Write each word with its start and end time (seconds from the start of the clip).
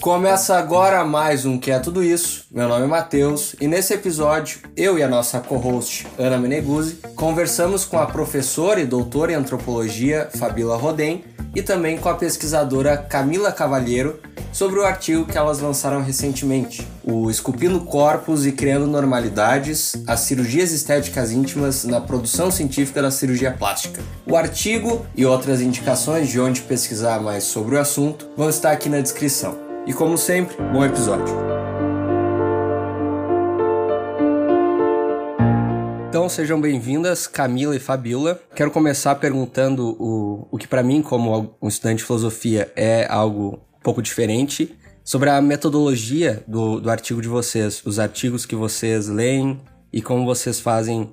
Começa 0.00 0.56
agora 0.56 1.04
mais 1.04 1.44
um 1.44 1.58
Que 1.58 1.70
é 1.70 1.78
Tudo 1.78 2.02
Isso. 2.02 2.46
Meu 2.50 2.66
nome 2.66 2.84
é 2.84 2.88
Matheus 2.88 3.54
e 3.60 3.68
nesse 3.68 3.92
episódio 3.92 4.60
eu 4.74 4.98
e 4.98 5.02
a 5.02 5.08
nossa 5.08 5.40
co-host 5.40 6.06
Ana 6.18 6.38
Meneguzzi 6.38 7.00
conversamos 7.14 7.84
com 7.84 7.98
a 7.98 8.06
professora 8.06 8.80
e 8.80 8.86
doutora 8.86 9.32
em 9.32 9.34
antropologia 9.34 10.30
Fabila 10.38 10.76
Rodem 10.76 11.22
e 11.56 11.62
também 11.62 11.96
com 11.96 12.10
a 12.10 12.14
pesquisadora 12.14 12.98
Camila 12.98 13.50
Cavalheiro 13.50 14.20
sobre 14.52 14.78
o 14.78 14.84
artigo 14.84 15.24
que 15.24 15.38
elas 15.38 15.58
lançaram 15.58 16.02
recentemente, 16.02 16.86
o 17.02 17.30
Esculpindo 17.30 17.80
Corpos 17.80 18.44
e 18.44 18.52
Criando 18.52 18.86
Normalidades, 18.86 19.96
as 20.06 20.20
cirurgias 20.20 20.70
estéticas 20.70 21.32
íntimas 21.32 21.84
na 21.84 21.98
produção 21.98 22.50
científica 22.50 23.00
da 23.00 23.10
cirurgia 23.10 23.52
plástica. 23.52 24.02
O 24.26 24.36
artigo 24.36 25.06
e 25.16 25.24
outras 25.24 25.62
indicações 25.62 26.28
de 26.28 26.38
onde 26.38 26.60
pesquisar 26.60 27.20
mais 27.20 27.44
sobre 27.44 27.76
o 27.76 27.80
assunto 27.80 28.28
vão 28.36 28.50
estar 28.50 28.72
aqui 28.72 28.90
na 28.90 29.00
descrição. 29.00 29.56
E 29.86 29.94
como 29.94 30.18
sempre, 30.18 30.56
bom 30.72 30.84
episódio. 30.84 31.55
Então 36.16 36.30
sejam 36.30 36.58
bem-vindas, 36.58 37.26
Camila 37.26 37.76
e 37.76 37.78
Fabiola. 37.78 38.40
Quero 38.54 38.70
começar 38.70 39.14
perguntando 39.16 39.94
o, 40.02 40.48
o 40.50 40.56
que 40.56 40.66
para 40.66 40.82
mim, 40.82 41.02
como 41.02 41.54
um 41.60 41.68
estudante 41.68 41.98
de 41.98 42.04
filosofia, 42.04 42.72
é 42.74 43.06
algo 43.06 43.60
um 43.76 43.80
pouco 43.82 44.00
diferente, 44.00 44.74
sobre 45.04 45.28
a 45.28 45.42
metodologia 45.42 46.42
do, 46.48 46.80
do 46.80 46.90
artigo 46.90 47.20
de 47.20 47.28
vocês, 47.28 47.82
os 47.84 47.98
artigos 47.98 48.46
que 48.46 48.56
vocês 48.56 49.08
leem 49.08 49.60
e 49.92 50.00
como 50.00 50.24
vocês 50.24 50.58
fazem 50.58 51.12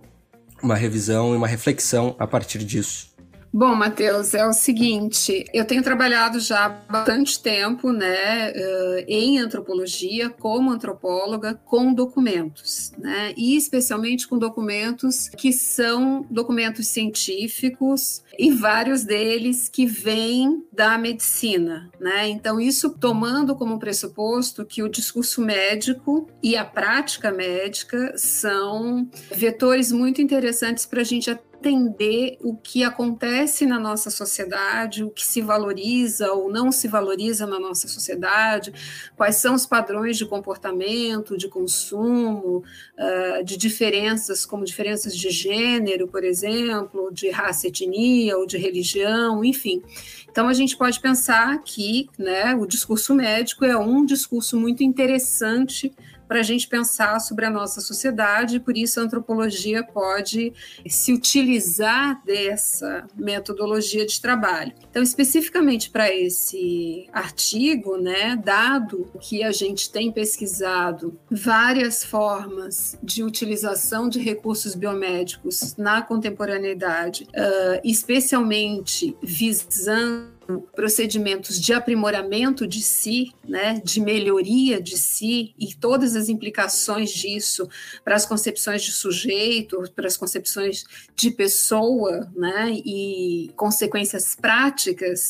uma 0.64 0.78
revisão 0.78 1.34
e 1.34 1.38
uma 1.38 1.48
reflexão 1.48 2.16
a 2.18 2.26
partir 2.26 2.60
disso. 2.60 3.13
Bom, 3.56 3.76
Matheus, 3.76 4.34
é 4.34 4.44
o 4.48 4.52
seguinte, 4.52 5.46
eu 5.54 5.64
tenho 5.64 5.84
trabalhado 5.84 6.40
já 6.40 6.66
há 6.66 6.70
bastante 6.70 7.40
tempo, 7.40 7.92
né, 7.92 8.50
eh, 8.50 9.06
em 9.08 9.38
antropologia, 9.38 10.28
como 10.28 10.72
antropóloga, 10.72 11.54
com 11.64 11.94
documentos, 11.94 12.92
né, 12.98 13.32
e 13.38 13.56
especialmente 13.56 14.28
com 14.28 14.40
documentos 14.40 15.30
que 15.30 15.54
são 15.54 16.26
documentos 16.32 16.88
científicos 16.88 18.24
e 18.40 18.50
vários 18.50 19.04
deles 19.04 19.70
que 19.70 19.86
vêm 19.86 20.66
da 20.74 20.98
medicina, 20.98 21.92
né, 22.00 22.28
então 22.30 22.60
isso 22.60 22.90
tomando 22.90 23.56
como 23.56 23.78
pressuposto 23.78 24.66
que 24.66 24.82
o 24.82 24.90
discurso 24.90 25.44
médico 25.44 26.28
e 26.42 26.58
a 26.58 26.66
prática 26.66 27.32
médica 27.32 28.18
são 28.18 29.08
vetores 29.32 29.92
muito 29.92 30.24
interessantes 30.24 30.88
para 30.88 31.02
a 31.02 31.06
gente 31.06 31.30
entender 31.70 32.38
o 32.42 32.56
que 32.56 32.84
acontece 32.84 33.66
na 33.66 33.80
nossa 33.80 34.10
sociedade, 34.10 35.04
o 35.04 35.10
que 35.10 35.26
se 35.26 35.42
valoriza 35.42 36.32
ou 36.32 36.52
não 36.52 36.72
se 36.72 36.88
valoriza 36.88 37.46
na 37.48 37.60
nossa 37.60 37.88
sociedade, 37.88 38.74
quais 39.16 39.38
são 39.38 39.56
os 39.56 39.66
padrões 39.66 40.18
de 40.18 40.26
comportamento, 40.26 41.38
de 41.38 41.48
consumo, 41.48 42.64
uh, 42.98 43.44
de 43.44 43.58
diferenças, 43.58 44.46
como 44.46 44.66
diferenças 44.66 45.16
de 45.16 45.30
gênero, 45.30 46.08
por 46.08 46.24
exemplo, 46.24 47.12
de 47.12 47.30
raça, 47.30 47.68
etnia 47.68 48.38
ou 48.38 48.46
de 48.46 48.58
religião, 48.58 49.44
enfim. 49.44 49.82
Então 50.30 50.48
a 50.48 50.54
gente 50.54 50.76
pode 50.76 51.00
pensar 51.00 51.62
que 51.64 52.10
né, 52.18 52.56
o 52.56 52.66
discurso 52.66 53.14
médico 53.14 53.66
é 53.66 53.78
um 53.78 54.06
discurso 54.06 54.60
muito 54.60 54.84
interessante 54.84 55.94
para 56.34 56.40
a 56.40 56.44
gente 56.44 56.68
pensar 56.68 57.20
sobre 57.20 57.46
a 57.46 57.50
nossa 57.52 57.80
sociedade, 57.80 58.60
por 58.60 58.76
isso 58.76 59.00
a 59.00 59.04
antropologia 59.04 59.84
pode 59.84 60.52
se 60.90 61.14
utilizar 61.14 62.26
dessa 62.26 63.06
metodologia 63.16 64.04
de 64.04 64.20
trabalho. 64.20 64.74
Então, 64.94 65.02
especificamente 65.02 65.90
para 65.90 66.16
esse 66.16 67.10
artigo, 67.12 67.98
né, 67.98 68.36
dado 68.36 69.10
que 69.20 69.42
a 69.42 69.52
gente 69.52 69.90
tem 69.90 70.12
pesquisado 70.12 71.20
várias 71.32 72.04
formas 72.04 72.96
de 73.02 73.24
utilização 73.24 74.08
de 74.08 74.20
recursos 74.20 74.76
biomédicos 74.76 75.76
na 75.78 76.04
contemporaneidade, 76.04 77.24
uh, 77.24 77.82
especialmente 77.84 79.18
visando 79.20 80.32
procedimentos 80.76 81.60
de 81.60 81.72
aprimoramento 81.74 82.68
de 82.68 82.82
si, 82.84 83.32
né, 83.48 83.82
de 83.84 84.02
melhoria 84.02 84.82
de 84.82 84.98
si 84.98 85.56
e 85.58 85.74
todas 85.74 86.18
as 86.18 86.28
implicações 86.28 87.12
disso 87.12 87.68
para 88.04 88.16
as 88.16 88.26
concepções 88.26 88.84
de 88.84 88.92
sujeito, 88.92 89.82
para 89.96 90.06
as 90.06 90.18
concepções 90.18 90.84
de 91.16 91.32
pessoa, 91.32 92.30
né, 92.36 92.74
e 92.86 93.52
consequências 93.56 94.36
práticas 94.36 94.83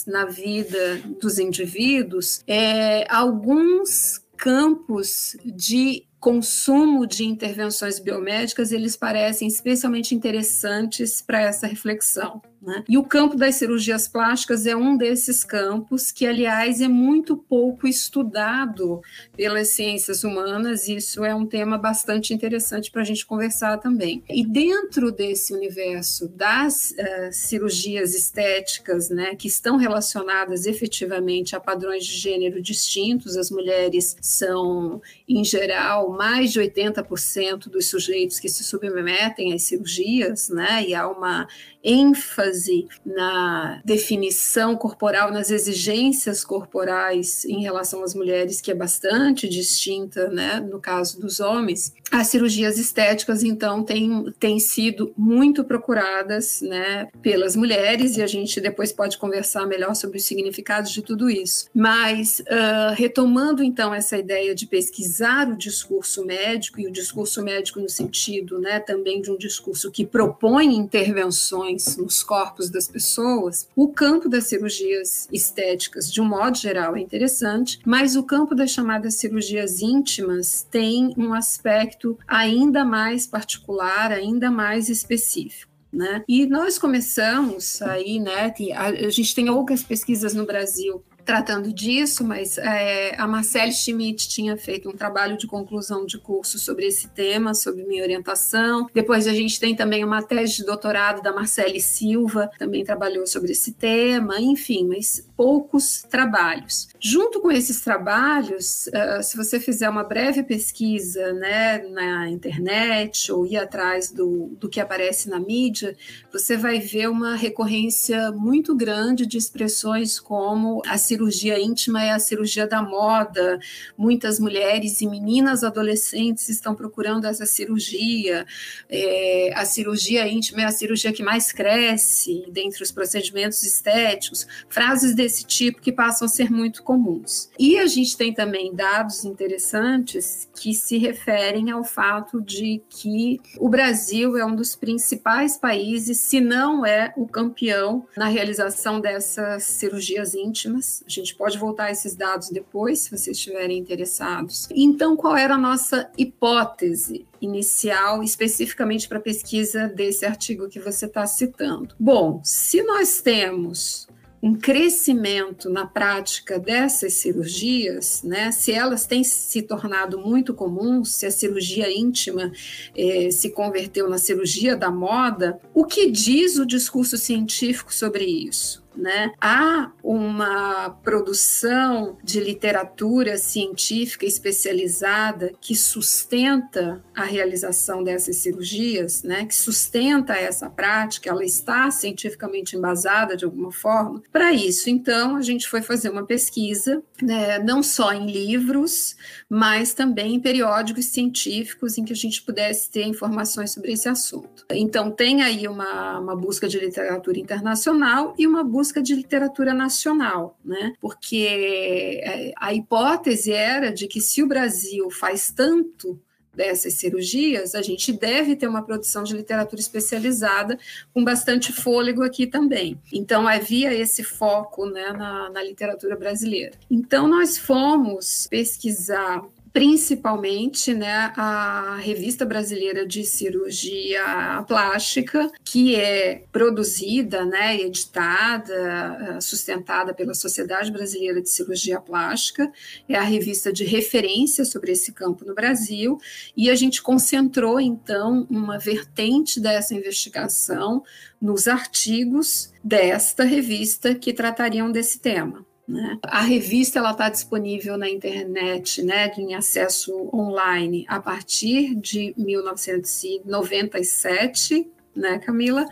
na 0.08 0.26
vida 0.26 1.02
dos 1.22 1.38
indivíduos, 1.38 2.42
é, 2.48 3.06
alguns 3.14 4.20
campos 4.38 5.38
de 5.46 6.06
consumo 6.20 7.06
de 7.06 7.26
intervenções 7.26 8.00
biomédicas, 8.00 8.72
eles 8.72 8.96
parecem 8.96 9.48
especialmente 9.48 10.16
interessantes 10.16 11.22
para 11.22 11.42
essa 11.42 11.68
reflexão. 11.68 12.42
Né? 12.64 12.84
E 12.88 12.98
o 12.98 13.04
campo 13.04 13.36
das 13.36 13.56
cirurgias 13.56 14.08
plásticas 14.08 14.66
é 14.66 14.74
um 14.74 14.96
desses 14.96 15.44
campos 15.44 16.12
que, 16.12 16.26
aliás, 16.26 16.80
é 16.80 16.88
muito 16.88 17.36
pouco 17.36 17.86
estudado 17.86 19.02
pelas 19.36 19.70
ciências 19.70 20.24
humanas. 20.24 20.88
E 20.88 20.96
isso 20.96 21.26
é 21.26 21.36
um 21.36 21.46
tema 21.46 21.78
bastante 21.78 22.34
interessante 22.34 22.90
para 22.90 23.02
a 23.02 23.06
gente 23.06 23.26
conversar 23.26 23.78
também. 23.80 24.24
E 24.30 24.46
dentro 24.46 25.12
desse 25.12 25.54
universo 25.54 26.30
das 26.30 26.92
uh, 26.92 27.34
cirurgias 27.34 28.16
estéticas, 28.16 29.10
né, 29.10 29.36
que 29.36 29.48
estão 29.48 29.76
relacionadas 29.76 30.66
efetivamente 30.66 31.58
a 31.58 31.60
padrões 31.60 32.06
de 32.06 32.14
gênero 32.14 32.62
distintos, 32.62 33.36
as 33.36 33.52
mulheres 33.52 34.16
são, 34.22 35.02
em 35.28 35.44
geral, 35.44 36.12
mais 36.12 36.54
de 36.54 36.62
80% 36.62 37.70
dos 37.70 37.90
sujeitos 37.90 38.40
que 38.40 38.48
se 38.48 38.64
submetem 38.64 39.54
às 39.54 39.64
cirurgias, 39.64 40.48
né, 40.48 40.86
e 40.88 40.96
há 40.96 41.10
uma 41.10 41.46
ênfase 41.84 42.88
na 43.06 43.82
definição 43.84 44.76
corporal, 44.76 45.32
nas 45.32 45.52
exigências 45.52 46.44
corporais 46.44 47.44
em 47.46 47.62
relação 47.62 48.04
às 48.04 48.16
mulheres, 48.16 48.62
que 48.62 48.72
é 48.72 48.76
bastante 48.76 49.50
distinta, 49.50 50.30
né, 50.30 50.60
no 50.60 50.80
caso 50.80 51.20
dos 51.20 51.40
homens. 51.40 51.94
As 52.12 52.28
cirurgias 52.28 52.78
estéticas, 52.78 53.44
então, 53.44 53.84
têm, 53.84 54.32
têm 54.40 54.60
sido 54.60 55.12
muito 55.18 55.64
procuradas, 55.64 56.62
né, 56.62 57.08
pelas 57.22 57.56
mulheres, 57.56 58.18
e 58.18 58.22
a 58.22 58.28
gente 58.28 58.62
depois 58.62 58.92
pode 58.92 59.18
conversar 59.18 59.66
melhor 59.66 59.96
sobre 59.96 60.18
os 60.18 60.26
significados 60.26 60.92
de 60.92 61.02
tudo 61.02 61.30
isso. 61.30 61.68
Mas, 61.74 62.40
uh, 62.42 62.94
retomando, 62.96 63.64
então, 63.64 63.94
essa 63.94 64.18
ideia 64.18 64.54
de 64.54 64.68
pesquisar 64.68 65.50
o 65.50 65.58
discurso 65.58 66.24
médico, 66.24 66.80
e 66.80 66.88
o 66.88 66.92
discurso 66.92 67.44
médico 67.44 67.80
no 67.80 67.90
sentido, 67.90 68.60
né, 68.60 68.80
também 68.80 69.22
de 69.22 69.32
um 69.32 69.38
discurso 69.38 69.92
que 69.92 70.06
propõe 70.06 70.76
intervenções 70.76 71.73
nos 71.98 72.24
corpos 72.24 72.70
das 72.70 72.88
pessoas, 72.88 73.68
o 73.76 73.88
campo 73.90 74.30
das 74.30 74.46
cirurgias 74.46 75.28
estéticas, 75.32 76.12
de 76.12 76.22
um 76.22 76.26
modo 76.26 76.58
geral, 76.58 76.96
é 76.96 77.00
interessante, 77.00 77.80
mas 77.86 78.16
o 78.16 78.24
campo 78.24 78.56
das 78.56 78.72
chamadas 78.72 79.16
cirurgias 79.16 79.82
íntimas 79.82 80.66
tem 80.70 81.14
um 81.18 81.34
aspecto 81.34 82.18
ainda 82.28 82.84
mais 82.84 83.28
particular, 83.28 84.12
ainda 84.12 84.50
mais 84.50 84.90
específico. 84.90 85.72
Né? 85.92 86.24
E 86.28 86.48
nós 86.48 86.80
começamos 86.80 87.80
aí, 87.84 88.20
né? 88.20 88.52
A 88.76 89.10
gente 89.12 89.36
tem 89.36 89.48
outras 89.48 89.84
pesquisas 89.84 90.34
no 90.34 90.44
Brasil 90.44 91.04
tratando 91.26 91.74
disso, 91.74 92.24
mas 92.24 92.58
é, 92.58 93.16
a 93.18 93.28
Marcele 93.28 93.72
Schmidt 93.72 94.28
tinha 94.28 94.58
feito 94.58 94.90
um 94.90 94.94
trabalho 94.94 95.38
de 95.38 95.48
conclusão 95.48 96.06
de 96.06 96.18
curso 96.18 96.60
sobre 96.60 96.86
esse 96.86 97.08
tema, 97.10 97.54
sobre 97.54 97.84
minha 97.84 98.04
orientação. 98.04 98.88
Depois 98.94 99.28
a 99.28 99.34
gente 99.34 99.60
tem 99.60 99.76
também 99.76 100.04
uma 100.04 100.22
tese 100.22 100.58
de 100.58 100.66
doutorado 100.66 101.22
da 101.22 101.34
Marcele 101.34 101.80
Silva, 101.80 102.50
também 102.58 102.84
trabalhou 102.84 103.26
sobre 103.26 103.52
esse 103.52 103.74
tema, 103.74 104.40
enfim, 104.40 104.88
mas 104.88 105.28
poucos 105.36 106.04
trabalhos. 106.10 106.88
Junto 107.00 107.42
com 107.42 107.52
esses 107.52 107.82
trabalhos, 107.82 108.88
uh, 108.88 109.24
se 109.24 109.38
você 109.38 109.60
fizer 109.60 109.90
uma 109.90 110.04
breve 110.04 110.44
pesquisa 110.44 111.34
né, 111.34 111.80
na 111.90 112.30
internet 112.30 113.32
ou 113.32 113.46
ir 113.46 113.58
atrás 113.58 114.12
do, 114.12 114.56
do 114.60 114.70
que 114.70 114.80
aparece 114.80 115.30
na 115.30 115.40
mídia, 115.40 115.96
você 116.32 116.58
vai 116.58 116.80
ver 116.80 117.10
uma 117.10 117.36
recorrência 117.36 118.32
muito 118.32 118.76
grande 118.76 119.26
de 119.26 119.38
expressões 119.38 120.20
como 120.20 120.82
a 120.88 120.98
cirurgia 121.14 121.60
íntima 121.60 122.04
é 122.04 122.12
a 122.12 122.20
cirurgia 122.20 122.66
da 122.66 122.82
moda. 122.82 123.60
Muitas 123.96 124.40
mulheres 124.40 125.00
e 125.02 125.08
meninas 125.08 125.64
adolescentes 125.64 126.50
estão 126.50 126.74
procurando 126.74 127.26
essa 127.26 127.46
cirurgia. 127.46 128.46
É, 128.90 129.52
a 129.56 129.64
cirurgia 129.64 130.28
íntima 130.28 130.62
é 130.64 130.66
a 130.66 130.72
cirurgia 130.72 131.14
que 131.14 131.22
mais 131.22 131.52
cresce 131.52 132.46
dentre 132.50 132.82
os 132.82 132.92
procedimentos 132.92 133.62
estéticos. 133.64 134.48
Frases 134.68 135.14
desse 135.14 135.46
tipo 135.46 135.82
que 135.82 135.92
passam 135.92 136.26
a 136.26 136.30
ser 136.30 136.50
muito 136.50 136.82
comuns. 136.82 137.50
E 137.60 137.78
a 137.78 137.86
gente 137.86 138.18
tem 138.18 138.34
também 138.34 138.74
dados 138.74 139.24
interessantes 139.24 140.50
que 140.56 140.74
se 140.74 140.98
referem 140.98 141.70
ao 141.70 141.84
fato 141.84 142.42
de 142.42 142.82
que 142.90 143.40
o 143.60 143.70
Brasil 143.70 144.36
é 144.36 144.46
um 144.46 144.56
dos 144.56 144.76
principais 144.76 145.58
países, 145.58 146.20
se 146.20 146.42
não 146.42 146.84
é 146.86 147.14
o 147.16 147.28
campeão 147.28 148.06
na 148.18 148.28
realização 148.28 149.00
dessas 149.00 149.64
cirurgias 149.64 150.34
íntimas. 150.34 151.03
A 151.06 151.10
gente 151.10 151.36
pode 151.36 151.58
voltar 151.58 151.86
a 151.86 151.92
esses 151.92 152.16
dados 152.16 152.50
depois, 152.50 153.00
se 153.00 153.10
vocês 153.10 153.38
estiverem 153.38 153.78
interessados. 153.78 154.68
Então, 154.72 155.16
qual 155.16 155.36
era 155.36 155.56
a 155.56 155.58
nossa 155.58 156.10
hipótese? 156.18 157.28
inicial, 157.42 158.24
especificamente 158.24 159.08
para 159.08 159.18
a 159.18 159.22
pesquisa 159.22 159.90
desse 159.90 160.26
artigo 160.26 160.70
que 160.70 160.80
você 160.80 161.06
está 161.06 161.28
citando. 161.28 161.94
Bom, 162.00 162.40
se 162.42 162.82
nós 162.84 163.22
temos 163.22 164.08
um 164.44 164.56
crescimento 164.56 165.70
na 165.70 165.86
prática 165.86 166.60
dessas 166.60 167.14
cirurgias, 167.14 168.22
né, 168.24 168.52
se 168.52 168.74
elas 168.74 169.06
têm 169.06 169.24
se 169.24 169.62
tornado 169.62 170.20
muito 170.20 170.54
comuns, 170.54 171.16
se 171.16 171.26
a 171.26 171.32
cirurgia 171.32 171.90
íntima 171.90 172.52
eh, 172.94 173.32
se 173.32 173.52
converteu 173.52 174.10
na 174.10 174.18
cirurgia 174.18 174.76
da 174.76 174.92
moda, 174.92 175.62
o 175.74 175.86
que 175.86 176.12
diz 176.12 176.58
o 176.58 176.66
discurso 176.66 177.18
científico 177.18 177.94
sobre 177.94 178.26
isso? 178.26 178.83
Né? 178.96 179.32
Há 179.42 179.92
uma 180.04 180.90
produção 181.04 182.18
de 182.24 182.40
literatura 182.40 183.38
científica 183.38 184.26
especializada 184.26 185.52
que 185.60 185.76
sustenta 185.76 187.04
a 187.16 187.24
realização 187.24 188.04
dessas 188.04 188.38
cirurgias, 188.38 189.24
né? 189.24 189.46
que 189.46 189.56
sustenta 189.56 190.34
essa 190.34 190.70
prática, 190.70 191.30
ela 191.30 191.44
está 191.44 191.90
cientificamente 191.92 192.76
embasada 192.76 193.36
de 193.36 193.46
alguma 193.46 193.72
forma. 193.72 194.22
Para 194.32 194.54
isso, 194.54 194.90
então, 194.90 195.36
a 195.36 195.42
gente 195.42 195.68
foi 195.68 195.82
fazer 195.82 196.10
uma 196.10 196.26
pesquisa, 196.26 197.02
né? 197.22 197.60
não 197.60 197.82
só 197.82 198.14
em 198.14 198.30
livros, 198.30 199.16
mas 199.50 199.94
também 199.94 200.36
em 200.36 200.40
periódicos 200.40 201.06
científicos 201.06 201.98
em 201.98 202.06
que 202.06 202.14
a 202.14 202.16
gente 202.16 202.42
pudesse 202.42 202.90
ter 202.90 203.04
informações 203.04 203.72
sobre 203.72 203.92
esse 203.94 204.08
assunto. 204.08 204.66
Então, 204.70 205.12
tem 205.12 205.42
aí 205.42 205.68
uma, 205.68 206.20
uma 206.20 206.36
busca 206.36 206.68
de 206.68 206.80
literatura 206.80 207.40
internacional 207.40 208.34
e 208.38 208.46
uma 208.46 208.64
busca 208.64 208.83
busca 208.84 209.02
de 209.02 209.16
literatura 209.16 209.74
nacional, 209.74 210.60
né? 210.64 210.94
Porque 211.00 212.20
é, 212.22 212.52
a 212.58 212.74
hipótese 212.74 213.54
era 213.54 213.94
de 213.94 214.08
que 214.08 214.20
se 214.20 214.44
o 214.44 214.48
Brasil 214.48 215.10
faz 215.10 215.50
tanto 215.50 216.20
dessas 216.54 216.96
cirurgias, 216.96 217.76
a 217.76 217.82
gente 217.82 218.12
deve 218.12 218.58
ter 218.58 218.68
uma 218.68 218.84
produção 218.84 219.24
de 219.24 219.34
literatura 219.34 219.82
especializada 219.82 220.78
com 221.14 221.24
bastante 221.24 221.72
fôlego 221.72 222.24
aqui 222.24 222.46
também. 222.46 223.00
Então, 223.12 223.48
havia 223.48 223.94
esse 223.94 224.22
foco 224.22 224.86
né, 224.86 225.14
na, 225.14 225.50
na 225.50 225.64
literatura 225.64 226.18
brasileira. 226.18 226.74
Então, 226.92 227.26
nós 227.26 227.58
fomos 227.58 228.48
pesquisar 228.52 229.42
principalmente 229.74 230.94
né, 230.94 231.34
a 231.36 231.98
Revista 232.00 232.46
Brasileira 232.46 233.08
de 233.08 233.24
Cirurgia 233.24 234.64
Plástica, 234.68 235.52
que 235.66 235.96
é 235.96 236.44
produzida, 236.52 237.44
né, 237.44 237.82
editada, 237.82 239.42
sustentada 239.42 240.14
pela 240.14 240.36
Sociedade 240.36 240.92
Brasileira 240.92 241.42
de 241.42 241.50
Cirurgia 241.50 242.00
Plástica, 242.00 242.72
é 243.10 243.16
a 243.16 243.24
revista 243.24 243.74
de 243.74 243.84
referência 243.84 244.64
sobre 244.64 244.92
esse 244.92 245.12
campo 245.12 245.44
no 245.44 245.56
Brasil, 245.56 246.20
e 246.56 246.70
a 246.70 246.76
gente 246.76 247.02
concentrou, 247.02 247.80
então, 247.80 248.46
uma 248.52 248.78
vertente 248.78 249.60
dessa 249.60 249.96
investigação 249.96 251.04
nos 251.42 251.68
artigos 251.68 252.72
desta 252.84 253.44
revista 253.44 254.14
que 254.14 254.32
tratariam 254.34 254.92
desse 254.92 255.18
tema. 255.18 255.66
Né? 255.88 256.18
A 256.24 256.42
revista 256.42 257.00
ela 257.00 257.12
está 257.12 257.30
disponível 257.30 257.98
na 257.98 258.10
internet, 258.10 259.02
né, 259.04 259.32
em 259.38 259.54
acesso 259.54 260.30
online 260.34 261.06
a 261.10 261.20
partir 261.20 261.94
de 261.96 262.34
1997, 262.38 264.90
né, 265.16 265.40
Camila? 265.40 265.86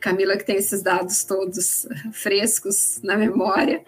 Camila 0.00 0.36
que 0.36 0.44
tem 0.44 0.56
esses 0.56 0.82
dados 0.82 1.24
todos 1.24 1.86
frescos 2.12 3.00
na 3.02 3.16
memória. 3.16 3.82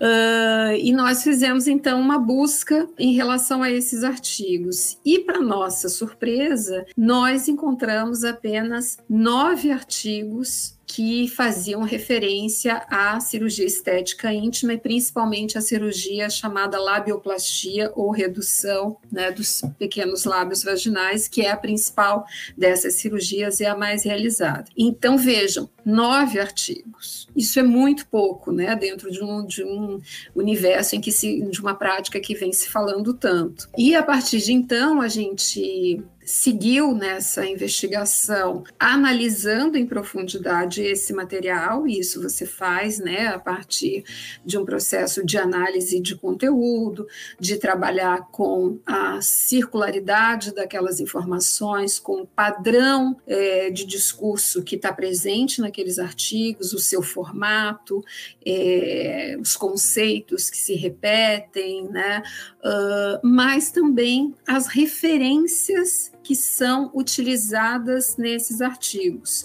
Uh, 0.00 0.76
e 0.78 0.92
nós 0.92 1.22
fizemos 1.22 1.66
então 1.66 2.00
uma 2.00 2.18
busca 2.18 2.88
em 2.98 3.14
relação 3.14 3.62
a 3.62 3.70
esses 3.70 4.04
artigos. 4.04 4.98
E 5.04 5.20
para 5.20 5.40
nossa 5.40 5.88
surpresa, 5.88 6.84
nós 6.96 7.48
encontramos 7.48 8.24
apenas 8.24 8.98
nove 9.08 9.70
artigos 9.70 10.77
que 10.88 11.28
faziam 11.28 11.82
referência 11.82 12.82
à 12.88 13.20
cirurgia 13.20 13.66
estética 13.66 14.32
íntima 14.32 14.72
e 14.72 14.78
principalmente 14.78 15.58
à 15.58 15.60
cirurgia 15.60 16.30
chamada 16.30 16.80
labioplastia 16.80 17.92
ou 17.94 18.10
redução 18.10 18.96
né, 19.12 19.30
dos 19.30 19.60
pequenos 19.78 20.24
lábios 20.24 20.64
vaginais, 20.64 21.28
que 21.28 21.42
é 21.42 21.50
a 21.50 21.56
principal 21.56 22.24
dessas 22.56 22.94
cirurgias 22.94 23.60
e 23.60 23.66
a 23.66 23.76
mais 23.76 24.02
realizada. 24.02 24.64
Então 24.76 25.18
vejam, 25.18 25.68
nove 25.84 26.40
artigos. 26.40 27.28
Isso 27.36 27.60
é 27.60 27.62
muito 27.62 28.06
pouco, 28.06 28.50
né, 28.50 28.74
dentro 28.74 29.10
de 29.10 29.22
um, 29.22 29.44
de 29.44 29.62
um 29.62 30.00
universo 30.34 30.96
em 30.96 31.00
que 31.02 31.12
se, 31.12 31.42
de 31.50 31.60
uma 31.60 31.74
prática 31.74 32.18
que 32.18 32.34
vem 32.34 32.52
se 32.52 32.70
falando 32.70 33.12
tanto. 33.12 33.68
E 33.76 33.94
a 33.94 34.02
partir 34.02 34.38
de 34.38 34.54
então 34.54 35.02
a 35.02 35.08
gente 35.08 36.02
seguiu 36.28 36.92
nessa 36.92 37.46
investigação, 37.46 38.62
analisando 38.78 39.78
em 39.78 39.86
profundidade 39.86 40.82
esse 40.82 41.14
material, 41.14 41.86
e 41.86 41.98
isso 41.98 42.22
você 42.22 42.44
faz 42.44 42.98
né, 42.98 43.28
a 43.28 43.38
partir 43.38 44.04
de 44.44 44.58
um 44.58 44.64
processo 44.64 45.24
de 45.24 45.38
análise 45.38 45.98
de 45.98 46.14
conteúdo, 46.14 47.06
de 47.40 47.56
trabalhar 47.56 48.28
com 48.30 48.78
a 48.84 49.22
circularidade 49.22 50.54
daquelas 50.54 51.00
informações, 51.00 51.98
com 51.98 52.20
o 52.20 52.26
padrão 52.26 53.16
é, 53.26 53.70
de 53.70 53.86
discurso 53.86 54.62
que 54.62 54.76
está 54.76 54.92
presente 54.92 55.62
naqueles 55.62 55.98
artigos, 55.98 56.74
o 56.74 56.78
seu 56.78 57.00
formato, 57.00 58.04
é, 58.44 59.34
os 59.40 59.56
conceitos 59.56 60.50
que 60.50 60.58
se 60.58 60.74
repetem, 60.74 61.88
né, 61.88 62.22
uh, 62.64 63.20
mas 63.22 63.70
também 63.70 64.34
as 64.46 64.66
referências 64.66 66.12
que 66.22 66.34
são 66.34 66.90
utilizadas 66.94 68.16
nesses 68.16 68.60
artigos. 68.60 69.44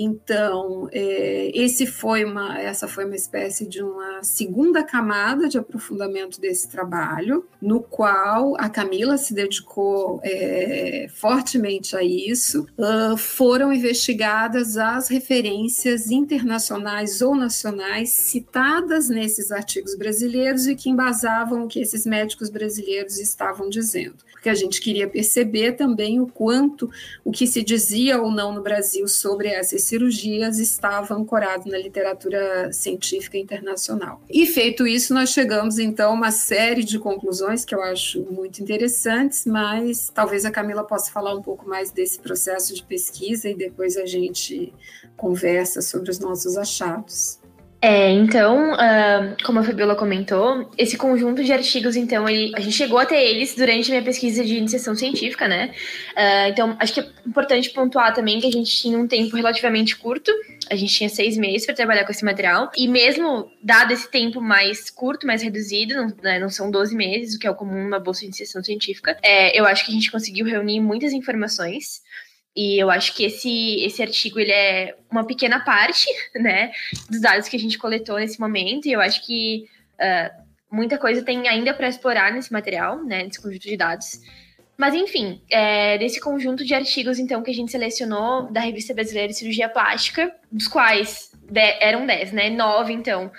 Então, 0.00 0.88
é, 0.92 1.50
esse 1.52 1.84
foi 1.84 2.24
uma, 2.24 2.56
essa 2.56 2.86
foi 2.86 3.04
uma 3.04 3.16
espécie 3.16 3.66
de 3.66 3.82
uma 3.82 4.22
segunda 4.22 4.84
camada 4.84 5.48
de 5.48 5.58
aprofundamento 5.58 6.40
desse 6.40 6.70
trabalho, 6.70 7.44
no 7.60 7.80
qual 7.80 8.54
a 8.60 8.68
Camila 8.68 9.18
se 9.18 9.34
dedicou 9.34 10.20
é, 10.22 11.08
fortemente 11.12 11.96
a 11.96 12.04
isso. 12.04 12.64
Uh, 12.78 13.16
foram 13.16 13.72
investigadas 13.72 14.76
as 14.76 15.08
referências 15.08 16.12
internacionais 16.12 17.20
ou 17.20 17.34
nacionais 17.34 18.10
citadas 18.10 19.08
nesses 19.08 19.50
artigos 19.50 19.96
brasileiros 19.96 20.68
e 20.68 20.76
que 20.76 20.88
embasavam 20.88 21.64
o 21.64 21.68
que 21.68 21.80
esses 21.80 22.06
médicos 22.06 22.50
brasileiros 22.50 23.18
estavam 23.18 23.68
dizendo. 23.68 24.28
Porque 24.30 24.48
a 24.48 24.54
gente 24.54 24.80
queria 24.80 25.08
perceber 25.08 25.72
também 25.72 26.20
o 26.20 26.26
quanto 26.28 26.88
o 27.24 27.32
que 27.32 27.44
se 27.44 27.64
dizia 27.64 28.22
ou 28.22 28.30
não 28.30 28.52
no 28.52 28.62
Brasil 28.62 29.08
sobre 29.08 29.48
essas 29.48 29.87
cirurgias 29.88 30.58
estava 30.58 31.14
ancorado 31.14 31.70
na 31.70 31.78
literatura 31.78 32.72
científica 32.72 33.36
internacional. 33.36 34.22
E 34.30 34.46
feito 34.46 34.86
isso, 34.86 35.12
nós 35.12 35.30
chegamos 35.30 35.78
então 35.78 36.10
a 36.10 36.14
uma 36.14 36.30
série 36.30 36.84
de 36.84 36.98
conclusões 36.98 37.64
que 37.64 37.74
eu 37.74 37.82
acho 37.82 38.22
muito 38.30 38.62
interessantes, 38.62 39.44
mas 39.44 40.10
talvez 40.14 40.44
a 40.44 40.50
Camila 40.50 40.84
possa 40.84 41.10
falar 41.10 41.34
um 41.34 41.42
pouco 41.42 41.68
mais 41.68 41.90
desse 41.90 42.18
processo 42.18 42.74
de 42.74 42.82
pesquisa 42.82 43.48
e 43.48 43.54
depois 43.54 43.96
a 43.96 44.06
gente 44.06 44.72
conversa 45.16 45.82
sobre 45.82 46.10
os 46.10 46.18
nossos 46.18 46.56
achados. 46.56 47.40
É, 47.80 48.10
então, 48.10 48.72
uh, 48.72 49.36
como 49.44 49.60
a 49.60 49.62
Fabiola 49.62 49.94
comentou, 49.94 50.68
esse 50.76 50.96
conjunto 50.96 51.44
de 51.44 51.52
artigos, 51.52 51.94
então, 51.94 52.28
ele, 52.28 52.50
a 52.56 52.60
gente 52.60 52.74
chegou 52.74 52.98
até 52.98 53.24
eles 53.24 53.54
durante 53.54 53.88
a 53.88 53.94
minha 53.94 54.02
pesquisa 54.02 54.44
de 54.44 54.56
iniciação 54.56 54.96
científica, 54.96 55.46
né? 55.46 55.70
Uh, 56.16 56.48
então, 56.48 56.76
acho 56.80 56.92
que 56.92 57.00
é 57.00 57.06
importante 57.24 57.70
pontuar 57.70 58.12
também 58.12 58.40
que 58.40 58.48
a 58.48 58.50
gente 58.50 58.76
tinha 58.76 58.98
um 58.98 59.06
tempo 59.06 59.36
relativamente 59.36 59.94
curto, 59.96 60.32
a 60.68 60.74
gente 60.74 60.92
tinha 60.92 61.08
seis 61.08 61.36
meses 61.36 61.66
para 61.66 61.74
trabalhar 61.74 62.04
com 62.04 62.10
esse 62.10 62.24
material, 62.24 62.68
e 62.76 62.88
mesmo 62.88 63.48
dado 63.62 63.92
esse 63.92 64.10
tempo 64.10 64.40
mais 64.40 64.90
curto, 64.90 65.24
mais 65.24 65.40
reduzido, 65.40 65.94
não, 65.94 66.12
né, 66.20 66.38
não 66.40 66.50
são 66.50 66.72
12 66.72 66.96
meses, 66.96 67.36
o 67.36 67.38
que 67.38 67.46
é 67.46 67.50
o 67.50 67.54
comum 67.54 67.88
na 67.88 68.00
bolsa 68.00 68.20
de 68.20 68.26
iniciação 68.26 68.62
científica, 68.62 69.16
é, 69.22 69.58
eu 69.58 69.64
acho 69.64 69.84
que 69.86 69.92
a 69.92 69.94
gente 69.94 70.10
conseguiu 70.10 70.44
reunir 70.46 70.80
muitas 70.80 71.12
informações. 71.12 72.02
E 72.58 72.82
eu 72.82 72.90
acho 72.90 73.14
que 73.14 73.24
esse, 73.24 73.84
esse 73.84 74.02
artigo 74.02 74.40
ele 74.40 74.50
é 74.50 74.96
uma 75.10 75.24
pequena 75.24 75.60
parte, 75.60 76.06
né, 76.34 76.72
dos 77.08 77.20
dados 77.20 77.48
que 77.48 77.56
a 77.56 77.60
gente 77.60 77.78
coletou 77.78 78.18
nesse 78.18 78.40
momento. 78.40 78.86
E 78.86 78.92
eu 78.92 79.00
acho 79.00 79.24
que 79.24 79.68
Uh, 79.98 80.48
muita 80.70 80.96
coisa 80.96 81.22
tem 81.22 81.48
ainda 81.48 81.74
para 81.74 81.88
explorar 81.88 82.32
nesse 82.32 82.52
material, 82.52 83.02
né, 83.04 83.24
nesse 83.24 83.40
conjunto 83.42 83.62
de 83.62 83.76
dados. 83.76 84.20
Mas, 84.76 84.94
enfim, 84.94 85.42
é, 85.50 85.98
desse 85.98 86.20
conjunto 86.20 86.64
de 86.64 86.72
artigos, 86.72 87.18
então, 87.18 87.42
que 87.42 87.50
a 87.50 87.54
gente 87.54 87.72
selecionou 87.72 88.44
da 88.52 88.60
Revista 88.60 88.94
Brasileira 88.94 89.28
de 89.28 89.36
Cirurgia 89.36 89.68
Plástica, 89.68 90.32
dos 90.52 90.68
quais 90.68 91.32
de, 91.50 91.76
eram 91.80 92.06
10, 92.06 92.30
né? 92.30 92.48
Nove, 92.50 92.92
então, 92.92 93.32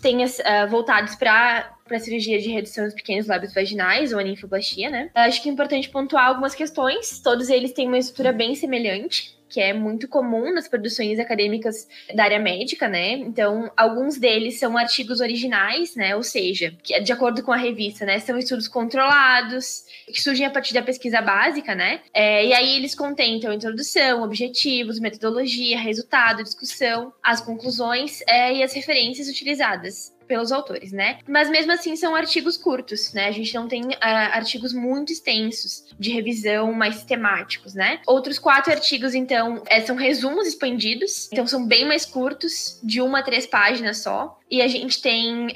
tem 0.00 0.24
uh, 0.24 0.28
voltados 0.70 1.14
para 1.14 1.70
para 1.86 1.98
cirurgia 1.98 2.38
de 2.38 2.50
redução 2.50 2.84
dos 2.84 2.94
pequenos 2.94 3.26
lábios 3.26 3.54
vaginais, 3.54 4.12
ou 4.12 4.18
aninfoplastia, 4.18 4.90
né? 4.90 5.10
Acho 5.14 5.42
que 5.42 5.48
é 5.48 5.52
importante 5.52 5.88
pontuar 5.88 6.26
algumas 6.26 6.54
questões. 6.54 7.20
Todos 7.20 7.48
eles 7.48 7.72
têm 7.72 7.86
uma 7.86 7.98
estrutura 7.98 8.32
bem 8.32 8.54
semelhante 8.54 9.36
que 9.48 9.60
é 9.60 9.72
muito 9.72 10.08
comum 10.08 10.52
nas 10.52 10.68
produções 10.68 11.18
acadêmicas 11.18 11.88
da 12.14 12.24
área 12.24 12.38
médica, 12.38 12.88
né? 12.88 13.12
Então, 13.12 13.70
alguns 13.76 14.18
deles 14.18 14.58
são 14.58 14.76
artigos 14.76 15.20
originais, 15.20 15.94
né? 15.94 16.16
Ou 16.16 16.22
seja, 16.22 16.74
que 16.82 16.98
de 17.00 17.12
acordo 17.12 17.42
com 17.42 17.52
a 17.52 17.56
revista, 17.56 18.04
né? 18.04 18.18
São 18.18 18.38
estudos 18.38 18.68
controlados, 18.68 19.84
que 20.06 20.20
surgem 20.20 20.46
a 20.46 20.50
partir 20.50 20.74
da 20.74 20.82
pesquisa 20.82 21.20
básica, 21.20 21.74
né? 21.74 22.00
É, 22.12 22.44
e 22.44 22.52
aí 22.52 22.76
eles 22.76 22.94
contentam 22.94 23.52
introdução, 23.52 24.22
objetivos, 24.22 24.98
metodologia, 24.98 25.78
resultado, 25.78 26.42
discussão, 26.42 27.12
as 27.22 27.40
conclusões 27.40 28.20
é, 28.28 28.54
e 28.54 28.62
as 28.62 28.72
referências 28.72 29.28
utilizadas 29.28 30.15
pelos 30.26 30.52
autores, 30.52 30.92
né? 30.92 31.18
Mas 31.28 31.48
mesmo 31.48 31.72
assim 31.72 31.96
são 31.96 32.14
artigos 32.14 32.56
curtos, 32.56 33.12
né? 33.12 33.28
A 33.28 33.32
gente 33.32 33.54
não 33.54 33.68
tem 33.68 33.82
uh, 33.82 33.96
artigos 34.00 34.72
muito 34.72 35.12
extensos 35.12 35.84
de 35.98 36.10
revisão 36.10 36.72
mais 36.72 36.96
sistemáticos, 36.96 37.74
né? 37.74 38.00
Outros 38.06 38.38
quatro 38.38 38.72
artigos, 38.72 39.14
então, 39.14 39.62
é, 39.66 39.80
são 39.80 39.96
resumos 39.96 40.46
expandidos, 40.46 41.28
então 41.32 41.46
são 41.46 41.66
bem 41.66 41.84
mais 41.86 42.04
curtos, 42.04 42.80
de 42.82 43.00
uma 43.00 43.20
a 43.20 43.22
três 43.22 43.46
páginas 43.46 43.98
só. 43.98 44.38
E 44.50 44.62
a 44.62 44.68
gente 44.68 45.02
tem 45.02 45.46
uh, 45.48 45.52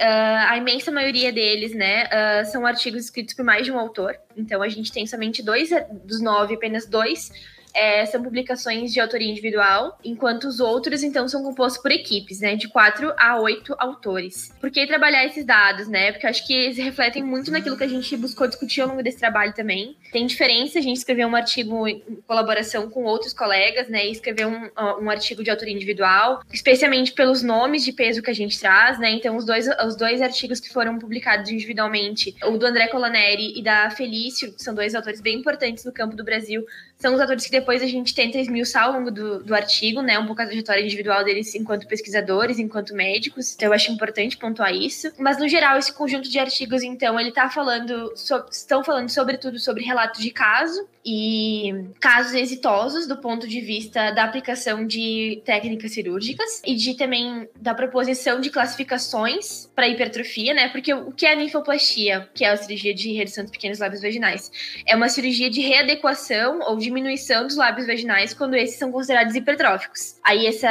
a 0.48 0.56
imensa 0.56 0.90
maioria 0.90 1.32
deles, 1.32 1.74
né? 1.74 2.04
Uh, 2.04 2.50
são 2.50 2.66
artigos 2.66 3.04
escritos 3.04 3.34
por 3.34 3.44
mais 3.44 3.64
de 3.64 3.70
um 3.70 3.78
autor. 3.78 4.16
Então 4.36 4.62
a 4.62 4.68
gente 4.68 4.90
tem 4.90 5.06
somente 5.06 5.42
dois 5.42 5.70
dos 6.04 6.20
nove, 6.20 6.54
apenas 6.54 6.86
dois 6.86 7.30
é, 7.74 8.04
são 8.06 8.22
publicações 8.22 8.92
de 8.92 9.00
autoria 9.00 9.30
individual, 9.30 9.98
enquanto 10.04 10.44
os 10.44 10.60
outros, 10.60 11.02
então, 11.02 11.28
são 11.28 11.42
compostos 11.42 11.80
por 11.80 11.90
equipes, 11.90 12.40
né? 12.40 12.56
De 12.56 12.68
quatro 12.68 13.12
a 13.16 13.40
oito 13.40 13.74
autores. 13.78 14.52
Por 14.60 14.70
que 14.70 14.86
trabalhar 14.86 15.24
esses 15.24 15.44
dados, 15.44 15.88
né? 15.88 16.12
Porque 16.12 16.26
eu 16.26 16.30
acho 16.30 16.46
que 16.46 16.52
eles 16.52 16.76
refletem 16.76 17.22
muito 17.22 17.50
naquilo 17.50 17.76
que 17.76 17.84
a 17.84 17.88
gente 17.88 18.16
buscou 18.16 18.46
discutir 18.46 18.80
ao 18.80 18.88
longo 18.88 19.02
desse 19.02 19.18
trabalho 19.18 19.52
também. 19.52 19.96
Tem 20.12 20.26
diferença 20.26 20.78
a 20.78 20.82
gente 20.82 20.96
escrever 20.96 21.26
um 21.26 21.34
artigo 21.34 21.86
em 21.86 22.00
colaboração 22.26 22.88
com 22.90 23.04
outros 23.04 23.32
colegas, 23.32 23.88
né? 23.88 24.06
E 24.06 24.12
escrever 24.12 24.46
um, 24.46 24.70
um 25.02 25.10
artigo 25.10 25.42
de 25.42 25.50
autoria 25.50 25.74
individual, 25.74 26.42
especialmente 26.52 27.12
pelos 27.12 27.42
nomes 27.42 27.84
de 27.84 27.92
peso 27.92 28.22
que 28.22 28.30
a 28.30 28.34
gente 28.34 28.58
traz, 28.58 28.98
né? 28.98 29.10
Então, 29.10 29.36
os 29.36 29.44
dois, 29.44 29.66
os 29.86 29.96
dois 29.96 30.20
artigos 30.20 30.60
que 30.60 30.72
foram 30.72 30.98
publicados 30.98 31.50
individualmente, 31.50 32.34
o 32.44 32.56
do 32.56 32.66
André 32.66 32.88
Coloneri 32.88 33.58
e 33.58 33.62
da 33.62 33.90
Felício, 33.90 34.52
que 34.52 34.62
são 34.62 34.74
dois 34.74 34.94
autores 34.94 35.20
bem 35.20 35.38
importantes 35.38 35.84
no 35.84 35.92
campo 35.92 36.16
do 36.16 36.24
Brasil, 36.24 36.64
são 37.00 37.14
os 37.14 37.21
autores 37.21 37.45
que 37.45 37.50
depois 37.50 37.83
a 37.83 37.87
gente 37.87 38.14
tenta 38.14 38.38
esmiuçar 38.38 38.85
ao 38.85 38.92
longo 38.92 39.11
do, 39.11 39.42
do 39.42 39.54
artigo, 39.54 40.02
né? 40.02 40.19
Um 40.19 40.26
pouco 40.26 40.42
a 40.42 40.47
trajetória 40.47 40.83
individual 40.83 41.25
deles 41.25 41.54
enquanto 41.54 41.88
pesquisadores, 41.88 42.59
enquanto 42.59 42.95
médicos. 42.95 43.54
Então 43.54 43.69
eu 43.69 43.73
acho 43.73 43.90
importante 43.90 44.37
pontuar 44.37 44.75
isso. 44.75 45.11
Mas 45.19 45.38
no 45.38 45.49
geral, 45.49 45.78
esse 45.78 45.92
conjunto 45.92 46.28
de 46.28 46.38
artigos, 46.38 46.83
então, 46.83 47.19
ele 47.19 47.33
tá 47.33 47.49
falando, 47.49 48.12
so, 48.14 48.45
estão 48.50 48.85
falando 48.85 49.09
sobretudo 49.09 49.59
sobre 49.59 49.83
relatos 49.83 50.21
de 50.21 50.30
caso 50.30 50.87
e 51.04 51.73
casos 51.99 52.35
exitosos 52.35 53.07
do 53.07 53.16
ponto 53.16 53.49
de 53.49 53.61
vista 53.61 54.11
da 54.11 54.25
aplicação 54.25 54.87
de 54.87 55.42
técnicas 55.45 55.92
cirúrgicas 55.92 56.61
e 56.66 56.75
de 56.75 56.95
também 56.95 57.49
da 57.57 57.75
proposição 57.75 58.40
de 58.40 58.50
classificações 58.50 59.71
para 59.75 59.88
hipertrofia, 59.88 60.52
né? 60.52 60.69
Porque 60.69 60.92
o 60.92 61.11
que 61.12 61.25
é 61.25 61.33
a 61.33 61.37
ninfoplastia, 61.37 62.28
que 62.35 62.45
é 62.45 62.50
a 62.50 62.57
cirurgia 62.57 62.95
de 62.95 63.12
redução 63.12 63.45
dos 63.45 63.50
pequenos 63.50 63.78
lábios 63.78 64.02
vaginais, 64.02 64.50
é 64.87 64.95
uma 64.95 65.09
cirurgia 65.09 65.49
de 65.49 65.61
readequação 65.61 66.61
ou 66.66 66.76
diminuição 66.76 67.47
dos 67.47 67.57
lábios 67.57 67.87
vaginais 67.87 68.35
quando 68.35 68.54
esses 68.54 68.78
são 68.78 68.92
considerados 68.92 69.35
hipertróficos. 69.35 70.16
Aí 70.23 70.47
essa 70.47 70.69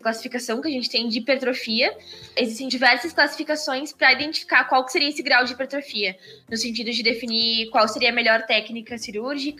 classificação 0.00 0.62
que 0.62 0.68
a 0.68 0.72
gente 0.72 0.88
tem 0.88 1.08
de 1.08 1.18
hipertrofia, 1.18 1.94
existem 2.36 2.68
diversas 2.68 3.12
classificações 3.12 3.92
para 3.92 4.12
identificar 4.12 4.64
qual 4.64 4.88
seria 4.88 5.08
esse 5.08 5.22
grau 5.22 5.44
de 5.44 5.52
hipertrofia, 5.52 6.16
no 6.50 6.56
sentido 6.56 6.90
de 6.90 7.02
definir 7.02 7.68
qual 7.70 7.86
seria 7.86 8.08
a 8.08 8.12
melhor 8.12 8.42
técnica 8.42 8.96
cirúrgica 8.96 9.57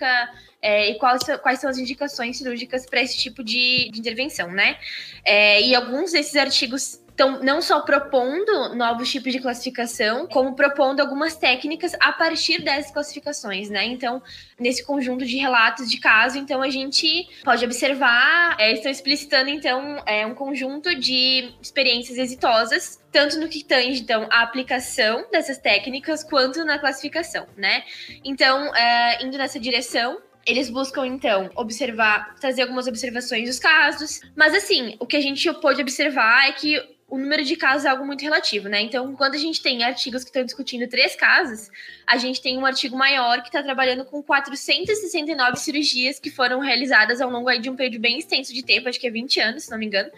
é, 0.60 0.90
e 0.90 0.94
quais, 0.98 1.22
quais 1.42 1.60
são 1.60 1.70
as 1.70 1.78
indicações 1.78 2.38
cirúrgicas 2.38 2.86
para 2.86 3.00
esse 3.00 3.16
tipo 3.16 3.44
de, 3.44 3.90
de 3.90 3.98
intervenção, 3.98 4.50
né? 4.50 4.78
É, 5.24 5.62
e 5.62 5.74
alguns 5.74 6.12
desses 6.12 6.36
artigos 6.36 7.00
estão 7.18 7.42
não 7.42 7.60
só 7.60 7.80
propondo 7.80 8.76
novos 8.76 9.10
tipos 9.10 9.32
de 9.32 9.40
classificação, 9.40 10.28
como 10.28 10.54
propondo 10.54 11.00
algumas 11.00 11.34
técnicas 11.34 11.92
a 11.98 12.12
partir 12.12 12.62
dessas 12.62 12.92
classificações, 12.92 13.68
né? 13.68 13.84
Então, 13.84 14.22
nesse 14.58 14.84
conjunto 14.84 15.26
de 15.26 15.36
relatos 15.36 15.90
de 15.90 15.98
caso, 15.98 16.38
então 16.38 16.62
a 16.62 16.70
gente 16.70 17.28
pode 17.42 17.64
observar, 17.64 18.56
é, 18.60 18.72
estão 18.72 18.90
explicitando 18.90 19.50
então 19.50 20.00
é, 20.06 20.24
um 20.24 20.34
conjunto 20.34 20.94
de 20.94 21.52
experiências 21.60 22.16
exitosas, 22.16 23.02
tanto 23.10 23.40
no 23.40 23.48
que 23.48 23.64
tange 23.64 24.00
então 24.00 24.28
a 24.30 24.42
aplicação 24.42 25.26
dessas 25.32 25.58
técnicas 25.58 26.22
quanto 26.22 26.64
na 26.64 26.78
classificação, 26.78 27.48
né? 27.56 27.82
Então, 28.24 28.72
é, 28.76 29.24
indo 29.24 29.36
nessa 29.36 29.58
direção, 29.58 30.20
eles 30.46 30.70
buscam, 30.70 31.04
então, 31.04 31.50
observar, 31.56 32.36
trazer 32.36 32.62
algumas 32.62 32.86
observações 32.86 33.46
dos 33.46 33.58
casos. 33.58 34.20
Mas, 34.34 34.54
assim, 34.54 34.96
o 34.98 35.06
que 35.06 35.16
a 35.16 35.20
gente 35.20 35.52
pôde 35.60 35.82
observar 35.82 36.48
é 36.48 36.52
que 36.52 36.97
o 37.08 37.16
número 37.16 37.42
de 37.42 37.56
casos 37.56 37.86
é 37.86 37.88
algo 37.88 38.04
muito 38.04 38.20
relativo, 38.20 38.68
né? 38.68 38.82
Então, 38.82 39.16
quando 39.16 39.34
a 39.34 39.38
gente 39.38 39.62
tem 39.62 39.82
artigos 39.82 40.22
que 40.22 40.28
estão 40.28 40.44
discutindo 40.44 40.86
três 40.86 41.16
casos, 41.16 41.70
a 42.06 42.18
gente 42.18 42.42
tem 42.42 42.58
um 42.58 42.66
artigo 42.66 42.94
maior 42.96 43.40
que 43.40 43.48
está 43.48 43.62
trabalhando 43.62 44.04
com 44.04 44.22
469 44.22 45.56
cirurgias 45.56 46.20
que 46.20 46.30
foram 46.30 46.60
realizadas 46.60 47.22
ao 47.22 47.30
longo 47.30 47.50
de 47.58 47.70
um 47.70 47.76
período 47.76 47.98
bem 47.98 48.18
extenso 48.18 48.52
de 48.52 48.62
tempo, 48.62 48.90
acho 48.90 49.00
que 49.00 49.06
é 49.06 49.10
20 49.10 49.40
anos, 49.40 49.64
se 49.64 49.70
não 49.70 49.78
me 49.78 49.86
engano. 49.86 50.10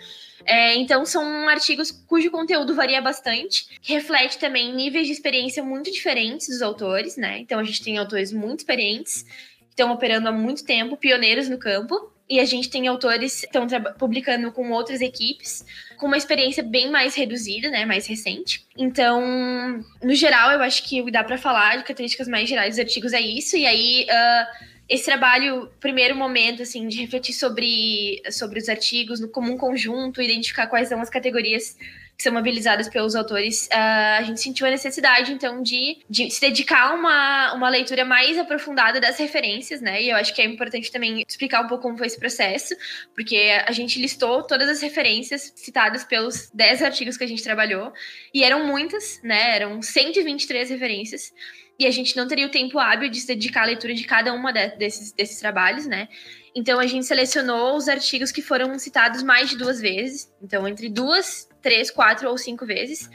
É, 0.45 0.75
então, 0.75 1.07
são 1.07 1.49
artigos 1.49 1.93
cujo 1.93 2.29
conteúdo 2.29 2.75
varia 2.75 3.01
bastante, 3.01 3.69
que 3.81 3.93
reflete 3.93 4.39
também 4.39 4.75
níveis 4.75 5.07
de 5.07 5.13
experiência 5.13 5.63
muito 5.63 5.93
diferentes 5.93 6.49
dos 6.49 6.61
autores, 6.61 7.17
né? 7.17 7.39
Então, 7.39 7.61
a 7.61 7.65
gente 7.65 7.85
tem 7.85 7.99
autores 7.99 8.33
muito 8.33 8.61
experientes, 8.61 9.23
que 9.23 9.71
estão 9.71 9.93
operando 9.93 10.29
há 10.29 10.33
muito 10.33 10.65
tempo, 10.65 10.97
pioneiros 10.97 11.49
no 11.49 11.57
campo, 11.57 12.13
e 12.31 12.39
a 12.39 12.45
gente 12.45 12.71
tem 12.71 12.87
autores 12.87 13.41
que 13.41 13.47
estão 13.47 13.67
publicando 13.99 14.53
com 14.53 14.71
outras 14.71 15.01
equipes, 15.01 15.67
com 15.97 16.07
uma 16.07 16.17
experiência 16.17 16.63
bem 16.63 16.89
mais 16.89 17.17
reduzida, 17.17 17.69
né, 17.69 17.85
mais 17.85 18.07
recente. 18.07 18.65
Então, 18.79 19.85
no 20.01 20.15
geral, 20.15 20.53
eu 20.53 20.63
acho 20.63 20.89
que 20.89 21.11
dá 21.11 21.25
para 21.25 21.37
falar 21.37 21.79
de 21.79 21.83
características 21.83 22.29
mais 22.29 22.49
gerais 22.49 22.77
dos 22.77 22.79
artigos 22.79 23.13
é 23.13 23.21
isso, 23.21 23.57
e 23.57 23.67
aí. 23.67 24.07
Uh, 24.09 24.71
esse 24.91 25.05
trabalho, 25.05 25.71
primeiro 25.79 26.17
momento, 26.17 26.63
assim, 26.63 26.89
de 26.89 27.01
refletir 27.01 27.33
sobre, 27.33 28.21
sobre 28.33 28.59
os 28.59 28.69
artigos 28.69 29.21
no, 29.21 29.29
como 29.29 29.53
um 29.53 29.57
conjunto, 29.57 30.21
identificar 30.21 30.67
quais 30.67 30.89
são 30.89 31.01
as 31.01 31.09
categorias 31.09 31.77
que 32.21 32.25
são 32.25 32.35
mobilizadas 32.35 32.87
pelos 32.87 33.15
autores, 33.15 33.67
uh, 33.73 34.19
a 34.19 34.23
gente 34.25 34.43
sentiu 34.43 34.67
a 34.67 34.71
necessidade, 34.71 35.33
então, 35.33 35.62
de, 35.62 36.00
de 36.09 36.31
se 36.31 36.39
dedicar 36.39 36.91
a 36.91 36.95
uma, 36.95 37.55
uma 37.55 37.69
leitura 37.71 38.05
mais 38.05 38.37
aprofundada 38.37 39.00
das 39.00 39.19
referências, 39.19 39.81
né? 39.81 40.03
E 40.03 40.11
eu 40.11 40.17
acho 40.17 40.35
que 40.35 40.43
é 40.43 40.45
importante 40.45 40.93
também 40.93 41.25
explicar 41.27 41.62
um 41.62 41.67
pouco 41.67 41.85
como 41.85 41.97
foi 41.97 42.09
esse 42.09 42.21
processo, 42.21 42.75
porque 43.15 43.50
a 43.67 43.73
gente 43.73 43.99
listou 43.99 44.43
todas 44.43 44.69
as 44.69 44.83
referências 44.83 45.50
citadas 45.57 46.05
pelos 46.05 46.50
10 46.53 46.83
artigos 46.83 47.17
que 47.17 47.25
a 47.25 47.27
gente 47.27 47.43
trabalhou, 47.43 47.91
e 48.35 48.45
eram 48.45 48.67
muitas, 48.67 49.19
né? 49.25 49.57
Eram 49.57 49.81
123 49.81 50.69
referências 50.69 51.33
e 51.79 51.87
a 51.87 51.91
gente 51.91 52.15
não 52.15 52.29
teria 52.29 52.47
o 52.47 52.50
tempo 52.50 52.79
hábil 52.79 53.09
de 53.09 53.19
se 53.19 53.27
dedicar 53.27 53.62
à 53.62 53.65
leitura 53.65 53.95
de 53.95 54.05
cada 54.05 54.35
uma 54.35 54.53
de, 54.53 54.77
desses, 54.77 55.12
desses 55.12 55.41
trabalhos, 55.41 55.87
né? 55.87 56.07
Então 56.54 56.80
a 56.80 56.87
gente 56.87 57.07
selecionou 57.07 57.76
os 57.76 57.88
artigos 57.88 58.33
que 58.33 58.42
foram 58.42 58.78
citados 58.78 59.23
mais 59.23 59.50
de 59.50 59.57
duas 59.57 59.80
vezes, 59.80 60.33
então 60.42 60.66
entre 60.66 60.88
duas 60.88 61.49
três, 61.62 61.90
quatro 61.90 62.28
ou 62.28 62.37
cinco 62.37 62.66
vezes. 62.66 63.09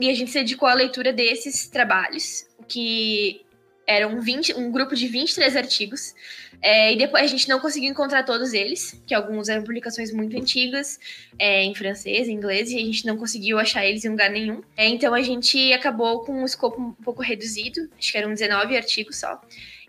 E 0.00 0.08
a 0.08 0.14
gente 0.14 0.30
se 0.30 0.38
dedicou 0.38 0.68
à 0.68 0.74
leitura 0.74 1.12
desses 1.12 1.68
trabalhos, 1.68 2.44
que 2.66 3.44
eram 3.86 4.20
20, 4.20 4.54
um 4.54 4.70
grupo 4.70 4.94
de 4.94 5.06
23 5.06 5.56
artigos. 5.56 6.14
É, 6.60 6.92
e 6.92 6.96
depois 6.96 7.24
a 7.24 7.26
gente 7.26 7.48
não 7.48 7.58
conseguiu 7.58 7.90
encontrar 7.90 8.22
todos 8.22 8.52
eles, 8.52 9.00
que 9.06 9.14
alguns 9.14 9.48
eram 9.48 9.64
publicações 9.64 10.12
muito 10.12 10.36
antigas, 10.36 10.98
é, 11.38 11.62
em 11.64 11.74
francês, 11.74 12.28
em 12.28 12.32
inglês, 12.32 12.70
e 12.70 12.76
a 12.76 12.80
gente 12.80 13.04
não 13.04 13.16
conseguiu 13.16 13.58
achar 13.58 13.84
eles 13.84 14.04
em 14.04 14.08
lugar 14.08 14.30
nenhum. 14.30 14.62
É, 14.76 14.88
então 14.88 15.12
a 15.12 15.22
gente 15.22 15.72
acabou 15.72 16.20
com 16.20 16.42
um 16.42 16.44
escopo 16.44 16.80
um 16.80 16.92
pouco 16.92 17.20
reduzido, 17.20 17.88
acho 17.98 18.12
que 18.12 18.18
eram 18.18 18.32
19 18.32 18.76
artigos 18.76 19.18
só, 19.18 19.40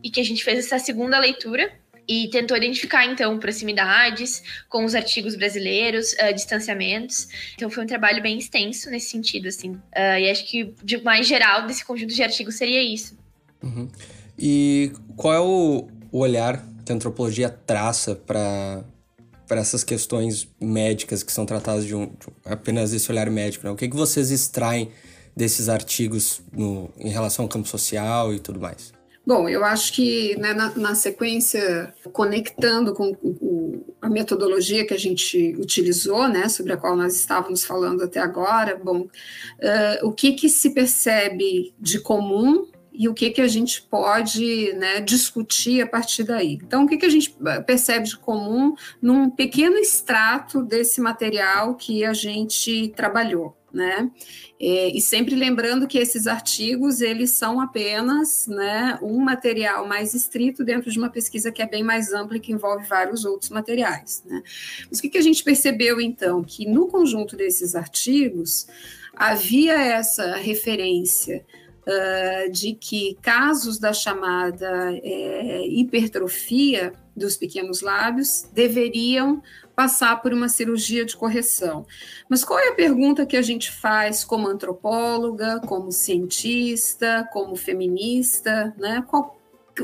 e 0.03 0.09
que 0.09 0.19
a 0.19 0.25
gente 0.25 0.43
fez 0.43 0.59
essa 0.59 0.79
segunda 0.79 1.19
leitura 1.19 1.71
e 2.07 2.27
tentou 2.29 2.57
identificar 2.57 3.05
então 3.05 3.37
proximidades 3.39 4.43
com 4.69 4.85
os 4.85 4.95
artigos 4.95 5.35
brasileiros, 5.35 6.13
uh, 6.13 6.33
distanciamentos. 6.33 7.27
Então 7.55 7.69
foi 7.69 7.83
um 7.83 7.87
trabalho 7.87 8.21
bem 8.21 8.37
extenso 8.37 8.89
nesse 8.89 9.09
sentido, 9.09 9.47
assim. 9.47 9.71
Uh, 9.71 10.19
e 10.19 10.29
acho 10.29 10.45
que 10.45 10.73
de 10.83 11.01
mais 11.01 11.27
geral 11.27 11.65
desse 11.65 11.85
conjunto 11.85 12.13
de 12.13 12.23
artigos 12.23 12.55
seria 12.55 12.81
isso. 12.81 13.17
Uhum. 13.61 13.87
E 14.37 14.91
qual 15.15 15.33
é 15.33 15.39
o, 15.39 15.87
o 16.11 16.19
olhar 16.19 16.63
que 16.85 16.91
a 16.91 16.95
antropologia 16.95 17.49
traça 17.49 18.15
para 18.15 18.83
para 19.47 19.59
essas 19.59 19.83
questões 19.83 20.47
médicas 20.59 21.21
que 21.21 21.31
são 21.31 21.45
tratadas 21.45 21.85
de, 21.85 21.93
um, 21.93 22.05
de 22.05 22.27
apenas 22.45 22.93
esse 22.93 23.11
olhar 23.11 23.29
médico? 23.29 23.65
Né? 23.65 23.71
O 23.71 23.75
que, 23.75 23.87
que 23.87 23.95
vocês 23.95 24.31
extraem 24.31 24.89
desses 25.35 25.69
artigos 25.69 26.41
no, 26.51 26.89
em 26.97 27.09
relação 27.09 27.45
ao 27.45 27.49
campo 27.49 27.67
social 27.67 28.33
e 28.33 28.39
tudo 28.39 28.59
mais? 28.59 28.92
Bom, 29.25 29.47
eu 29.47 29.63
acho 29.63 29.93
que 29.93 30.35
né, 30.37 30.53
na, 30.53 30.75
na, 30.75 30.95
sequência, 30.95 31.93
conectando 32.11 32.93
com 32.93 33.15
o, 33.23 33.95
a 34.01 34.09
metodologia 34.09 34.85
que 34.85 34.93
a 34.93 34.99
gente 34.99 35.55
utilizou, 35.57 36.27
né, 36.27 36.49
sobre 36.49 36.73
a 36.73 36.77
qual 36.77 36.93
nós 36.93 37.15
estávamos 37.15 37.63
falando 37.63 38.03
até 38.03 38.19
agora, 38.19 38.75
bom, 38.75 39.01
uh, 39.01 40.05
o 40.05 40.11
que, 40.11 40.33
que 40.33 40.49
se 40.49 40.71
percebe 40.71 41.73
de 41.79 42.01
comum 42.01 42.67
e 42.91 43.07
o 43.07 43.13
que, 43.13 43.29
que 43.29 43.41
a 43.41 43.47
gente 43.47 43.81
pode 43.81 44.73
né, 44.73 44.99
discutir 44.99 45.81
a 45.81 45.87
partir 45.87 46.23
daí. 46.23 46.59
Então, 46.61 46.83
o 46.83 46.87
que, 46.87 46.97
que 46.97 47.05
a 47.05 47.09
gente 47.09 47.35
percebe 47.65 48.05
de 48.05 48.17
comum 48.17 48.75
num 49.01 49.29
pequeno 49.29 49.77
extrato 49.77 50.61
desse 50.61 50.99
material 50.99 51.75
que 51.75 52.03
a 52.03 52.13
gente 52.13 52.89
trabalhou? 52.95 53.57
Né? 53.73 54.11
É, 54.59 54.95
e 54.95 55.01
sempre 55.01 55.35
lembrando 55.35 55.87
que 55.87 55.97
esses 55.97 56.27
artigos 56.27 57.01
eles 57.01 57.31
são 57.31 57.59
apenas 57.59 58.45
né, 58.47 58.99
um 59.01 59.19
material 59.19 59.87
mais 59.87 60.13
estrito 60.13 60.63
dentro 60.63 60.91
de 60.91 60.99
uma 60.99 61.09
pesquisa 61.09 61.51
que 61.51 61.61
é 61.61 61.67
bem 61.67 61.83
mais 61.83 62.13
ampla 62.13 62.37
e 62.37 62.39
que 62.39 62.51
envolve 62.51 62.85
vários 62.85 63.25
outros 63.25 63.49
materiais. 63.49 64.23
Né? 64.25 64.43
Mas 64.89 64.99
o 64.99 65.01
que, 65.01 65.09
que 65.09 65.17
a 65.17 65.23
gente 65.23 65.43
percebeu 65.43 65.99
então? 65.99 66.43
Que 66.43 66.67
no 66.67 66.87
conjunto 66.87 67.35
desses 67.35 67.75
artigos 67.75 68.67
havia 69.15 69.73
essa 69.73 70.35
referência 70.35 71.43
uh, 71.87 72.51
de 72.51 72.73
que 72.73 73.17
casos 73.21 73.79
da 73.79 73.93
chamada 73.93 74.91
é, 75.03 75.67
hipertrofia 75.67 76.93
dos 77.15 77.37
pequenos 77.37 77.81
lábios 77.81 78.47
deveriam 78.53 79.41
passar 79.75 80.21
por 80.21 80.33
uma 80.33 80.49
cirurgia 80.49 81.05
de 81.05 81.15
correção. 81.15 81.85
Mas 82.29 82.43
qual 82.43 82.59
é 82.59 82.69
a 82.69 82.75
pergunta 82.75 83.25
que 83.25 83.37
a 83.37 83.41
gente 83.41 83.71
faz 83.71 84.23
como 84.23 84.47
antropóloga, 84.47 85.59
como 85.61 85.91
cientista, 85.91 87.27
como 87.31 87.55
feminista, 87.55 88.73
né? 88.77 89.03
Qual, 89.07 89.39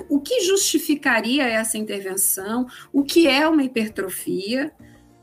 o 0.10 0.20
que 0.20 0.42
justificaria 0.42 1.48
essa 1.48 1.78
intervenção? 1.78 2.68
O 2.94 3.04
que 3.04 3.28
é 3.28 3.48
uma 3.48 3.64
hipertrofia? 3.64 4.72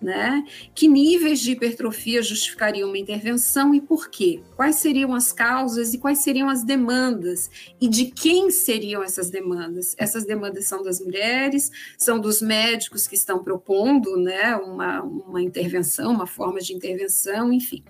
Né? 0.00 0.44
Que 0.74 0.86
níveis 0.86 1.40
de 1.40 1.52
hipertrofia 1.52 2.22
justificariam 2.22 2.90
uma 2.90 2.98
intervenção 2.98 3.74
e 3.74 3.80
por 3.80 4.10
quê? 4.10 4.42
Quais 4.54 4.76
seriam 4.76 5.14
as 5.14 5.32
causas 5.32 5.94
e 5.94 5.98
quais 5.98 6.18
seriam 6.18 6.50
as 6.50 6.62
demandas? 6.62 7.50
E 7.80 7.88
de 7.88 8.04
quem 8.06 8.50
seriam 8.50 9.02
essas 9.02 9.30
demandas? 9.30 9.94
Essas 9.96 10.26
demandas 10.26 10.66
são 10.66 10.82
das 10.82 11.00
mulheres, 11.00 11.70
são 11.96 12.20
dos 12.20 12.42
médicos 12.42 13.06
que 13.06 13.14
estão 13.14 13.42
propondo 13.42 14.18
né, 14.18 14.54
uma, 14.56 15.02
uma 15.02 15.42
intervenção, 15.42 16.12
uma 16.12 16.26
forma 16.26 16.60
de 16.60 16.74
intervenção, 16.74 17.50
enfim. 17.50 17.82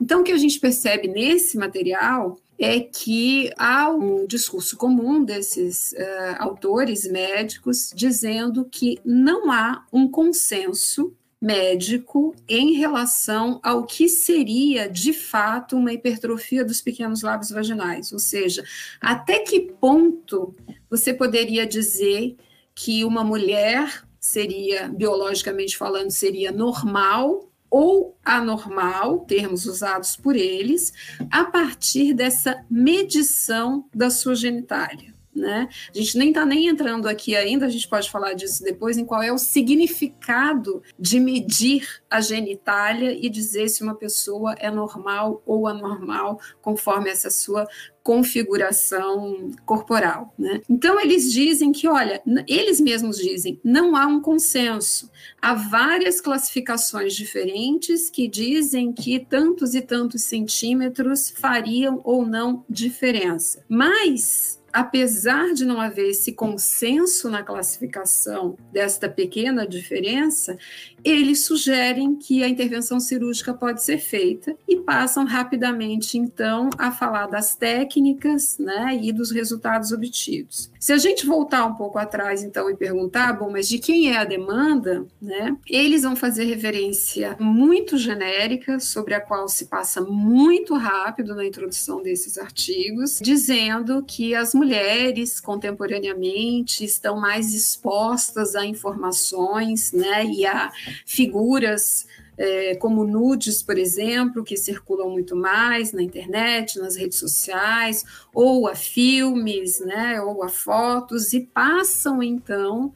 Então, 0.00 0.20
o 0.20 0.24
que 0.24 0.32
a 0.32 0.38
gente 0.38 0.58
percebe 0.58 1.06
nesse 1.06 1.56
material 1.56 2.38
é 2.58 2.80
que 2.80 3.50
há 3.56 3.90
um 3.90 4.26
discurso 4.26 4.76
comum 4.76 5.22
desses 5.22 5.92
uh, 5.92 6.36
autores 6.38 7.06
médicos 7.06 7.92
dizendo 7.94 8.64
que 8.64 8.98
não 9.04 9.50
há 9.52 9.84
um 9.92 10.08
consenso 10.08 11.14
médico 11.40 12.34
em 12.48 12.74
relação 12.74 13.60
ao 13.62 13.84
que 13.84 14.08
seria 14.08 14.88
de 14.88 15.12
fato 15.12 15.76
uma 15.76 15.92
hipertrofia 15.92 16.64
dos 16.64 16.80
pequenos 16.80 17.22
lábios 17.22 17.50
vaginais, 17.50 18.12
ou 18.12 18.18
seja, 18.18 18.64
até 19.00 19.40
que 19.40 19.60
ponto 19.60 20.54
você 20.88 21.12
poderia 21.12 21.66
dizer 21.66 22.36
que 22.74 23.04
uma 23.04 23.22
mulher 23.22 24.04
seria, 24.18 24.88
biologicamente 24.88 25.76
falando, 25.76 26.10
seria 26.10 26.50
normal 26.50 27.50
ou 27.70 28.16
anormal, 28.24 29.20
termos 29.20 29.66
usados 29.66 30.16
por 30.16 30.36
eles, 30.36 30.92
a 31.30 31.44
partir 31.44 32.14
dessa 32.14 32.64
medição 32.70 33.88
da 33.94 34.08
sua 34.08 34.34
genitália 34.34 35.15
né? 35.36 35.68
A 35.94 35.98
gente 35.98 36.16
nem 36.16 36.28
está 36.30 36.44
nem 36.44 36.66
entrando 36.66 37.06
aqui 37.06 37.36
ainda, 37.36 37.66
a 37.66 37.68
gente 37.70 37.86
pode 37.88 38.10
falar 38.10 38.32
disso 38.32 38.64
depois, 38.64 38.96
em 38.96 39.04
qual 39.04 39.22
é 39.22 39.32
o 39.32 39.38
significado 39.38 40.82
de 40.98 41.20
medir 41.20 42.00
a 42.10 42.20
genitália 42.20 43.12
e 43.12 43.28
dizer 43.28 43.68
se 43.68 43.82
uma 43.82 43.94
pessoa 43.94 44.54
é 44.58 44.70
normal 44.70 45.42
ou 45.44 45.66
anormal, 45.66 46.40
conforme 46.62 47.10
essa 47.10 47.30
sua 47.30 47.66
configuração 48.06 49.50
corporal. 49.64 50.32
Né? 50.38 50.60
Então, 50.70 51.00
eles 51.00 51.32
dizem 51.32 51.72
que, 51.72 51.88
olha, 51.88 52.22
eles 52.46 52.80
mesmos 52.80 53.18
dizem, 53.18 53.58
não 53.64 53.96
há 53.96 54.06
um 54.06 54.20
consenso. 54.20 55.10
Há 55.42 55.54
várias 55.54 56.20
classificações 56.20 57.16
diferentes 57.16 58.08
que 58.08 58.28
dizem 58.28 58.92
que 58.92 59.18
tantos 59.18 59.74
e 59.74 59.80
tantos 59.80 60.22
centímetros 60.22 61.30
fariam 61.30 62.00
ou 62.04 62.24
não 62.24 62.64
diferença. 62.70 63.64
Mas 63.68 64.62
apesar 64.76 65.54
de 65.54 65.64
não 65.64 65.80
haver 65.80 66.10
esse 66.10 66.32
consenso 66.32 67.30
na 67.30 67.42
classificação 67.42 68.58
desta 68.70 69.08
pequena 69.08 69.66
diferença, 69.66 70.58
eles 71.02 71.46
sugerem 71.46 72.14
que 72.14 72.44
a 72.44 72.48
intervenção 72.48 73.00
cirúrgica 73.00 73.54
pode 73.54 73.82
ser 73.82 73.96
feita 73.96 74.54
e 74.68 74.76
passam 74.76 75.24
rapidamente, 75.24 76.18
então, 76.18 76.68
a 76.76 76.92
falar 76.92 77.26
das 77.26 77.56
técnicas 77.56 78.58
né, 78.58 79.00
e 79.02 79.14
dos 79.14 79.30
resultados 79.30 79.92
obtidos. 79.92 80.70
Se 80.86 80.92
a 80.92 80.98
gente 80.98 81.26
voltar 81.26 81.66
um 81.66 81.74
pouco 81.74 81.98
atrás, 81.98 82.44
então, 82.44 82.70
e 82.70 82.76
perguntar, 82.76 83.32
bom, 83.32 83.50
mas 83.50 83.68
de 83.68 83.76
quem 83.76 84.12
é 84.12 84.18
a 84.18 84.24
demanda, 84.24 85.04
né, 85.20 85.56
eles 85.68 86.04
vão 86.04 86.14
fazer 86.14 86.44
referência 86.44 87.36
muito 87.40 87.98
genérica, 87.98 88.78
sobre 88.78 89.12
a 89.12 89.20
qual 89.20 89.48
se 89.48 89.64
passa 89.66 90.00
muito 90.00 90.76
rápido 90.76 91.34
na 91.34 91.44
introdução 91.44 92.00
desses 92.00 92.38
artigos, 92.38 93.18
dizendo 93.20 94.00
que 94.04 94.32
as 94.32 94.54
mulheres 94.54 95.40
contemporaneamente 95.40 96.84
estão 96.84 97.18
mais 97.18 97.52
expostas 97.52 98.54
a 98.54 98.64
informações 98.64 99.90
né, 99.90 100.24
e 100.24 100.46
a 100.46 100.70
figuras 101.04 102.06
é, 102.38 102.74
como 102.76 103.04
nudes, 103.04 103.62
por 103.62 103.78
exemplo, 103.78 104.44
que 104.44 104.56
circulam 104.56 105.10
muito 105.10 105.34
mais 105.34 105.92
na 105.92 106.02
internet, 106.02 106.78
nas 106.78 106.96
redes 106.96 107.18
sociais, 107.18 108.04
ou 108.34 108.68
a 108.68 108.74
filmes, 108.74 109.80
né, 109.80 110.20
ou 110.20 110.42
a 110.42 110.48
fotos, 110.48 111.32
e 111.32 111.40
passam 111.40 112.22
então, 112.22 112.92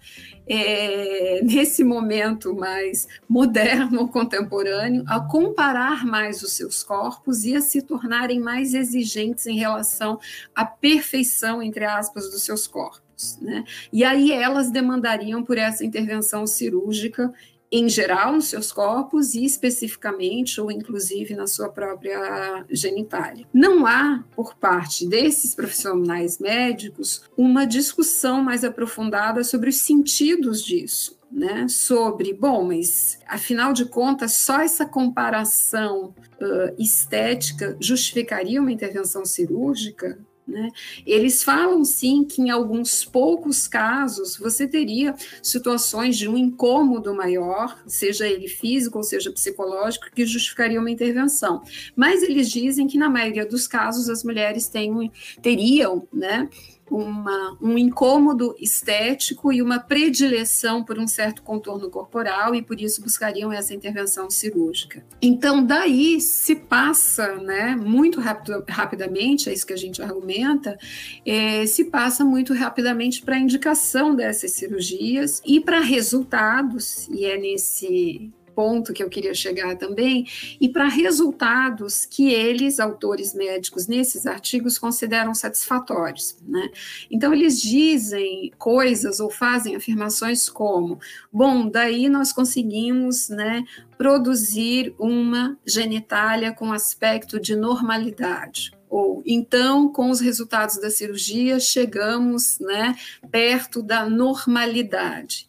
é, 0.46 1.40
nesse 1.44 1.82
momento 1.82 2.54
mais 2.54 3.08
moderno, 3.28 4.08
contemporâneo, 4.10 5.04
a 5.06 5.20
comparar 5.20 6.04
mais 6.04 6.42
os 6.42 6.52
seus 6.52 6.82
corpos 6.82 7.44
e 7.44 7.54
a 7.56 7.60
se 7.60 7.82
tornarem 7.82 8.40
mais 8.40 8.74
exigentes 8.74 9.46
em 9.46 9.58
relação 9.58 10.18
à 10.54 10.64
perfeição, 10.64 11.62
entre 11.62 11.84
aspas, 11.84 12.30
dos 12.30 12.42
seus 12.44 12.66
corpos. 12.66 13.38
Né? 13.40 13.64
E 13.92 14.02
aí 14.02 14.32
elas 14.32 14.70
demandariam 14.70 15.42
por 15.42 15.58
essa 15.58 15.84
intervenção 15.84 16.46
cirúrgica 16.46 17.32
em 17.72 17.88
geral 17.88 18.32
nos 18.32 18.46
seus 18.46 18.72
corpos 18.72 19.34
e 19.34 19.44
especificamente 19.44 20.60
ou 20.60 20.70
inclusive 20.70 21.34
na 21.34 21.46
sua 21.46 21.68
própria 21.68 22.64
genitália. 22.70 23.46
Não 23.52 23.86
há, 23.86 24.24
por 24.34 24.54
parte 24.54 25.06
desses 25.06 25.54
profissionais 25.54 26.38
médicos, 26.38 27.22
uma 27.36 27.64
discussão 27.64 28.42
mais 28.42 28.64
aprofundada 28.64 29.44
sobre 29.44 29.70
os 29.70 29.76
sentidos 29.76 30.64
disso. 30.64 31.18
Né, 31.32 31.68
sobre, 31.68 32.34
bom, 32.34 32.64
mas 32.64 33.20
afinal 33.24 33.72
de 33.72 33.84
contas, 33.84 34.32
só 34.32 34.62
essa 34.62 34.84
comparação 34.84 36.06
uh, 36.40 36.74
estética 36.76 37.76
justificaria 37.78 38.60
uma 38.60 38.72
intervenção 38.72 39.24
cirúrgica? 39.24 40.18
Né? 40.50 40.70
Eles 41.06 41.44
falam 41.44 41.84
sim 41.84 42.24
que 42.24 42.42
em 42.42 42.50
alguns 42.50 43.04
poucos 43.04 43.68
casos 43.68 44.36
você 44.36 44.66
teria 44.66 45.14
situações 45.40 46.18
de 46.18 46.28
um 46.28 46.36
incômodo 46.36 47.14
maior, 47.14 47.80
seja 47.86 48.26
ele 48.26 48.48
físico 48.48 48.98
ou 48.98 49.04
seja 49.04 49.30
psicológico, 49.30 50.10
que 50.12 50.26
justificaria 50.26 50.80
uma 50.80 50.90
intervenção. 50.90 51.62
Mas 51.94 52.24
eles 52.24 52.50
dizem 52.50 52.88
que 52.88 52.98
na 52.98 53.08
maioria 53.08 53.46
dos 53.46 53.68
casos 53.68 54.08
as 54.08 54.24
mulheres 54.24 54.66
têm, 54.66 55.12
teriam, 55.40 56.08
né? 56.12 56.48
Uma, 56.90 57.56
um 57.60 57.78
incômodo 57.78 58.54
estético 58.58 59.52
e 59.52 59.62
uma 59.62 59.78
predileção 59.78 60.84
por 60.84 60.98
um 60.98 61.06
certo 61.06 61.42
contorno 61.42 61.88
corporal 61.88 62.54
e 62.54 62.62
por 62.62 62.80
isso 62.80 63.02
buscariam 63.02 63.52
essa 63.52 63.72
intervenção 63.72 64.28
cirúrgica. 64.28 65.04
Então, 65.22 65.64
daí 65.64 66.20
se 66.20 66.56
passa, 66.56 67.36
né, 67.36 67.76
muito 67.76 68.20
rápido, 68.20 68.64
rapidamente, 68.68 69.48
é 69.48 69.52
isso 69.52 69.66
que 69.66 69.72
a 69.72 69.78
gente 69.78 70.02
argumenta, 70.02 70.76
é, 71.24 71.64
se 71.66 71.84
passa 71.84 72.24
muito 72.24 72.52
rapidamente 72.52 73.22
para 73.22 73.36
a 73.36 73.40
indicação 73.40 74.14
dessas 74.14 74.52
cirurgias 74.52 75.40
e 75.46 75.60
para 75.60 75.80
resultados, 75.80 77.08
e 77.08 77.24
é 77.24 77.38
nesse 77.38 78.32
ponto 78.54 78.92
que 78.92 79.02
eu 79.02 79.08
queria 79.08 79.34
chegar 79.34 79.76
também, 79.76 80.26
e 80.60 80.68
para 80.68 80.88
resultados 80.88 82.04
que 82.04 82.32
eles, 82.32 82.80
autores 82.80 83.34
médicos, 83.34 83.86
nesses 83.86 84.26
artigos 84.26 84.78
consideram 84.78 85.34
satisfatórios. 85.34 86.36
Né? 86.46 86.70
Então, 87.10 87.32
eles 87.32 87.60
dizem 87.60 88.52
coisas 88.58 89.20
ou 89.20 89.30
fazem 89.30 89.76
afirmações 89.76 90.48
como: 90.48 90.98
bom, 91.32 91.68
daí 91.68 92.08
nós 92.08 92.32
conseguimos 92.32 93.28
né, 93.28 93.64
produzir 93.96 94.94
uma 94.98 95.58
genitália 95.66 96.52
com 96.52 96.72
aspecto 96.72 97.40
de 97.40 97.56
normalidade 97.56 98.72
ou 98.90 99.22
então 99.24 99.88
com 99.88 100.10
os 100.10 100.20
resultados 100.20 100.78
da 100.80 100.90
cirurgia 100.90 101.60
chegamos 101.60 102.58
né, 102.58 102.96
perto 103.30 103.80
da 103.80 104.10
normalidade. 104.10 105.48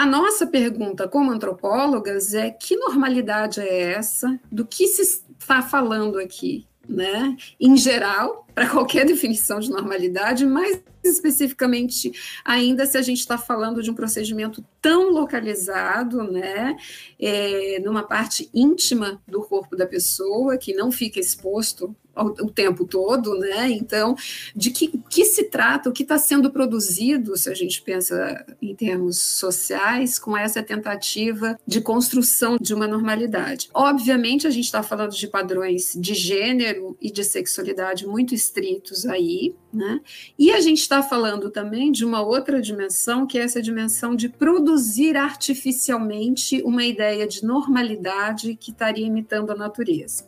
A 0.00 0.06
nossa 0.06 0.46
pergunta 0.46 1.06
como 1.06 1.30
antropólogas 1.30 2.32
é 2.32 2.48
que 2.48 2.74
normalidade 2.74 3.60
é 3.60 3.92
essa? 3.92 4.40
Do 4.50 4.64
que 4.64 4.86
se 4.86 5.02
está 5.38 5.60
falando 5.60 6.18
aqui? 6.18 6.66
Né? 6.88 7.36
Em 7.60 7.76
geral, 7.76 8.46
para 8.54 8.66
qualquer 8.66 9.04
definição 9.04 9.60
de 9.60 9.68
normalidade, 9.68 10.46
mas 10.46 10.82
especificamente 11.04 12.12
ainda 12.42 12.86
se 12.86 12.96
a 12.96 13.02
gente 13.02 13.18
está 13.18 13.36
falando 13.36 13.82
de 13.82 13.90
um 13.90 13.94
procedimento 13.94 14.64
tão 14.80 15.10
localizado, 15.10 16.22
né, 16.30 16.76
é, 17.18 17.80
numa 17.80 18.02
parte 18.02 18.48
íntima 18.54 19.20
do 19.26 19.42
corpo 19.42 19.76
da 19.76 19.86
pessoa 19.86 20.56
que 20.56 20.72
não 20.72 20.90
fica 20.90 21.20
exposto 21.20 21.94
o 22.14 22.50
tempo 22.50 22.84
todo, 22.84 23.38
né? 23.38 23.70
Então, 23.70 24.14
de 24.54 24.70
que, 24.70 24.88
que 25.08 25.24
se 25.24 25.44
trata, 25.44 25.88
o 25.88 25.92
que 25.92 26.02
está 26.02 26.18
sendo 26.18 26.50
produzido, 26.50 27.36
se 27.36 27.48
a 27.48 27.54
gente 27.54 27.80
pensa 27.82 28.44
em 28.60 28.74
termos 28.74 29.20
sociais, 29.20 30.18
com 30.18 30.36
essa 30.36 30.62
tentativa 30.62 31.58
de 31.66 31.80
construção 31.80 32.56
de 32.60 32.74
uma 32.74 32.86
normalidade. 32.86 33.68
Obviamente, 33.72 34.46
a 34.46 34.50
gente 34.50 34.64
está 34.64 34.82
falando 34.82 35.12
de 35.12 35.26
padrões 35.28 35.96
de 35.98 36.14
gênero 36.14 36.96
e 37.00 37.10
de 37.10 37.24
sexualidade 37.24 38.06
muito 38.06 38.34
estritos 38.34 39.06
aí, 39.06 39.54
né? 39.72 40.00
E 40.38 40.50
a 40.50 40.60
gente 40.60 40.80
está 40.80 41.02
falando 41.02 41.50
também 41.50 41.92
de 41.92 42.04
uma 42.04 42.22
outra 42.22 42.60
dimensão, 42.60 43.26
que 43.26 43.38
é 43.38 43.42
essa 43.42 43.62
dimensão 43.62 44.16
de 44.16 44.28
produzir 44.70 45.16
artificialmente 45.16 46.62
uma 46.62 46.84
ideia 46.84 47.26
de 47.26 47.44
normalidade 47.44 48.54
que 48.54 48.70
estaria 48.70 49.04
imitando 49.04 49.50
a 49.50 49.56
natureza. 49.56 50.24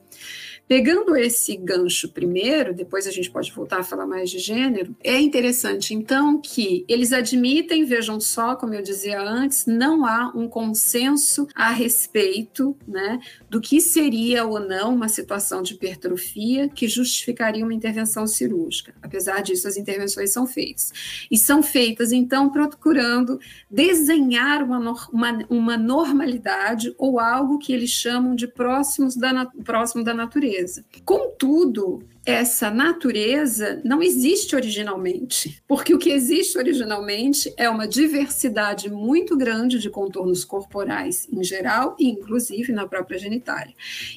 Pegando 0.69 1.15
esse 1.15 1.55
gancho 1.57 2.09
primeiro, 2.09 2.73
depois 2.73 3.07
a 3.07 3.11
gente 3.11 3.31
pode 3.31 3.53
voltar 3.53 3.81
a 3.81 3.83
falar 3.83 4.07
mais 4.07 4.31
de 4.31 4.39
gênero, 4.39 4.97
é 5.05 5.21
interessante 5.21 5.93
então 5.93 6.41
que 6.41 6.85
eles 6.89 7.13
admitem, 7.13 7.85
vejam 7.85 8.19
só, 8.19 8.57
como 8.57 8.73
eu 8.73 8.83
dizia 8.83 9.21
antes, 9.21 9.67
não 9.67 10.07
há 10.07 10.33
um 10.35 10.49
consenso 10.49 11.47
a 11.55 11.71
respeito 11.71 12.75
né, 12.89 13.21
do 13.51 13.61
que 13.61 13.81
seria 13.81 14.47
ou 14.47 14.61
não 14.61 14.95
uma 14.95 15.09
situação 15.09 15.63
de 15.63 15.75
hipertrofia 15.75 16.69
que 16.69 16.89
justificaria 16.89 17.65
uma 17.65 17.75
intervenção 17.75 18.27
cirúrgica. 18.27 18.95
Apesar 19.03 19.43
disso, 19.43 19.69
as 19.69 19.77
intervenções 19.77 20.33
são 20.33 20.47
feitas. 20.47 20.91
E 21.31 21.37
são 21.37 21.63
feitas, 21.63 22.13
então, 22.13 22.51
procurando 22.51 23.39
desenhar 23.71 24.63
uma, 24.63 24.79
uma, 25.13 25.39
uma 25.51 25.77
normalidade 25.77 26.95
ou 26.97 27.21
algo 27.21 27.59
que 27.59 27.73
eles 27.73 27.91
chamam 27.91 28.35
de 28.35 28.47
próximos 28.47 29.17
da, 29.17 29.45
próximo 29.65 30.03
da 30.03 30.15
natureza 30.15 30.52
natureza. 30.53 30.85
Contudo, 31.05 32.03
essa 32.25 32.71
natureza 32.71 33.81
não 33.85 34.01
existe 34.01 34.55
originalmente, 34.55 35.61
porque 35.67 35.93
o 35.93 35.99
que 35.99 36.11
existe 36.11 36.57
originalmente 36.57 37.53
é 37.57 37.69
uma 37.69 37.89
diversidade 37.89 38.89
muito 38.89 39.37
grande 39.37 39.81
de 39.81 39.91
contornos 39.91 40.45
corporais 40.45 41.27
em 41.33 41.43
geral 41.43 41.97
e 41.99 42.09
inclusive 42.09 42.73
na 42.73 42.87
própria 42.87 43.19
genitália. 43.19 43.75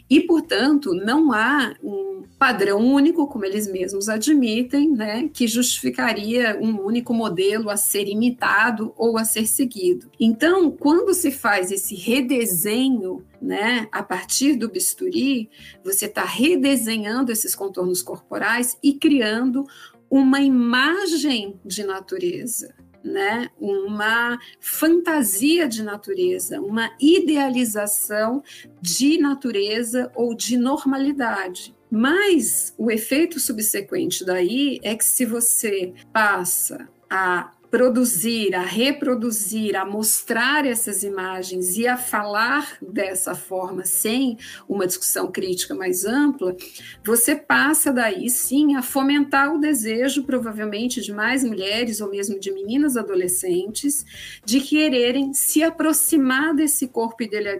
E, 0.07 0.21
portanto, 0.21 0.93
não 0.93 1.31
há 1.31 1.73
um 1.83 2.23
padrão 2.37 2.79
único, 2.79 3.27
como 3.27 3.45
eles 3.45 3.67
mesmos 3.67 4.07
admitem, 4.07 4.91
né, 4.91 5.29
que 5.33 5.47
justificaria 5.47 6.59
um 6.61 6.79
único 6.81 7.13
modelo 7.13 7.71
a 7.71 7.77
ser 7.77 8.07
imitado 8.07 8.93
ou 8.97 9.17
a 9.17 9.25
ser 9.25 9.47
seguido. 9.47 10.11
Então, 10.19 10.69
quando 10.69 11.13
se 11.13 11.31
faz 11.31 11.71
esse 11.71 11.95
redesenho 11.95 13.23
né, 13.41 13.87
a 13.91 14.01
partir 14.01 14.55
do 14.55 14.69
bisturi, 14.69 15.49
você 15.83 16.05
está 16.05 16.23
redesenhando 16.23 17.31
esses 17.31 17.55
contornos 17.55 18.01
corporais 18.01 18.77
e 18.81 18.93
criando 18.93 19.65
uma 20.09 20.39
imagem 20.39 21.59
de 21.65 21.83
natureza, 21.83 22.73
né? 23.03 23.49
uma 23.59 24.39
fantasia 24.59 25.67
de 25.67 25.83
natureza, 25.83 26.59
uma 26.61 26.91
idealização 26.99 28.43
de 28.81 29.17
natureza 29.17 30.11
ou 30.15 30.33
de 30.35 30.57
normalidade. 30.57 31.75
Mas 31.89 32.73
o 32.77 32.89
efeito 32.89 33.39
subsequente 33.39 34.25
daí 34.25 34.79
é 34.83 34.95
que 34.95 35.05
se 35.05 35.25
você 35.25 35.93
passa 36.11 36.89
a 37.09 37.51
produzir, 37.75 38.55
a 38.55 38.61
reproduzir, 38.61 39.75
a 39.75 39.83
mostrar 39.83 40.65
essas 40.65 41.03
imagens 41.03 41.77
e 41.77 41.85
a 41.85 41.97
falar 41.97 42.77
dessa 42.81 43.35
forma 43.35 43.83
sem 43.83 44.37
uma 44.65 44.87
discussão 44.87 45.29
crítica 45.29 45.75
mais 45.75 46.05
ampla, 46.05 46.55
você 47.03 47.35
passa 47.35 47.91
daí 47.91 48.29
sim 48.29 48.77
a 48.77 48.81
fomentar 48.81 49.53
o 49.53 49.59
desejo, 49.59 50.23
provavelmente, 50.23 51.01
de 51.01 51.11
mais 51.11 51.43
mulheres 51.43 51.99
ou 51.99 52.09
mesmo 52.09 52.39
de 52.39 52.49
meninas 52.49 52.95
adolescentes, 52.95 54.05
de 54.45 54.61
quererem 54.61 55.33
se 55.33 55.61
aproximar 55.61 56.55
desse 56.55 56.87
corpo 56.87 57.17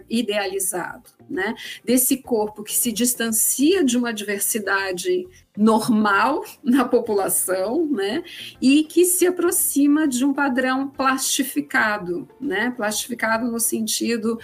idealizado 0.08 1.16
né? 1.28 1.54
Desse 1.84 2.18
corpo 2.18 2.62
que 2.62 2.74
se 2.74 2.92
distancia 2.92 3.84
de 3.84 3.96
uma 3.96 4.12
diversidade 4.12 5.26
normal 5.56 6.44
na 6.62 6.84
população, 6.84 7.86
né? 7.86 8.22
E 8.60 8.84
que 8.84 9.04
se 9.04 9.26
aproxima 9.26 10.06
de 10.06 10.24
um 10.24 10.32
padrão 10.32 10.88
plastificado, 10.88 12.28
né? 12.40 12.72
Plastificado 12.76 13.50
no 13.50 13.58
sentido 13.58 14.38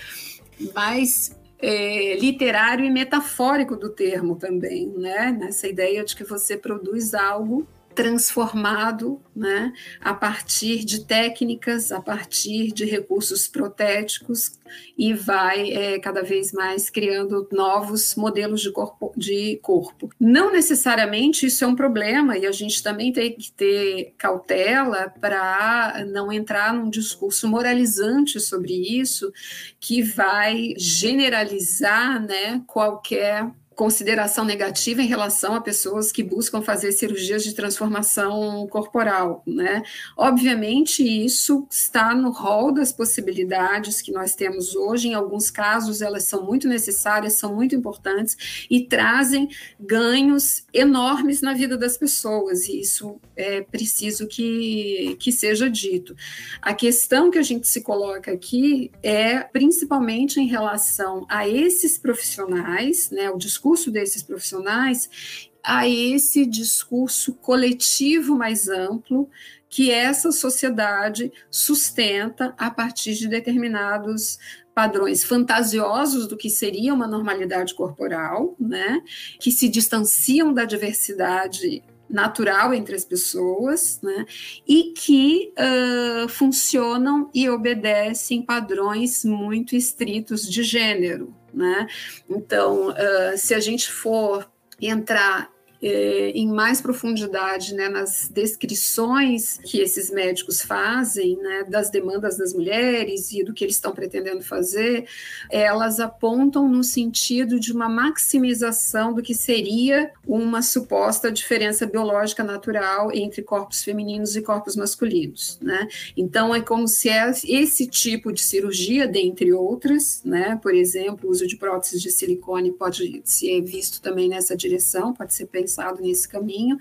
mais 0.74 1.38
é, 1.58 2.16
literário 2.18 2.84
e 2.84 2.90
metafórico 2.90 3.76
do 3.76 3.88
termo 3.88 4.36
também, 4.36 4.88
né? 4.88 5.30
Nessa 5.30 5.68
ideia 5.68 6.04
de 6.04 6.16
que 6.16 6.24
você 6.24 6.56
produz 6.56 7.14
algo 7.14 7.66
transformado 7.94 9.20
né, 9.34 9.72
a 10.00 10.12
partir 10.14 10.84
de 10.84 11.04
técnicas, 11.04 11.90
a 11.92 12.00
partir 12.00 12.72
de 12.72 12.84
recursos 12.84 13.48
protéticos 13.48 14.52
e 14.96 15.12
vai 15.12 15.72
é, 15.72 15.98
cada 15.98 16.22
vez 16.22 16.52
mais 16.52 16.88
criando 16.88 17.48
novos 17.52 18.14
modelos 18.14 18.60
de 18.60 18.70
corpo, 18.70 19.12
de 19.16 19.58
corpo. 19.62 20.10
Não 20.18 20.50
necessariamente 20.52 21.46
isso 21.46 21.64
é 21.64 21.66
um 21.66 21.76
problema 21.76 22.36
e 22.36 22.46
a 22.46 22.52
gente 22.52 22.82
também 22.82 23.12
tem 23.12 23.34
que 23.34 23.52
ter 23.52 24.14
cautela 24.16 25.12
para 25.20 26.04
não 26.10 26.32
entrar 26.32 26.74
num 26.74 26.90
discurso 26.90 27.48
moralizante 27.48 28.40
sobre 28.40 28.72
isso 28.72 29.32
que 29.80 30.02
vai 30.02 30.74
generalizar 30.76 32.20
né, 32.20 32.62
qualquer 32.66 33.50
consideração 33.82 34.44
negativa 34.44 35.02
em 35.02 35.08
relação 35.08 35.56
a 35.56 35.60
pessoas 35.60 36.12
que 36.12 36.22
buscam 36.22 36.62
fazer 36.62 36.92
cirurgias 36.92 37.42
de 37.42 37.52
transformação 37.52 38.64
corporal, 38.68 39.42
né? 39.44 39.82
Obviamente 40.16 41.02
isso 41.02 41.66
está 41.68 42.14
no 42.14 42.30
rol 42.30 42.70
das 42.70 42.92
possibilidades 42.92 44.00
que 44.00 44.12
nós 44.12 44.36
temos 44.36 44.76
hoje, 44.76 45.08
em 45.08 45.14
alguns 45.14 45.50
casos 45.50 46.00
elas 46.00 46.22
são 46.22 46.46
muito 46.46 46.68
necessárias, 46.68 47.32
são 47.32 47.56
muito 47.56 47.74
importantes 47.74 48.66
e 48.70 48.86
trazem 48.86 49.48
ganhos 49.80 50.64
enormes 50.72 51.42
na 51.42 51.52
vida 51.52 51.76
das 51.76 51.96
pessoas, 51.96 52.68
e 52.68 52.78
isso 52.78 53.20
é 53.34 53.62
preciso 53.62 54.28
que, 54.28 55.16
que 55.18 55.32
seja 55.32 55.68
dito. 55.68 56.14
A 56.60 56.72
questão 56.72 57.32
que 57.32 57.38
a 57.38 57.42
gente 57.42 57.66
se 57.66 57.80
coloca 57.80 58.30
aqui 58.30 58.92
é 59.02 59.40
principalmente 59.40 60.38
em 60.38 60.46
relação 60.46 61.26
a 61.28 61.48
esses 61.48 61.98
profissionais, 61.98 63.10
né, 63.10 63.28
o 63.28 63.36
discurso 63.36 63.71
discurso 63.72 63.90
desses 63.90 64.22
profissionais 64.22 65.48
a 65.64 65.88
esse 65.88 66.44
discurso 66.44 67.34
coletivo 67.34 68.36
mais 68.36 68.68
amplo 68.68 69.28
que 69.68 69.90
essa 69.90 70.30
sociedade 70.32 71.32
sustenta 71.50 72.54
a 72.58 72.70
partir 72.70 73.14
de 73.14 73.28
determinados 73.28 74.38
padrões 74.74 75.22
fantasiosos 75.22 76.26
do 76.26 76.36
que 76.36 76.50
seria 76.50 76.92
uma 76.92 77.06
normalidade 77.06 77.74
corporal, 77.74 78.54
né, 78.58 79.00
que 79.38 79.50
se 79.50 79.68
distanciam 79.68 80.52
da 80.52 80.64
diversidade 80.64 81.82
natural 82.08 82.74
entre 82.74 82.94
as 82.94 83.04
pessoas, 83.04 84.00
né, 84.02 84.26
e 84.66 84.92
que 84.94 85.52
uh, 85.56 86.28
funcionam 86.28 87.30
e 87.32 87.48
obedecem 87.48 88.42
padrões 88.42 89.24
muito 89.24 89.76
estritos 89.76 90.42
de 90.42 90.62
gênero, 90.62 91.34
né? 91.52 91.86
Então, 92.28 92.88
uh, 92.88 93.36
se 93.36 93.54
a 93.54 93.60
gente 93.60 93.90
for 93.90 94.50
entrar 94.80 95.51
é, 95.82 96.30
em 96.30 96.46
mais 96.46 96.80
profundidade 96.80 97.74
né, 97.74 97.88
nas 97.88 98.30
descrições 98.32 99.58
que 99.64 99.80
esses 99.80 100.10
médicos 100.10 100.62
fazem 100.62 101.36
né, 101.38 101.64
das 101.68 101.90
demandas 101.90 102.38
das 102.38 102.54
mulheres 102.54 103.32
e 103.32 103.42
do 103.42 103.52
que 103.52 103.64
eles 103.64 103.74
estão 103.74 103.92
pretendendo 103.92 104.42
fazer, 104.42 105.06
elas 105.50 105.98
apontam 105.98 106.68
no 106.68 106.84
sentido 106.84 107.58
de 107.58 107.72
uma 107.72 107.88
maximização 107.88 109.12
do 109.12 109.22
que 109.22 109.34
seria 109.34 110.12
uma 110.26 110.62
suposta 110.62 111.32
diferença 111.32 111.84
biológica 111.84 112.44
natural 112.44 113.10
entre 113.12 113.42
corpos 113.42 113.82
femininos 113.82 114.36
e 114.36 114.42
corpos 114.42 114.76
masculinos. 114.76 115.58
Né? 115.60 115.88
Então, 116.16 116.54
é 116.54 116.60
como 116.60 116.86
se 116.86 117.08
esse 117.44 117.86
tipo 117.86 118.32
de 118.32 118.40
cirurgia, 118.40 119.08
dentre 119.08 119.52
outras, 119.52 120.22
né, 120.24 120.58
por 120.62 120.74
exemplo, 120.74 121.28
o 121.28 121.32
uso 121.32 121.46
de 121.46 121.56
próteses 121.56 122.00
de 122.00 122.10
silicone 122.10 122.70
pode 122.70 123.20
ser 123.24 123.60
visto 123.62 124.00
também 124.00 124.28
nessa 124.28 124.56
direção, 124.56 125.12
pode 125.12 125.34
ser 125.34 125.46
pensado 125.46 125.71
nesse 126.00 126.28
caminho. 126.28 126.76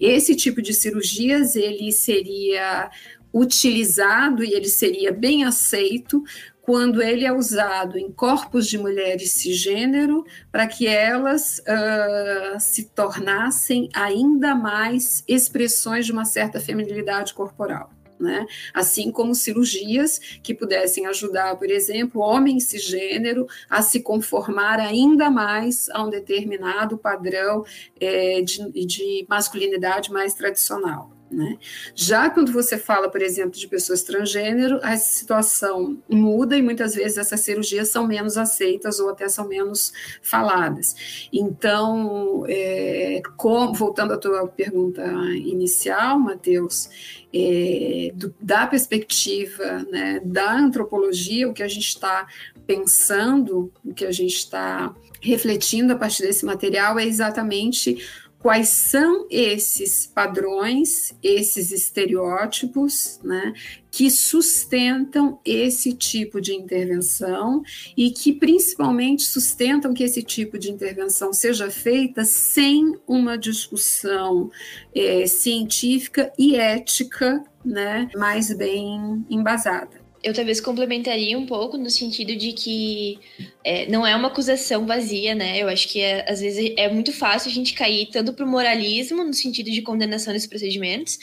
Esse 0.00 0.34
tipo 0.34 0.60
de 0.60 0.74
cirurgias, 0.74 1.56
ele 1.56 1.92
seria 1.92 2.90
utilizado 3.32 4.44
e 4.44 4.52
ele 4.52 4.68
seria 4.68 5.12
bem 5.12 5.44
aceito 5.44 6.22
quando 6.64 7.02
ele 7.02 7.26
é 7.26 7.32
usado 7.32 7.98
em 7.98 8.10
corpos 8.10 8.66
de 8.66 8.78
mulheres 8.78 9.32
cisgênero, 9.32 10.24
para 10.50 10.66
que 10.66 10.86
elas 10.86 11.58
uh, 11.58 12.58
se 12.58 12.84
tornassem 12.84 13.90
ainda 13.92 14.54
mais 14.54 15.22
expressões 15.28 16.06
de 16.06 16.12
uma 16.12 16.24
certa 16.24 16.58
feminilidade 16.58 17.34
corporal. 17.34 17.93
Né? 18.18 18.46
Assim 18.72 19.10
como 19.10 19.34
cirurgias 19.34 20.18
que 20.42 20.54
pudessem 20.54 21.06
ajudar, 21.06 21.56
por 21.56 21.70
exemplo, 21.70 22.20
homens 22.20 22.64
cisgênero 22.64 23.46
a 23.68 23.82
se 23.82 24.00
conformar 24.00 24.78
ainda 24.78 25.30
mais 25.30 25.88
a 25.90 26.02
um 26.02 26.10
determinado 26.10 26.96
padrão 26.96 27.64
é, 28.00 28.40
de, 28.42 28.70
de 28.86 29.26
masculinidade 29.28 30.12
mais 30.12 30.32
tradicional. 30.34 31.13
Né? 31.34 31.58
Já 31.96 32.30
quando 32.30 32.52
você 32.52 32.78
fala, 32.78 33.10
por 33.10 33.20
exemplo, 33.20 33.58
de 33.58 33.66
pessoas 33.66 34.04
transgênero, 34.04 34.78
a 34.82 34.96
situação 34.96 35.98
muda 36.08 36.56
e 36.56 36.62
muitas 36.62 36.94
vezes 36.94 37.18
essas 37.18 37.40
cirurgias 37.40 37.88
são 37.88 38.06
menos 38.06 38.38
aceitas 38.38 39.00
ou 39.00 39.10
até 39.10 39.28
são 39.28 39.48
menos 39.48 39.92
faladas. 40.22 41.28
Então, 41.32 42.44
é, 42.48 43.20
com, 43.36 43.72
voltando 43.72 44.12
à 44.12 44.16
tua 44.16 44.46
pergunta 44.46 45.02
inicial, 45.34 46.20
Matheus, 46.20 46.88
é, 47.34 48.12
do, 48.14 48.32
da 48.40 48.64
perspectiva 48.66 49.84
né, 49.90 50.20
da 50.24 50.56
antropologia, 50.56 51.48
o 51.48 51.52
que 51.52 51.64
a 51.64 51.68
gente 51.68 51.88
está 51.88 52.28
pensando, 52.64 53.72
o 53.84 53.92
que 53.92 54.06
a 54.06 54.12
gente 54.12 54.36
está 54.36 54.94
refletindo 55.20 55.92
a 55.92 55.96
partir 55.96 56.22
desse 56.22 56.44
material 56.44 56.98
é 56.98 57.04
exatamente 57.04 57.98
quais 58.44 58.68
são 58.68 59.26
esses 59.30 60.06
padrões, 60.06 61.16
esses 61.22 61.72
estereótipos, 61.72 63.18
né, 63.24 63.54
que 63.90 64.10
sustentam 64.10 65.40
esse 65.46 65.94
tipo 65.94 66.42
de 66.42 66.54
intervenção 66.54 67.62
e 67.96 68.10
que 68.10 68.34
principalmente 68.34 69.22
sustentam 69.22 69.94
que 69.94 70.04
esse 70.04 70.22
tipo 70.22 70.58
de 70.58 70.70
intervenção 70.70 71.32
seja 71.32 71.70
feita 71.70 72.22
sem 72.22 72.94
uma 73.06 73.38
discussão 73.38 74.50
é, 74.94 75.26
científica 75.26 76.30
e 76.38 76.54
ética, 76.54 77.42
né, 77.64 78.10
mais 78.14 78.54
bem 78.54 79.24
embasada 79.30 80.03
eu 80.24 80.32
talvez 80.32 80.60
complementaria 80.60 81.38
um 81.38 81.44
pouco 81.44 81.76
no 81.76 81.90
sentido 81.90 82.34
de 82.34 82.52
que 82.52 83.18
é, 83.62 83.86
não 83.86 84.06
é 84.06 84.16
uma 84.16 84.28
acusação 84.28 84.86
vazia, 84.86 85.34
né? 85.34 85.58
Eu 85.58 85.68
acho 85.68 85.86
que 85.86 86.00
é, 86.00 86.28
às 86.28 86.40
vezes 86.40 86.72
é 86.76 86.88
muito 86.88 87.12
fácil 87.12 87.50
a 87.50 87.54
gente 87.54 87.74
cair 87.74 88.06
tanto 88.06 88.32
para 88.32 88.44
o 88.44 88.48
moralismo, 88.48 89.22
no 89.22 89.34
sentido 89.34 89.70
de 89.70 89.82
condenação 89.82 90.32
desses 90.32 90.48
procedimentos, 90.48 91.18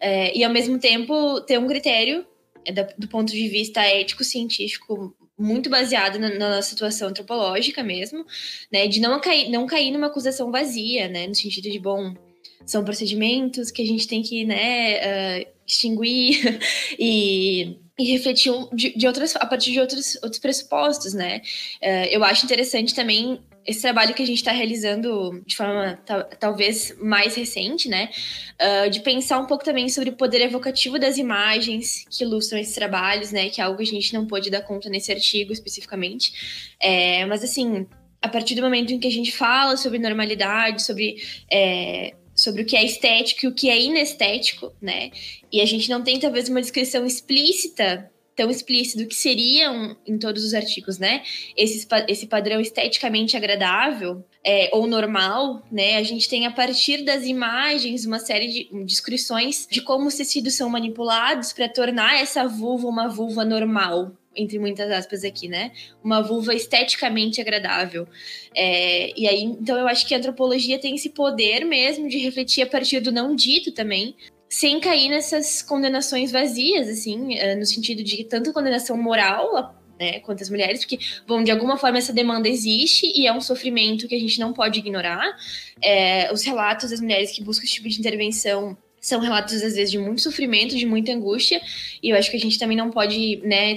é, 0.00 0.36
e 0.36 0.44
ao 0.44 0.52
mesmo 0.52 0.78
tempo 0.78 1.40
ter 1.40 1.58
um 1.58 1.66
critério 1.66 2.24
é, 2.64 2.72
do 2.72 3.08
ponto 3.08 3.32
de 3.32 3.48
vista 3.48 3.80
ético-científico 3.82 5.14
muito 5.36 5.68
baseado 5.68 6.18
na, 6.18 6.30
na 6.30 6.62
situação 6.62 7.08
antropológica 7.08 7.82
mesmo, 7.82 8.24
né? 8.72 8.86
De 8.86 9.00
não 9.00 9.20
cair, 9.20 9.50
não 9.50 9.66
cair 9.66 9.90
numa 9.90 10.06
acusação 10.06 10.52
vazia, 10.52 11.08
né? 11.08 11.26
No 11.26 11.34
sentido 11.34 11.68
de, 11.68 11.78
bom, 11.80 12.14
são 12.64 12.84
procedimentos 12.84 13.72
que 13.72 13.82
a 13.82 13.86
gente 13.86 14.06
tem 14.06 14.22
que, 14.22 14.44
né, 14.44 14.98
uh, 14.98 15.46
extinguir 15.66 16.60
e 16.98 17.83
e 17.98 18.10
refletir 18.12 18.52
de, 18.72 18.96
de, 18.96 19.06
outras, 19.06 19.36
a 19.36 19.46
partir 19.46 19.72
de 19.72 19.80
outros, 19.80 20.16
outros 20.16 20.40
pressupostos, 20.40 21.14
né? 21.14 21.40
Uh, 21.82 22.08
eu 22.10 22.24
acho 22.24 22.44
interessante 22.44 22.94
também 22.94 23.40
esse 23.66 23.80
trabalho 23.80 24.12
que 24.12 24.22
a 24.22 24.26
gente 24.26 24.38
está 24.38 24.52
realizando 24.52 25.42
de 25.46 25.56
forma 25.56 25.98
talvez 26.38 26.94
mais 27.00 27.34
recente, 27.34 27.88
né? 27.88 28.10
Uh, 28.60 28.90
de 28.90 29.00
pensar 29.00 29.38
um 29.38 29.46
pouco 29.46 29.64
também 29.64 29.88
sobre 29.88 30.10
o 30.10 30.14
poder 30.14 30.40
evocativo 30.42 30.98
das 30.98 31.18
imagens 31.18 32.04
que 32.10 32.24
ilustram 32.24 32.58
esses 32.58 32.74
trabalhos, 32.74 33.30
né? 33.30 33.48
Que 33.48 33.60
é 33.60 33.64
algo 33.64 33.78
que 33.78 33.84
a 33.84 33.86
gente 33.86 34.12
não 34.12 34.26
pôde 34.26 34.50
dar 34.50 34.62
conta 34.62 34.90
nesse 34.90 35.12
artigo 35.12 35.52
especificamente. 35.52 36.74
É, 36.80 37.24
mas 37.26 37.44
assim, 37.44 37.86
a 38.20 38.28
partir 38.28 38.54
do 38.54 38.62
momento 38.62 38.92
em 38.92 38.98
que 38.98 39.06
a 39.06 39.12
gente 39.12 39.32
fala 39.32 39.76
sobre 39.76 39.98
normalidade, 39.98 40.82
sobre 40.82 41.16
é, 41.50 42.14
sobre 42.34 42.62
o 42.62 42.66
que 42.66 42.76
é 42.76 42.84
estético 42.84 43.46
e 43.46 43.48
o 43.48 43.54
que 43.54 43.70
é 43.70 43.80
inestético, 43.80 44.72
né? 44.80 45.10
E 45.52 45.60
a 45.60 45.64
gente 45.64 45.88
não 45.88 46.02
tem 46.02 46.18
talvez 46.18 46.48
uma 46.48 46.60
descrição 46.60 47.06
explícita, 47.06 48.10
tão 48.34 48.50
explícita 48.50 49.02
do 49.02 49.08
que 49.08 49.14
seriam 49.14 49.96
em 50.06 50.18
todos 50.18 50.44
os 50.44 50.54
artigos, 50.54 50.98
né? 50.98 51.22
Esse, 51.56 51.86
esse 52.08 52.26
padrão 52.26 52.60
esteticamente 52.60 53.36
agradável 53.36 54.24
é, 54.44 54.68
ou 54.72 54.86
normal, 54.86 55.62
né? 55.70 55.96
A 55.96 56.02
gente 56.02 56.28
tem 56.28 56.46
a 56.46 56.50
partir 56.50 57.04
das 57.04 57.24
imagens 57.24 58.04
uma 58.04 58.18
série 58.18 58.48
de 58.48 58.84
descrições 58.84 59.66
de 59.70 59.80
como 59.80 60.08
os 60.08 60.16
tecidos 60.16 60.54
são 60.54 60.68
manipulados 60.68 61.52
para 61.52 61.68
tornar 61.68 62.20
essa 62.20 62.46
vulva 62.46 62.88
uma 62.88 63.08
vulva 63.08 63.44
normal, 63.44 64.12
entre 64.36 64.58
muitas 64.58 64.90
aspas 64.90 65.24
aqui, 65.24 65.48
né? 65.48 65.72
Uma 66.02 66.20
vulva 66.20 66.54
esteticamente 66.54 67.40
agradável. 67.40 68.06
É, 68.54 69.18
e 69.18 69.26
aí, 69.28 69.42
então 69.42 69.78
eu 69.78 69.86
acho 69.86 70.06
que 70.06 70.14
a 70.14 70.18
antropologia 70.18 70.78
tem 70.78 70.94
esse 70.94 71.10
poder 71.10 71.64
mesmo 71.64 72.08
de 72.08 72.18
refletir 72.18 72.62
a 72.62 72.66
partir 72.66 73.00
do 73.00 73.12
não 73.12 73.34
dito 73.34 73.72
também, 73.72 74.16
sem 74.48 74.78
cair 74.80 75.08
nessas 75.08 75.62
condenações 75.62 76.30
vazias, 76.30 76.88
assim, 76.88 77.36
é, 77.36 77.54
no 77.54 77.66
sentido 77.66 78.02
de 78.02 78.24
tanto 78.24 78.52
condenação 78.52 78.96
moral 78.96 79.74
né, 79.98 80.20
quanto 80.20 80.42
as 80.42 80.50
mulheres, 80.50 80.80
porque, 80.80 80.98
bom, 81.26 81.42
de 81.42 81.50
alguma 81.50 81.76
forma 81.76 81.98
essa 81.98 82.12
demanda 82.12 82.48
existe 82.48 83.06
e 83.14 83.26
é 83.26 83.32
um 83.32 83.40
sofrimento 83.40 84.08
que 84.08 84.14
a 84.14 84.18
gente 84.18 84.38
não 84.40 84.52
pode 84.52 84.78
ignorar. 84.78 85.36
É, 85.82 86.32
os 86.32 86.42
relatos 86.42 86.90
das 86.90 87.00
mulheres 87.00 87.32
que 87.32 87.42
buscam 87.42 87.64
esse 87.64 87.74
tipo 87.74 87.88
de 87.88 87.98
intervenção 87.98 88.76
são 89.04 89.20
relatos, 89.20 89.54
às 89.54 89.74
vezes, 89.74 89.90
de 89.90 89.98
muito 89.98 90.22
sofrimento, 90.22 90.74
de 90.74 90.86
muita 90.86 91.12
angústia, 91.12 91.60
e 92.02 92.08
eu 92.08 92.16
acho 92.16 92.30
que 92.30 92.38
a 92.38 92.40
gente 92.40 92.58
também 92.58 92.76
não 92.76 92.90
pode, 92.90 93.36
né, 93.44 93.74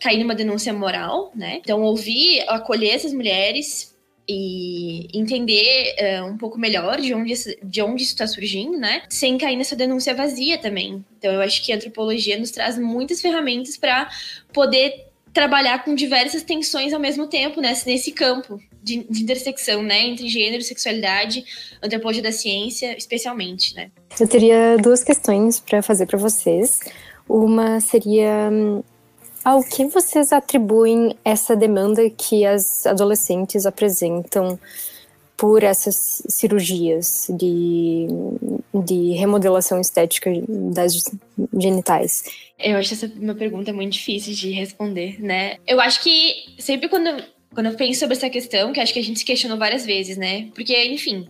cair 0.00 0.18
numa 0.18 0.34
denúncia 0.34 0.72
moral, 0.72 1.32
né? 1.34 1.58
Então, 1.60 1.82
ouvir, 1.82 2.44
acolher 2.48 2.90
essas 2.90 3.12
mulheres 3.12 3.92
e 4.28 5.08
entender 5.12 5.96
uh, 5.98 6.26
um 6.26 6.38
pouco 6.38 6.56
melhor 6.56 7.00
de 7.00 7.12
onde, 7.12 7.34
de 7.62 7.82
onde 7.82 8.04
isso 8.04 8.12
está 8.12 8.28
surgindo, 8.28 8.78
né? 8.78 9.02
Sem 9.08 9.36
cair 9.36 9.56
nessa 9.56 9.74
denúncia 9.74 10.14
vazia 10.14 10.56
também. 10.56 11.04
Então, 11.18 11.32
eu 11.32 11.40
acho 11.40 11.62
que 11.64 11.72
a 11.72 11.76
antropologia 11.76 12.38
nos 12.38 12.52
traz 12.52 12.78
muitas 12.78 13.20
ferramentas 13.20 13.76
para 13.76 14.08
poder 14.52 15.08
trabalhar 15.34 15.84
com 15.84 15.94
diversas 15.94 16.42
tensões 16.42 16.94
ao 16.94 17.00
mesmo 17.00 17.26
tempo 17.26 17.60
nesse, 17.60 17.86
nesse 17.86 18.12
campo 18.12 18.60
de, 18.80 19.04
de 19.10 19.24
intersecção, 19.24 19.82
né, 19.82 20.06
entre 20.06 20.28
gênero, 20.28 20.62
sexualidade, 20.62 21.44
antropologia 21.82 22.22
da 22.22 22.30
ciência, 22.30 22.96
especialmente, 22.96 23.74
né. 23.74 23.90
Eu 24.18 24.28
teria 24.28 24.76
duas 24.78 25.02
questões 25.02 25.58
para 25.58 25.82
fazer 25.82 26.06
para 26.06 26.18
vocês. 26.18 26.78
Uma 27.28 27.80
seria 27.80 28.48
hum, 28.52 28.82
ao 29.44 29.62
que 29.64 29.86
vocês 29.86 30.32
atribuem 30.32 31.16
essa 31.24 31.56
demanda 31.56 32.08
que 32.10 32.46
as 32.46 32.86
adolescentes 32.86 33.66
apresentam 33.66 34.58
por 35.36 35.62
essas 35.62 36.22
cirurgias 36.28 37.26
de, 37.30 38.06
de 38.84 39.12
remodelação 39.12 39.80
estética 39.80 40.30
das 40.72 41.04
genitais? 41.58 42.24
Eu 42.58 42.76
acho 42.76 42.94
essa 42.94 43.06
uma 43.16 43.34
pergunta 43.34 43.72
muito 43.72 43.94
difícil 43.94 44.32
de 44.34 44.50
responder, 44.52 45.20
né? 45.20 45.56
Eu 45.66 45.80
acho 45.80 46.02
que 46.02 46.54
sempre 46.58 46.88
quando, 46.88 47.24
quando 47.52 47.66
eu 47.66 47.74
penso 47.74 48.00
sobre 48.00 48.16
essa 48.16 48.30
questão, 48.30 48.72
que 48.72 48.80
acho 48.80 48.92
que 48.92 49.00
a 49.00 49.04
gente 49.04 49.18
se 49.18 49.24
questionou 49.24 49.58
várias 49.58 49.84
vezes, 49.84 50.16
né? 50.16 50.50
Porque, 50.54 50.76
enfim, 50.86 51.28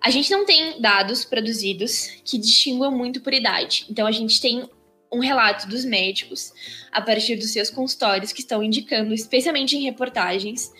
a 0.00 0.10
gente 0.10 0.30
não 0.30 0.44
tem 0.44 0.80
dados 0.80 1.24
produzidos 1.24 2.08
que 2.24 2.36
distinguam 2.38 2.90
muito 2.90 3.20
por 3.20 3.32
idade. 3.32 3.86
Então, 3.88 4.06
a 4.06 4.12
gente 4.12 4.40
tem 4.40 4.68
um 5.12 5.20
relato 5.20 5.68
dos 5.68 5.84
médicos 5.84 6.52
a 6.90 7.00
partir 7.00 7.36
dos 7.36 7.52
seus 7.52 7.70
consultórios 7.70 8.32
que 8.32 8.40
estão 8.40 8.62
indicando, 8.62 9.14
especialmente 9.14 9.76
em 9.76 9.84
reportagens, 9.84 10.72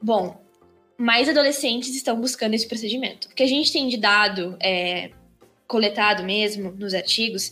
bom, 0.00 0.42
mais 0.98 1.28
adolescentes 1.28 1.94
estão 1.94 2.20
buscando 2.20 2.54
esse 2.54 2.66
procedimento. 2.66 3.28
O 3.28 3.34
que 3.34 3.42
a 3.42 3.48
gente 3.48 3.72
tem 3.72 3.88
de 3.88 3.96
dado 3.96 4.56
é, 4.60 5.10
coletado 5.66 6.22
mesmo 6.22 6.70
nos 6.72 6.94
artigos 6.94 7.50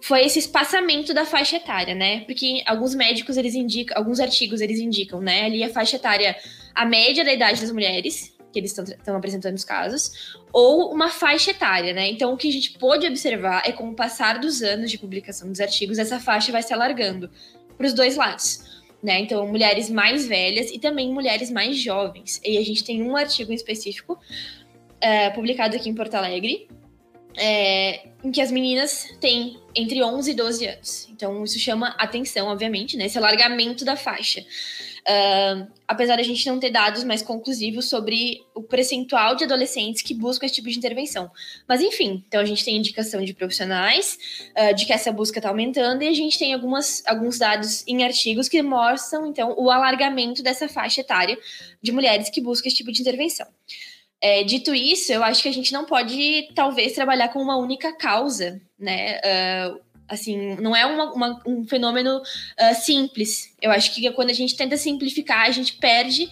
foi 0.00 0.24
esse 0.24 0.40
espaçamento 0.40 1.14
da 1.14 1.24
faixa 1.24 1.56
etária, 1.56 1.94
né? 1.94 2.20
Porque 2.20 2.62
alguns 2.66 2.94
médicos 2.94 3.36
eles 3.36 3.54
indicam, 3.54 3.96
alguns 3.96 4.18
artigos 4.18 4.60
eles 4.60 4.80
indicam, 4.80 5.20
né? 5.20 5.44
Ali 5.44 5.62
a 5.62 5.70
faixa 5.70 5.96
etária, 5.96 6.36
a 6.74 6.84
média 6.84 7.24
da 7.24 7.32
idade 7.32 7.60
das 7.60 7.70
mulheres 7.70 8.32
que 8.52 8.58
eles 8.58 8.76
estão 8.76 9.16
apresentando 9.16 9.56
os 9.56 9.64
casos, 9.64 10.36
ou 10.52 10.92
uma 10.92 11.08
faixa 11.08 11.52
etária, 11.52 11.94
né? 11.94 12.08
Então, 12.10 12.34
o 12.34 12.36
que 12.36 12.48
a 12.48 12.52
gente 12.52 12.72
pôde 12.72 13.06
observar 13.06 13.62
é 13.64 13.72
com 13.72 13.88
o 13.88 13.94
passar 13.94 14.38
dos 14.38 14.62
anos 14.62 14.90
de 14.90 14.98
publicação 14.98 15.48
dos 15.48 15.58
artigos, 15.58 15.98
essa 15.98 16.20
faixa 16.20 16.52
vai 16.52 16.62
se 16.62 16.72
alargando 16.72 17.30
para 17.76 17.86
os 17.86 17.94
dois 17.94 18.16
lados. 18.16 18.71
Né? 19.02 19.20
Então, 19.20 19.46
mulheres 19.48 19.90
mais 19.90 20.26
velhas 20.26 20.70
e 20.70 20.78
também 20.78 21.12
mulheres 21.12 21.50
mais 21.50 21.76
jovens. 21.76 22.40
E 22.44 22.56
a 22.56 22.64
gente 22.64 22.84
tem 22.84 23.02
um 23.02 23.16
artigo 23.16 23.50
em 23.50 23.54
específico 23.54 24.18
é, 25.00 25.30
publicado 25.30 25.74
aqui 25.74 25.88
em 25.88 25.94
Porto 25.94 26.14
Alegre, 26.14 26.68
é, 27.36 28.06
em 28.22 28.30
que 28.30 28.40
as 28.40 28.52
meninas 28.52 29.06
têm 29.20 29.58
entre 29.74 30.02
11 30.02 30.30
e 30.30 30.34
12 30.34 30.66
anos. 30.66 31.08
Então, 31.10 31.42
isso 31.42 31.58
chama 31.58 31.88
atenção, 31.98 32.48
obviamente, 32.48 32.96
né? 32.96 33.06
Esse 33.06 33.18
alargamento 33.18 33.84
da 33.84 33.96
faixa. 33.96 34.44
Uh, 35.02 35.66
apesar 35.88 36.14
da 36.14 36.22
gente 36.22 36.46
não 36.46 36.60
ter 36.60 36.70
dados 36.70 37.02
mais 37.02 37.22
conclusivos 37.22 37.88
sobre 37.88 38.40
o 38.54 38.62
percentual 38.62 39.34
de 39.34 39.42
adolescentes 39.42 40.00
que 40.00 40.14
buscam 40.14 40.46
esse 40.46 40.54
tipo 40.54 40.68
de 40.68 40.78
intervenção. 40.78 41.28
Mas, 41.68 41.80
enfim, 41.80 42.22
então 42.28 42.40
a 42.40 42.44
gente 42.44 42.64
tem 42.64 42.76
indicação 42.76 43.24
de 43.24 43.34
profissionais 43.34 44.16
uh, 44.56 44.72
de 44.74 44.86
que 44.86 44.92
essa 44.92 45.10
busca 45.10 45.40
está 45.40 45.48
aumentando 45.48 46.04
e 46.04 46.08
a 46.08 46.12
gente 46.12 46.38
tem 46.38 46.54
algumas, 46.54 47.02
alguns 47.04 47.36
dados 47.36 47.84
em 47.88 48.04
artigos 48.04 48.48
que 48.48 48.62
mostram, 48.62 49.26
então, 49.26 49.54
o 49.58 49.70
alargamento 49.70 50.40
dessa 50.40 50.68
faixa 50.68 51.00
etária 51.00 51.36
de 51.82 51.90
mulheres 51.90 52.30
que 52.30 52.40
buscam 52.40 52.68
esse 52.68 52.76
tipo 52.76 52.92
de 52.92 53.00
intervenção. 53.00 53.46
É, 54.20 54.44
dito 54.44 54.72
isso, 54.72 55.12
eu 55.12 55.24
acho 55.24 55.42
que 55.42 55.48
a 55.48 55.52
gente 55.52 55.72
não 55.72 55.84
pode, 55.84 56.48
talvez, 56.54 56.92
trabalhar 56.92 57.30
com 57.30 57.42
uma 57.42 57.56
única 57.56 57.92
causa, 57.92 58.62
né? 58.78 59.18
Uh, 59.18 59.80
assim, 60.12 60.56
não 60.56 60.76
é 60.76 60.84
uma, 60.84 61.12
uma, 61.12 61.42
um 61.46 61.66
fenômeno 61.66 62.18
uh, 62.18 62.74
simples. 62.74 63.54
Eu 63.60 63.70
acho 63.70 63.94
que 63.94 64.10
quando 64.12 64.30
a 64.30 64.34
gente 64.34 64.56
tenta 64.56 64.76
simplificar, 64.76 65.46
a 65.46 65.50
gente 65.50 65.74
perde 65.74 66.28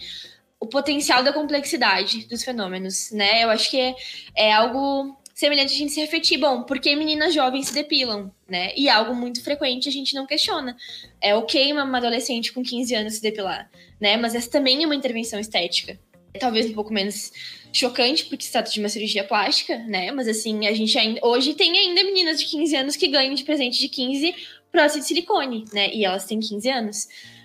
o 0.59 0.67
potencial 0.67 1.23
da 1.23 1.33
complexidade 1.33 2.27
dos 2.27 2.43
fenômenos, 2.43 3.11
né? 3.11 3.43
Eu 3.43 3.49
acho 3.49 3.71
que 3.71 3.79
é, 3.79 3.95
é 4.35 4.53
algo 4.53 5.17
semelhante 5.33 5.73
a 5.73 5.77
gente 5.77 5.91
se 5.91 5.99
refletir, 5.99 6.37
bom, 6.37 6.61
por 6.61 6.79
que 6.79 6.95
meninas 6.95 7.33
jovens 7.33 7.67
se 7.67 7.73
depilam, 7.73 8.31
né? 8.47 8.71
E 8.77 8.87
algo 8.87 9.15
muito 9.15 9.43
frequente 9.43 9.89
a 9.89 9.91
gente 9.91 10.13
não 10.13 10.27
questiona. 10.27 10.77
É 11.19 11.33
ok 11.33 11.73
uma 11.73 11.97
adolescente 11.97 12.53
com 12.53 12.61
15 12.61 12.93
anos 12.93 13.15
se 13.15 13.21
depilar, 13.23 13.67
né? 13.99 14.15
Mas 14.17 14.35
essa 14.35 14.51
também 14.51 14.83
é 14.83 14.85
uma 14.85 14.95
intervenção 14.95 15.39
estética. 15.39 15.99
Talvez 16.39 16.65
um 16.65 16.73
pouco 16.73 16.93
menos 16.93 17.31
chocante, 17.73 18.25
porque 18.25 18.43
se 18.43 18.51
trata 18.51 18.71
de 18.71 18.79
uma 18.79 18.89
cirurgia 18.89 19.23
plástica, 19.23 19.77
né? 19.79 20.11
Mas 20.11 20.27
assim, 20.27 20.67
a 20.67 20.73
gente 20.73 20.97
ainda. 20.97 21.19
Hoje 21.23 21.53
tem 21.53 21.77
ainda 21.77 22.03
meninas 22.03 22.39
de 22.39 22.45
15 22.45 22.75
anos 22.75 22.95
que 22.95 23.07
ganham 23.07 23.33
de 23.33 23.43
presente 23.43 23.79
de 23.79 23.89
15 23.89 24.35
próstata 24.71 25.01
de 25.01 25.07
silicone, 25.07 25.65
né? 25.73 25.93
E 25.93 26.05
elas 26.05 26.25
têm 26.25 26.39
15 26.39 26.69
anos. 26.69 27.03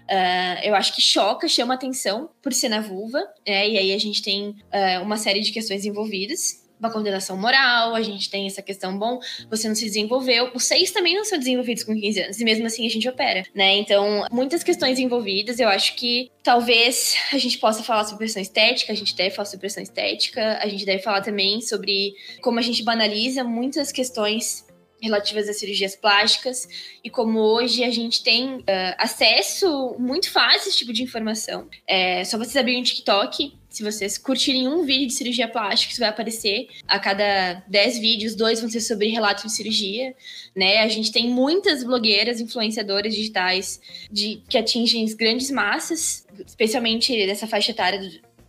Uh, 0.09 0.62
eu 0.62 0.75
acho 0.77 0.94
que 0.94 1.03
choca, 1.03 1.49
chama 1.49 1.75
atenção 1.75 2.31
por 2.40 2.53
ser 2.53 2.68
na 2.68 2.81
vulva, 2.81 3.18
né? 3.46 3.68
E 3.68 3.77
aí 3.77 3.92
a 3.92 3.99
gente 3.99 4.22
tem 4.22 4.51
uh, 4.51 5.03
uma 5.03 5.16
série 5.16 5.40
de 5.40 5.51
questões 5.51 5.85
envolvidas 5.85 6.65
uma 6.78 6.90
condenação 6.90 7.36
moral, 7.36 7.94
a 7.94 8.02
gente 8.02 8.28
tem 8.28 8.46
essa 8.46 8.62
questão, 8.62 8.98
bom, 8.98 9.18
você 9.50 9.66
não 9.68 9.74
se 9.74 9.84
desenvolveu. 9.84 10.50
Os 10.54 10.64
seis 10.64 10.90
também 10.90 11.14
não 11.14 11.24
são 11.24 11.38
desenvolvidos 11.38 11.84
com 11.84 11.94
15 11.94 12.20
anos, 12.20 12.40
e 12.40 12.44
mesmo 12.44 12.66
assim 12.66 12.86
a 12.86 12.90
gente 12.90 13.08
opera, 13.08 13.44
né? 13.54 13.76
Então, 13.76 14.26
muitas 14.30 14.62
questões 14.62 14.98
envolvidas, 14.98 15.58
eu 15.58 15.68
acho 15.68 15.94
que 15.96 16.30
talvez 16.42 17.16
a 17.32 17.38
gente 17.38 17.58
possa 17.58 17.82
falar 17.82 18.04
sobre 18.04 18.18
pressão 18.18 18.42
estética, 18.42 18.92
a 18.92 18.96
gente 18.96 19.14
deve 19.14 19.34
falar 19.34 19.46
sobre 19.46 19.60
pressão 19.60 19.82
estética, 19.82 20.58
a 20.62 20.68
gente 20.68 20.84
deve 20.84 21.02
falar 21.02 21.22
também 21.22 21.60
sobre 21.60 22.14
como 22.42 22.58
a 22.58 22.62
gente 22.62 22.82
banaliza 22.82 23.42
muitas 23.42 23.90
questões 23.90 24.66
relativas 25.00 25.48
às 25.48 25.58
cirurgias 25.58 25.94
plásticas 25.94 26.68
e 27.04 27.10
como 27.10 27.38
hoje 27.38 27.84
a 27.84 27.90
gente 27.90 28.22
tem 28.22 28.56
uh, 28.56 28.62
acesso 28.98 29.94
muito 29.98 30.30
fácil 30.30 30.66
a 30.66 30.68
esse 30.68 30.78
tipo 30.78 30.92
de 30.92 31.02
informação. 31.02 31.68
É 31.86 32.24
só 32.24 32.38
vocês 32.38 32.56
abrirem 32.56 32.80
o 32.80 32.84
TikTok, 32.84 33.52
se 33.76 33.82
vocês 33.82 34.16
curtirem 34.16 34.66
um 34.66 34.86
vídeo 34.86 35.08
de 35.08 35.12
cirurgia 35.12 35.46
plástica, 35.46 35.92
isso 35.92 36.00
vai 36.00 36.08
aparecer. 36.08 36.68
A 36.88 36.98
cada 36.98 37.62
10 37.68 37.98
vídeos, 37.98 38.34
dois 38.34 38.58
vão 38.58 38.70
ser 38.70 38.80
sobre 38.80 39.08
relatos 39.08 39.44
de 39.44 39.52
cirurgia, 39.52 40.14
né? 40.54 40.78
A 40.78 40.88
gente 40.88 41.12
tem 41.12 41.28
muitas 41.28 41.84
blogueiras, 41.84 42.40
influenciadoras 42.40 43.14
digitais 43.14 43.78
de, 44.10 44.40
que 44.48 44.56
atingem 44.56 45.04
grandes 45.14 45.50
massas, 45.50 46.26
especialmente 46.46 47.14
dessa 47.26 47.46
faixa 47.46 47.72
etária 47.72 48.00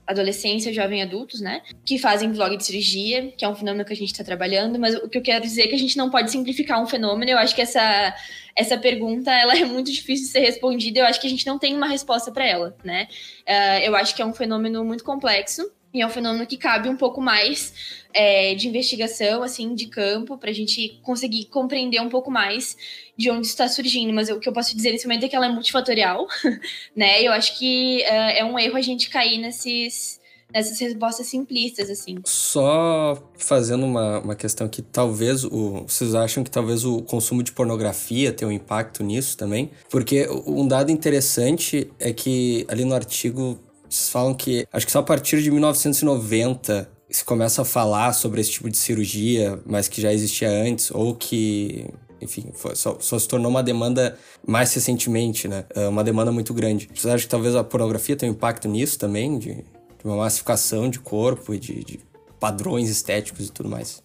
adolescência, 0.08 0.72
jovem 0.72 1.04
adultos, 1.04 1.42
né? 1.42 1.62
Que 1.84 2.00
fazem 2.00 2.32
vlog 2.32 2.56
de 2.56 2.66
cirurgia, 2.66 3.34
que 3.38 3.44
é 3.44 3.50
um 3.50 3.56
fenômeno 3.56 3.84
que 3.84 3.92
a 3.92 3.96
gente 3.98 4.14
está 4.14 4.24
trabalhando, 4.24 4.80
mas 4.80 4.96
o 4.96 5.10
que 5.10 5.18
eu 5.18 5.22
quero 5.22 5.44
dizer 5.44 5.64
é 5.64 5.68
que 5.68 5.76
a 5.76 5.80
gente 5.80 5.98
não 5.98 6.10
pode 6.10 6.32
simplificar 6.32 6.82
um 6.82 6.88
fenômeno. 6.88 7.32
Eu 7.32 7.38
acho 7.38 7.54
que 7.54 7.62
essa, 7.62 8.16
essa 8.58 8.76
pergunta 8.76 9.32
ela 9.32 9.56
é 9.56 9.64
muito 9.64 9.92
difícil 9.92 10.26
de 10.26 10.32
ser 10.32 10.40
respondida. 10.40 11.00
Eu 11.00 11.06
acho 11.06 11.22
que 11.22 11.28
a 11.28 11.30
gente 11.30 11.46
não 11.46 11.60
tem 11.60 11.76
uma 11.76 11.88
resposta 11.88 12.32
para 12.32 12.46
ela, 12.46 12.76
né? 12.84 13.08
Uh, 13.48 13.86
eu 13.86 13.96
acho 13.96 14.16
que 14.16 14.22
é 14.22 14.26
um 14.26 14.34
fenômeno 14.34 14.84
muito 14.84 15.04
complexo 15.04 15.72
e 15.94 16.02
é 16.02 16.06
um 16.06 16.10
fenômeno 16.10 16.46
que 16.46 16.58
cabe 16.58 16.90
um 16.90 16.98
pouco 16.98 17.22
mais 17.22 18.04
é, 18.14 18.56
de 18.56 18.68
investigação, 18.68 19.44
assim, 19.44 19.76
de 19.76 19.86
campo, 19.88 20.38
para 20.40 20.50
a 20.50 20.54
gente 20.54 21.00
conseguir 21.04 21.46
compreender 21.46 22.02
um 22.02 22.10
pouco 22.10 22.32
mais 22.32 22.76
de 23.16 23.30
onde 23.30 23.46
está 23.46 23.68
surgindo. 23.68 24.12
Mas 24.12 24.28
o 24.30 24.40
que 24.40 24.50
eu 24.50 24.54
posso 24.54 24.76
dizer 24.76 24.92
nesse 24.92 25.08
momento 25.08 25.26
é 25.26 25.30
que 25.30 25.36
ela 25.36 25.46
é 25.46 25.50
multifatorial, 25.50 26.28
né? 26.96 27.22
Eu 27.22 27.32
acho 27.32 27.60
que 27.60 28.04
uh, 28.10 28.32
é 28.38 28.44
um 28.44 28.58
erro 28.58 28.76
a 28.76 28.82
gente 28.82 29.08
cair 29.08 29.38
nesses 29.38 30.17
nessas 30.54 30.80
respostas 30.80 31.28
simplistas, 31.28 31.90
assim. 31.90 32.18
Só 32.26 33.18
fazendo 33.38 33.86
uma, 33.86 34.20
uma 34.20 34.36
questão 34.36 34.68
que 34.68 34.82
talvez 34.82 35.44
o. 35.44 35.86
Vocês 35.88 36.16
acham 36.16 36.44
que 36.44 36.52
talvez 36.52 36.86
o 36.86 37.02
consumo 37.02 37.44
de 37.44 37.52
pornografia 37.52 38.32
tenha 38.32 38.50
um 38.50 38.52
impacto 38.52 39.04
nisso 39.04 39.38
também? 39.38 39.72
Porque 39.90 40.28
um 40.46 40.68
dado 40.68 40.92
interessante 40.92 41.92
é 42.00 42.12
que 42.14 42.66
ali 42.68 42.86
no 42.86 42.96
artigo 42.96 43.60
vocês 43.90 44.10
falam 44.10 44.34
que 44.34 44.68
acho 44.72 44.86
que 44.86 44.92
só 44.92 45.00
a 45.00 45.04
partir 45.04 45.42
de 45.42 45.50
1990 45.50 46.90
se 47.10 47.24
começa 47.24 47.62
a 47.62 47.66
falar 47.66 48.14
sobre 48.14 48.42
esse 48.42 48.52
tipo 48.52 48.70
de 48.70 48.78
cirurgia, 48.78 49.60
mas 49.66 49.88
que 49.88 50.02
já 50.02 50.12
existia 50.12 50.50
antes, 50.50 50.92
ou 50.92 51.16
que, 51.16 51.86
enfim, 52.20 52.50
foi, 52.54 52.76
só, 52.76 52.98
só, 53.00 53.18
se 53.18 53.26
tornou 53.26 53.50
uma 53.50 53.64
demanda 53.64 54.18
mais 54.46 54.74
recentemente, 54.74 55.48
né? 55.48 55.64
É 55.74 55.88
uma 55.88 56.04
demanda 56.04 56.34
muito 56.34 56.54
grande. 56.54 56.90
Vocês 56.94 57.06
acham 57.06 57.26
que 57.26 57.30
talvez 57.30 57.56
a 57.56 57.64
pornografia 57.64 58.18
tenha 58.18 58.30
um 58.30 58.36
impacto 58.36 58.68
nisso 58.68 59.00
também, 59.00 59.40
de, 59.40 59.64
de 59.98 60.06
uma 60.06 60.18
massificação 60.18 60.90
de 60.90 61.00
corpo 61.00 61.54
e 61.54 61.60
de, 61.60 61.84
de 61.84 62.00
padrões 62.40 62.90
estéticos 62.90 63.48
e 63.48 63.52
tudo 63.52 63.70
mais? 63.70 64.04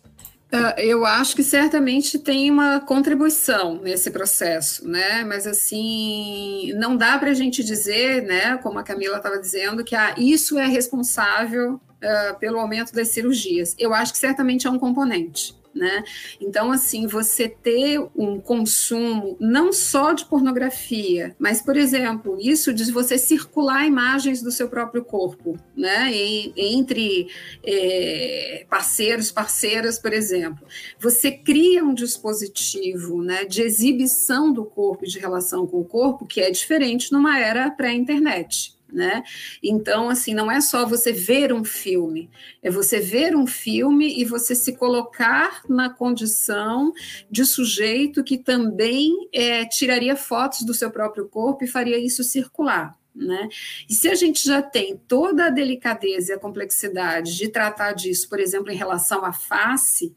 Uh, 0.52 0.78
eu 0.78 1.06
acho 1.06 1.34
que 1.34 1.42
certamente 1.42 2.18
tem 2.18 2.50
uma 2.50 2.78
contribuição 2.78 3.80
nesse 3.80 4.10
processo, 4.10 4.86
né? 4.86 5.24
Mas 5.24 5.46
assim, 5.46 6.74
não 6.74 6.94
dá 6.94 7.18
para 7.18 7.30
a 7.30 7.34
gente 7.34 7.64
dizer, 7.64 8.22
né? 8.22 8.58
Como 8.58 8.78
a 8.78 8.82
Camila 8.82 9.16
estava 9.16 9.38
dizendo, 9.38 9.82
que 9.82 9.96
ah, 9.96 10.14
isso 10.18 10.58
é 10.58 10.66
responsável 10.66 11.74
uh, 11.76 12.38
pelo 12.38 12.58
aumento 12.58 12.92
das 12.92 13.08
cirurgias. 13.08 13.74
Eu 13.78 13.94
acho 13.94 14.12
que 14.12 14.18
certamente 14.18 14.66
é 14.66 14.70
um 14.70 14.78
componente 14.78 15.54
né? 15.74 16.04
Então, 16.40 16.70
assim, 16.70 17.06
você 17.06 17.48
ter 17.48 17.98
um 18.16 18.40
consumo 18.40 19.36
não 19.40 19.72
só 19.72 20.12
de 20.12 20.24
pornografia, 20.26 21.34
mas, 21.38 21.62
por 21.62 21.76
exemplo, 21.76 22.36
isso 22.40 22.72
de 22.72 22.90
você 22.92 23.18
circular 23.18 23.86
imagens 23.86 24.42
do 24.42 24.50
seu 24.50 24.68
próprio 24.68 25.04
corpo, 25.04 25.58
né? 25.76 26.12
E, 26.12 26.52
entre 26.56 27.28
é, 27.64 28.66
parceiros, 28.68 29.30
parceiras, 29.30 29.98
por 29.98 30.12
exemplo. 30.12 30.66
Você 30.98 31.30
cria 31.30 31.84
um 31.84 31.94
dispositivo 31.94 33.22
né, 33.22 33.44
de 33.44 33.62
exibição 33.62 34.52
do 34.52 34.64
corpo 34.64 35.06
de 35.06 35.18
relação 35.18 35.66
com 35.66 35.80
o 35.80 35.84
corpo 35.84 36.26
que 36.26 36.40
é 36.40 36.50
diferente 36.50 37.12
numa 37.12 37.38
era 37.38 37.70
pré-internet 37.70 38.76
né? 38.92 39.22
Então, 39.62 40.10
assim, 40.10 40.34
não 40.34 40.50
é 40.50 40.60
só 40.60 40.86
você 40.86 41.12
ver 41.12 41.52
um 41.52 41.64
filme, 41.64 42.30
é 42.62 42.70
você 42.70 43.00
ver 43.00 43.34
um 43.34 43.46
filme 43.46 44.20
e 44.20 44.24
você 44.24 44.54
se 44.54 44.76
colocar 44.76 45.62
na 45.68 45.88
condição 45.88 46.92
de 47.30 47.44
sujeito 47.44 48.22
que 48.22 48.36
também 48.36 49.28
é, 49.32 49.64
tiraria 49.64 50.14
fotos 50.14 50.62
do 50.62 50.74
seu 50.74 50.90
próprio 50.90 51.26
corpo 51.26 51.64
e 51.64 51.68
faria 51.68 51.98
isso 51.98 52.22
circular. 52.22 52.94
Né? 53.14 53.48
E 53.88 53.94
se 53.94 54.08
a 54.08 54.14
gente 54.14 54.42
já 54.42 54.62
tem 54.62 54.96
toda 54.96 55.46
a 55.46 55.50
delicadeza 55.50 56.32
e 56.32 56.34
a 56.34 56.38
complexidade 56.38 57.36
de 57.36 57.48
tratar 57.48 57.92
disso, 57.92 58.28
por 58.28 58.40
exemplo, 58.40 58.70
em 58.70 58.76
relação 58.76 59.24
à 59.24 59.32
face, 59.32 60.14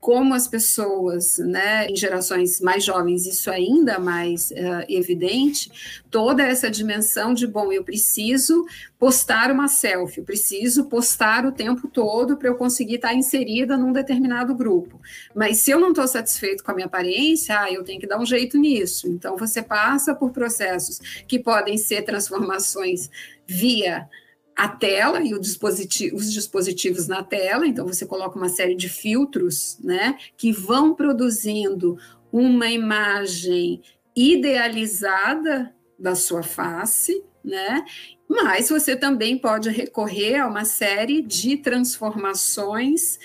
como 0.00 0.34
as 0.34 0.46
pessoas, 0.46 1.38
né, 1.38 1.88
em 1.88 1.96
gerações 1.96 2.60
mais 2.60 2.84
jovens, 2.84 3.26
isso 3.26 3.50
é 3.50 3.56
ainda 3.56 3.98
mais 3.98 4.50
uh, 4.52 4.84
evidente, 4.88 6.02
toda 6.10 6.42
essa 6.42 6.70
dimensão 6.70 7.34
de, 7.34 7.46
bom, 7.46 7.72
eu 7.72 7.82
preciso 7.82 8.66
postar 8.98 9.50
uma 9.50 9.68
selfie, 9.68 10.20
eu 10.20 10.24
preciso 10.24 10.84
postar 10.84 11.44
o 11.44 11.52
tempo 11.52 11.88
todo 11.88 12.36
para 12.36 12.48
eu 12.48 12.54
conseguir 12.54 12.96
estar 12.96 13.14
inserida 13.14 13.76
num 13.76 13.92
determinado 13.92 14.54
grupo. 14.54 15.00
Mas 15.34 15.58
se 15.58 15.70
eu 15.70 15.80
não 15.80 15.88
estou 15.88 16.06
satisfeito 16.06 16.62
com 16.62 16.70
a 16.70 16.74
minha 16.74 16.86
aparência, 16.86 17.60
ah, 17.60 17.72
eu 17.72 17.82
tenho 17.82 18.00
que 18.00 18.06
dar 18.06 18.20
um 18.20 18.26
jeito 18.26 18.56
nisso. 18.56 19.08
Então, 19.08 19.36
você 19.36 19.62
passa 19.62 20.14
por 20.14 20.30
processos 20.30 21.00
que 21.26 21.38
podem 21.38 21.76
ser 21.76 22.02
transformações 22.02 23.10
via 23.46 24.08
a 24.56 24.68
tela 24.68 25.22
e 25.22 25.38
dispositivo, 25.38 26.16
os 26.16 26.32
dispositivos 26.32 27.06
na 27.06 27.22
tela, 27.22 27.66
então 27.66 27.86
você 27.86 28.06
coloca 28.06 28.38
uma 28.38 28.48
série 28.48 28.74
de 28.74 28.88
filtros, 28.88 29.78
né, 29.84 30.16
que 30.36 30.50
vão 30.50 30.94
produzindo 30.94 31.98
uma 32.32 32.70
imagem 32.70 33.82
idealizada 34.16 35.74
da 35.98 36.14
sua 36.14 36.42
face, 36.42 37.22
né? 37.44 37.84
Mas 38.28 38.68
você 38.68 38.96
também 38.96 39.38
pode 39.38 39.70
recorrer 39.70 40.36
a 40.36 40.48
uma 40.48 40.64
série 40.64 41.22
de 41.22 41.58
transformações 41.58 43.18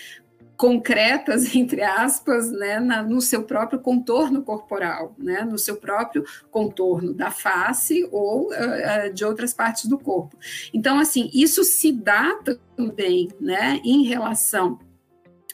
concretas, 0.57 1.53
entre 1.55 1.81
aspas, 1.81 2.51
né, 2.51 2.79
na, 2.79 3.01
no 3.01 3.19
seu 3.19 3.43
próprio 3.43 3.79
contorno 3.79 4.43
corporal, 4.43 5.15
né, 5.17 5.43
no 5.43 5.57
seu 5.57 5.75
próprio 5.77 6.23
contorno 6.49 7.13
da 7.13 7.31
face 7.31 8.07
ou 8.11 8.49
uh, 8.49 9.13
de 9.13 9.25
outras 9.25 9.53
partes 9.53 9.85
do 9.85 9.97
corpo. 9.97 10.37
Então, 10.73 10.99
assim, 10.99 11.29
isso 11.33 11.63
se 11.63 11.91
dá 11.91 12.39
também 12.75 13.29
né, 13.39 13.81
em 13.83 14.03
relação 14.03 14.79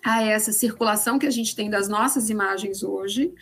a 0.04 0.24
essa 0.24 0.52
circulação 0.52 1.18
que 1.18 1.26
a 1.26 1.32
gente 1.32 1.56
tem 1.56 1.70
das 1.70 1.88
nossas 1.88 2.30
imagens 2.30 2.84
hoje 2.84 3.34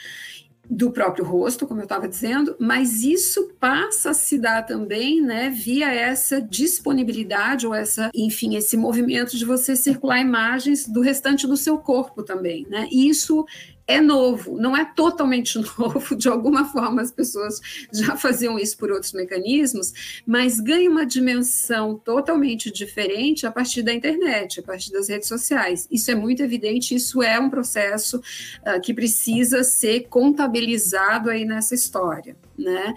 do 0.70 0.91
próprio 0.91 1.26
rosto, 1.26 1.68
como 1.68 1.82
eu 1.82 1.86
estava 1.86 2.07
dizendo, 2.07 2.55
mas 2.59 3.03
isso 3.03 3.51
passa 3.59 4.11
a 4.11 4.13
se 4.13 4.38
dar 4.38 4.63
também, 4.63 5.22
né, 5.22 5.49
via 5.49 5.93
essa 5.93 6.41
disponibilidade 6.41 7.68
ou 7.68 7.74
essa, 7.74 8.09
enfim, 8.13 8.55
esse 8.55 8.76
movimento 8.76 9.38
de 9.38 9.45
você 9.45 9.76
circular 9.76 10.20
imagens 10.20 10.88
do 10.88 11.01
restante 11.01 11.47
do 11.47 11.57
seu 11.57 11.78
corpo 11.78 12.24
também, 12.24 12.66
né? 12.70 12.88
E 12.91 13.07
isso 13.07 13.45
é 13.88 14.01
novo, 14.01 14.57
não 14.57 14.75
é 14.75 14.83
totalmente 14.83 15.59
novo, 15.77 16.15
de 16.15 16.27
alguma 16.27 16.65
forma 16.65 17.01
as 17.01 17.11
pessoas 17.11 17.59
já 17.93 18.15
faziam 18.15 18.57
isso 18.57 18.77
por 18.77 18.91
outros 18.91 19.13
mecanismos, 19.13 20.21
mas 20.25 20.59
ganha 20.59 20.89
uma 20.89 21.05
dimensão 21.05 21.95
totalmente 21.97 22.71
diferente 22.71 23.45
a 23.45 23.51
partir 23.51 23.83
da 23.83 23.93
internet, 23.93 24.59
a 24.59 24.63
partir 24.63 24.91
das 24.91 25.09
redes 25.09 25.27
sociais. 25.27 25.88
Isso 25.91 26.09
é 26.09 26.15
muito 26.15 26.41
evidente, 26.41 26.95
isso 26.95 27.21
é 27.21 27.39
um 27.39 27.49
processo 27.49 28.17
uh, 28.17 28.81
que 28.81 28.93
precisa 28.93 29.63
ser 29.63 30.07
contabilizado 30.07 31.29
aí 31.29 31.45
nessa 31.45 31.75
história 31.75 32.36
né? 32.58 32.93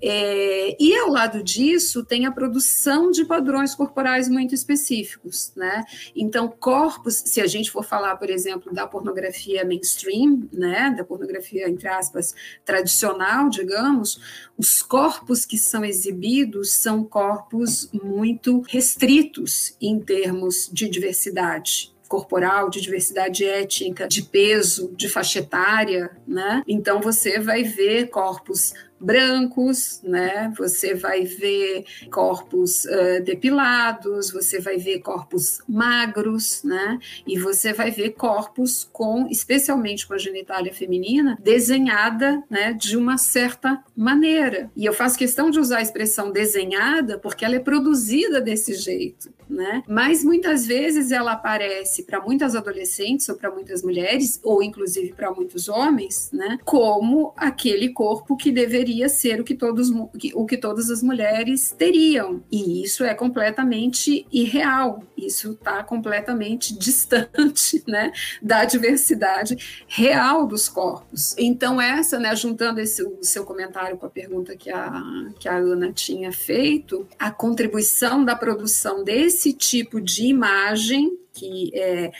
É, 0.00 0.76
e 0.82 0.96
ao 0.98 1.08
lado 1.08 1.42
disso 1.42 2.04
tem 2.04 2.26
a 2.26 2.32
produção 2.32 3.10
de 3.10 3.24
padrões 3.24 3.74
corporais 3.74 4.28
muito 4.28 4.54
específicos, 4.54 5.52
né? 5.56 5.84
Então, 6.14 6.48
corpos, 6.48 7.22
se 7.26 7.40
a 7.40 7.46
gente 7.46 7.70
for 7.70 7.84
falar, 7.84 8.16
por 8.16 8.30
exemplo, 8.30 8.72
da 8.72 8.86
pornografia 8.86 9.64
mainstream, 9.64 10.48
né? 10.52 10.94
Da 10.96 11.04
pornografia, 11.04 11.68
entre 11.68 11.88
aspas, 11.88 12.34
tradicional, 12.64 13.48
digamos, 13.48 14.20
os 14.56 14.82
corpos 14.82 15.44
que 15.44 15.58
são 15.58 15.84
exibidos 15.84 16.72
são 16.72 17.04
corpos 17.04 17.90
muito 17.92 18.60
restritos 18.68 19.76
em 19.80 19.98
termos 20.00 20.70
de 20.72 20.88
diversidade, 20.88 21.92
corporal, 22.08 22.68
de 22.68 22.80
diversidade 22.80 23.44
étnica, 23.44 24.06
de 24.06 24.22
peso, 24.22 24.92
de 24.94 25.08
faixa 25.08 25.38
etária, 25.38 26.10
né? 26.26 26.62
Então 26.68 27.00
você 27.00 27.38
vai 27.38 27.62
ver 27.62 28.10
corpos 28.10 28.74
brancos, 29.02 30.00
né? 30.02 30.52
Você 30.56 30.94
vai 30.94 31.24
ver 31.24 31.84
corpos 32.10 32.84
uh, 32.84 33.22
depilados, 33.24 34.30
você 34.30 34.60
vai 34.60 34.78
ver 34.78 35.00
corpos 35.00 35.60
magros, 35.68 36.62
né? 36.62 36.98
E 37.26 37.38
você 37.38 37.72
vai 37.72 37.90
ver 37.90 38.10
corpos 38.10 38.88
com, 38.92 39.26
especialmente 39.28 40.06
com 40.06 40.14
a 40.14 40.18
genitália 40.18 40.72
feminina, 40.72 41.36
desenhada, 41.42 42.42
né? 42.48 42.72
De 42.72 42.96
uma 42.96 43.18
certa 43.18 43.82
maneira. 43.96 44.70
E 44.76 44.84
eu 44.84 44.92
faço 44.92 45.18
questão 45.18 45.50
de 45.50 45.58
usar 45.58 45.78
a 45.78 45.82
expressão 45.82 46.30
desenhada 46.30 47.18
porque 47.18 47.44
ela 47.44 47.56
é 47.56 47.60
produzida 47.60 48.40
desse 48.40 48.74
jeito, 48.74 49.32
né? 49.52 49.82
Mas 49.86 50.24
muitas 50.24 50.66
vezes 50.66 51.12
ela 51.12 51.32
aparece 51.32 52.02
para 52.04 52.20
muitas 52.20 52.56
adolescentes 52.56 53.28
ou 53.28 53.36
para 53.36 53.50
muitas 53.50 53.82
mulheres 53.82 54.40
ou 54.42 54.62
inclusive 54.62 55.12
para 55.12 55.30
muitos 55.30 55.68
homens, 55.68 56.30
né? 56.32 56.58
Como 56.64 57.32
aquele 57.36 57.90
corpo 57.90 58.36
que 58.36 58.50
deveria 58.50 59.08
ser 59.08 59.40
o 59.40 59.44
que, 59.44 59.54
todos, 59.54 59.90
o 60.34 60.46
que 60.46 60.56
todas 60.56 60.90
as 60.90 61.02
mulheres 61.02 61.74
teriam. 61.76 62.42
E 62.50 62.82
isso 62.82 63.04
é 63.04 63.14
completamente 63.14 64.26
irreal, 64.32 65.02
isso 65.16 65.52
está 65.52 65.82
completamente 65.82 66.76
distante 66.78 67.82
né, 67.86 68.12
da 68.40 68.64
diversidade 68.64 69.84
real 69.86 70.46
dos 70.46 70.68
corpos. 70.68 71.34
Então, 71.38 71.80
essa, 71.80 72.18
né, 72.18 72.34
juntando 72.34 72.80
esse, 72.80 73.02
o 73.02 73.22
seu 73.22 73.44
comentário 73.44 73.96
com 73.96 74.06
a 74.06 74.10
pergunta 74.10 74.56
que 74.56 74.70
a, 74.70 75.02
que 75.38 75.48
a 75.48 75.56
Ana 75.56 75.92
tinha 75.92 76.32
feito, 76.32 77.06
a 77.18 77.30
contribuição 77.30 78.24
da 78.24 78.34
produção 78.34 79.04
desse 79.04 79.41
tipo 79.50 79.98
de 79.98 80.26
imagem 80.26 81.16
que 81.32 81.70
é 81.72 82.12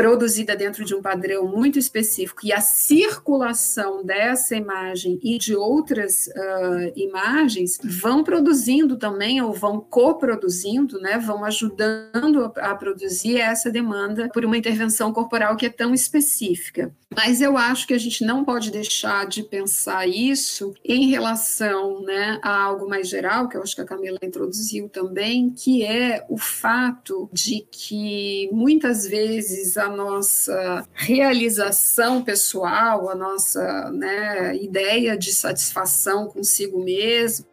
produzida 0.00 0.56
dentro 0.56 0.82
de 0.82 0.94
um 0.94 1.02
padrão 1.02 1.46
muito 1.46 1.78
específico 1.78 2.40
e 2.42 2.54
a 2.54 2.60
circulação 2.62 4.02
dessa 4.02 4.56
imagem 4.56 5.20
e 5.22 5.36
de 5.36 5.54
outras 5.54 6.26
uh, 6.28 6.92
imagens 6.96 7.78
vão 7.84 8.24
produzindo 8.24 8.96
também 8.96 9.42
ou 9.42 9.52
vão 9.52 9.78
coproduzindo, 9.78 10.98
né, 11.02 11.18
vão 11.18 11.44
ajudando 11.44 12.44
a, 12.56 12.70
a 12.70 12.74
produzir 12.74 13.38
essa 13.38 13.70
demanda 13.70 14.30
por 14.32 14.42
uma 14.42 14.56
intervenção 14.56 15.12
corporal 15.12 15.54
que 15.54 15.66
é 15.66 15.70
tão 15.70 15.92
específica. 15.92 16.90
Mas 17.14 17.40
eu 17.40 17.58
acho 17.58 17.88
que 17.88 17.94
a 17.94 17.98
gente 17.98 18.24
não 18.24 18.44
pode 18.44 18.70
deixar 18.70 19.26
de 19.26 19.42
pensar 19.42 20.08
isso 20.08 20.72
em 20.84 21.10
relação 21.10 22.02
né, 22.02 22.38
a 22.40 22.62
algo 22.62 22.88
mais 22.88 23.08
geral, 23.08 23.48
que 23.48 23.56
eu 23.56 23.62
acho 23.62 23.74
que 23.74 23.80
a 23.80 23.86
Camila 23.86 24.18
introduziu 24.22 24.88
também, 24.88 25.50
que 25.50 25.82
é 25.82 26.24
o 26.28 26.38
fato 26.38 27.28
de 27.32 27.66
que 27.68 28.48
muitas 28.52 29.04
vezes 29.04 29.76
a 29.76 29.89
nossa 29.90 30.86
realização 30.94 32.22
pessoal, 32.22 33.08
a 33.10 33.14
nossa 33.14 33.90
né, 33.90 34.56
ideia 34.56 35.16
de 35.16 35.32
satisfação 35.32 36.28
consigo 36.28 36.82
mesmo, 36.82 37.46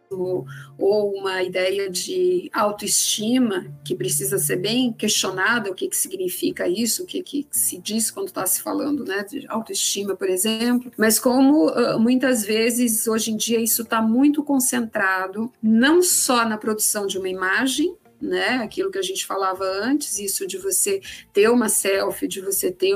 ou 0.78 1.12
uma 1.12 1.42
ideia 1.42 1.90
de 1.90 2.48
autoestima 2.52 3.66
que 3.84 3.94
precisa 3.94 4.38
ser 4.38 4.56
bem 4.56 4.92
questionada, 4.92 5.70
o 5.70 5.74
que, 5.74 5.88
que 5.88 5.96
significa 5.96 6.66
isso, 6.66 7.02
o 7.02 7.06
que, 7.06 7.22
que 7.22 7.46
se 7.50 7.78
diz 7.78 8.10
quando 8.10 8.28
está 8.28 8.46
se 8.46 8.62
falando 8.62 9.04
né, 9.04 9.24
de 9.24 9.46
autoestima, 9.48 10.16
por 10.16 10.28
exemplo, 10.28 10.90
mas 10.96 11.18
como 11.18 11.70
muitas 11.98 12.44
vezes 12.44 13.06
hoje 13.06 13.32
em 13.32 13.36
dia 13.36 13.60
isso 13.60 13.82
está 13.82 14.00
muito 14.00 14.42
concentrado 14.42 15.52
não 15.62 16.02
só 16.02 16.48
na 16.48 16.56
produção 16.56 17.06
de 17.06 17.18
uma 17.18 17.28
imagem, 17.28 17.94
né? 18.20 18.60
Aquilo 18.62 18.90
que 18.90 18.98
a 18.98 19.02
gente 19.02 19.24
falava 19.26 19.64
antes, 19.64 20.18
isso 20.18 20.46
de 20.46 20.58
você 20.58 21.00
ter 21.32 21.48
uma 21.48 21.68
selfie, 21.68 22.28
de 22.28 22.40
você 22.40 22.70
ter, 22.70 22.94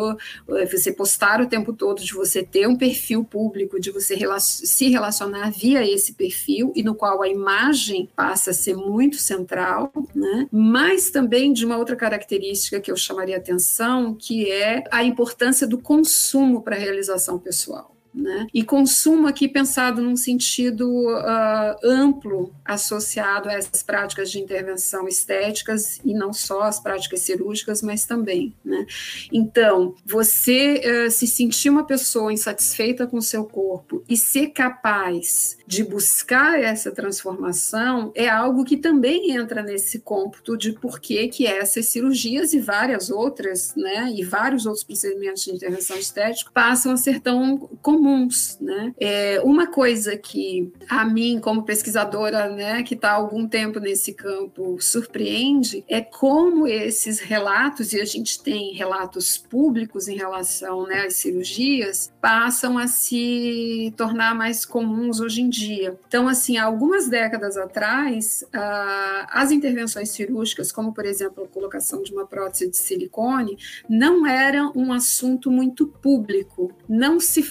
eh, 0.51 0.67
você 0.67 0.93
postar 0.93 1.41
o 1.41 1.47
tempo 1.47 1.73
todo, 1.73 2.03
de 2.03 2.13
você 2.13 2.43
ter 2.43 2.67
um 2.67 2.77
perfil 2.77 3.25
público, 3.25 3.81
de 3.81 3.91
você 3.91 4.17
se 4.41 4.89
relacionar 4.89 5.51
via 5.51 5.87
esse 5.89 6.15
perfil 6.15 6.73
e 6.75 6.83
no 6.83 6.95
qual 6.95 7.23
a 7.23 7.29
imagem 7.29 8.09
passa 8.15 8.51
a 8.51 8.55
ser 8.55 8.77
muito 8.77 9.17
central, 9.17 9.93
né? 10.15 10.49
Mas 10.51 11.11
também 11.11 11.53
de 11.53 11.65
uma 11.65 11.79
outra 11.79 11.97
característica 11.97 12.81
que 12.81 12.91
eu 12.91 12.97
chamaria 12.97 13.37
atenção, 13.37 14.15
que 14.15 14.51
é 14.51 14.85
a 14.91 15.05
importância 15.05 15.67
do 15.67 15.79
consumo 15.79 16.63
para 16.63 16.77
a 16.77 16.79
realização 16.79 17.39
pessoal. 17.39 17.92
Né? 18.15 18.47
E 18.53 18.63
consumo 18.63 19.27
aqui 19.27 19.49
pensado 19.49 20.03
num 20.03 20.17
sentido 20.17 20.87
uh, 20.89 21.77
amplo, 21.83 22.55
associado 22.65 23.49
a 23.49 23.55
essas 23.55 23.83
práticas 23.83 24.31
de 24.31 24.39
intervenção 24.39 25.09
estéticas 25.09 25.99
e 26.05 26.13
não 26.13 26.33
só 26.33 26.63
as 26.63 26.79
práticas 26.79 27.21
cirúrgicas, 27.21 27.81
mas 27.81 28.05
também. 28.05 28.55
Né? 28.63 28.87
Então, 29.33 29.95
você 30.05 31.07
uh, 31.07 31.11
se 31.11 31.27
sentir 31.27 31.71
uma 31.71 31.85
pessoa 31.85 32.33
insatisfeita 32.33 33.07
com 33.07 33.17
o 33.17 33.23
seu 33.23 33.45
corpo 33.45 34.05
e 34.09 34.17
ser 34.17 34.49
capaz 34.49 35.57
de 35.73 35.85
buscar 35.85 36.61
essa 36.61 36.91
transformação 36.91 38.13
é 38.15 38.29
algo 38.29 38.65
que 38.65 38.77
também 38.77 39.33
entra 39.33 39.63
nesse 39.63 40.01
cômputo 40.01 40.57
de 40.57 40.73
por 40.73 41.01
que, 41.01 41.31
essas 41.47 41.87
cirurgias 41.87 42.53
e 42.53 42.61
várias 42.61 43.11
outras, 43.11 43.75
né, 43.77 44.13
e 44.15 44.25
vários 44.25 44.67
outros 44.67 44.85
procedimentos 44.85 45.45
de 45.45 45.53
intervenção 45.53 45.97
estética 45.97 46.51
passam 46.53 46.93
a 46.93 46.97
ser 46.97 47.21
tão 47.21 47.59
comuns 47.81 48.03
comuns, 48.03 48.59
né? 48.61 48.95
É, 48.99 49.41
uma 49.43 49.67
coisa 49.67 50.17
que 50.17 50.71
a 50.89 51.05
mim, 51.05 51.39
como 51.41 51.63
pesquisadora, 51.63 52.49
né, 52.51 52.83
que 52.83 52.95
está 52.95 53.13
há 53.13 53.15
algum 53.15 53.47
tempo 53.47 53.79
nesse 53.79 54.13
campo, 54.13 54.77
surpreende 54.81 55.85
é 55.89 56.01
como 56.01 56.67
esses 56.67 57.21
relatos, 57.21 57.93
e 57.93 58.01
a 58.01 58.05
gente 58.05 58.43
tem 58.43 58.75
relatos 58.75 59.39
públicos 59.39 60.09
em 60.09 60.17
relação 60.17 60.87
né, 60.87 61.07
às 61.07 61.15
cirurgias, 61.17 62.13
passam 62.21 62.77
a 62.77 62.87
se 62.87 63.93
tornar 63.97 64.35
mais 64.35 64.65
comuns 64.65 65.21
hoje 65.21 65.43
em 65.43 65.49
dia. 65.49 65.62
Então, 65.71 66.29
assim, 66.29 66.57
há 66.57 66.65
algumas 66.65 67.09
décadas 67.09 67.57
atrás, 67.57 68.45
uh, 68.49 69.27
as 69.31 69.51
intervenções 69.51 70.11
cirúrgicas, 70.11 70.73
como 70.73 70.93
por 70.93 71.05
exemplo 71.05 71.45
a 71.45 71.49
colocação 71.49 72.03
de 72.03 72.13
uma 72.13 72.27
prótese 72.27 72.69
de 72.69 72.77
silicone, 72.77 73.57
não 73.89 74.27
eram 74.27 74.73
um 74.75 74.93
assunto 74.93 75.51
muito 75.51 75.87
público. 75.87 76.73
Não 76.89 77.21
se, 77.21 77.51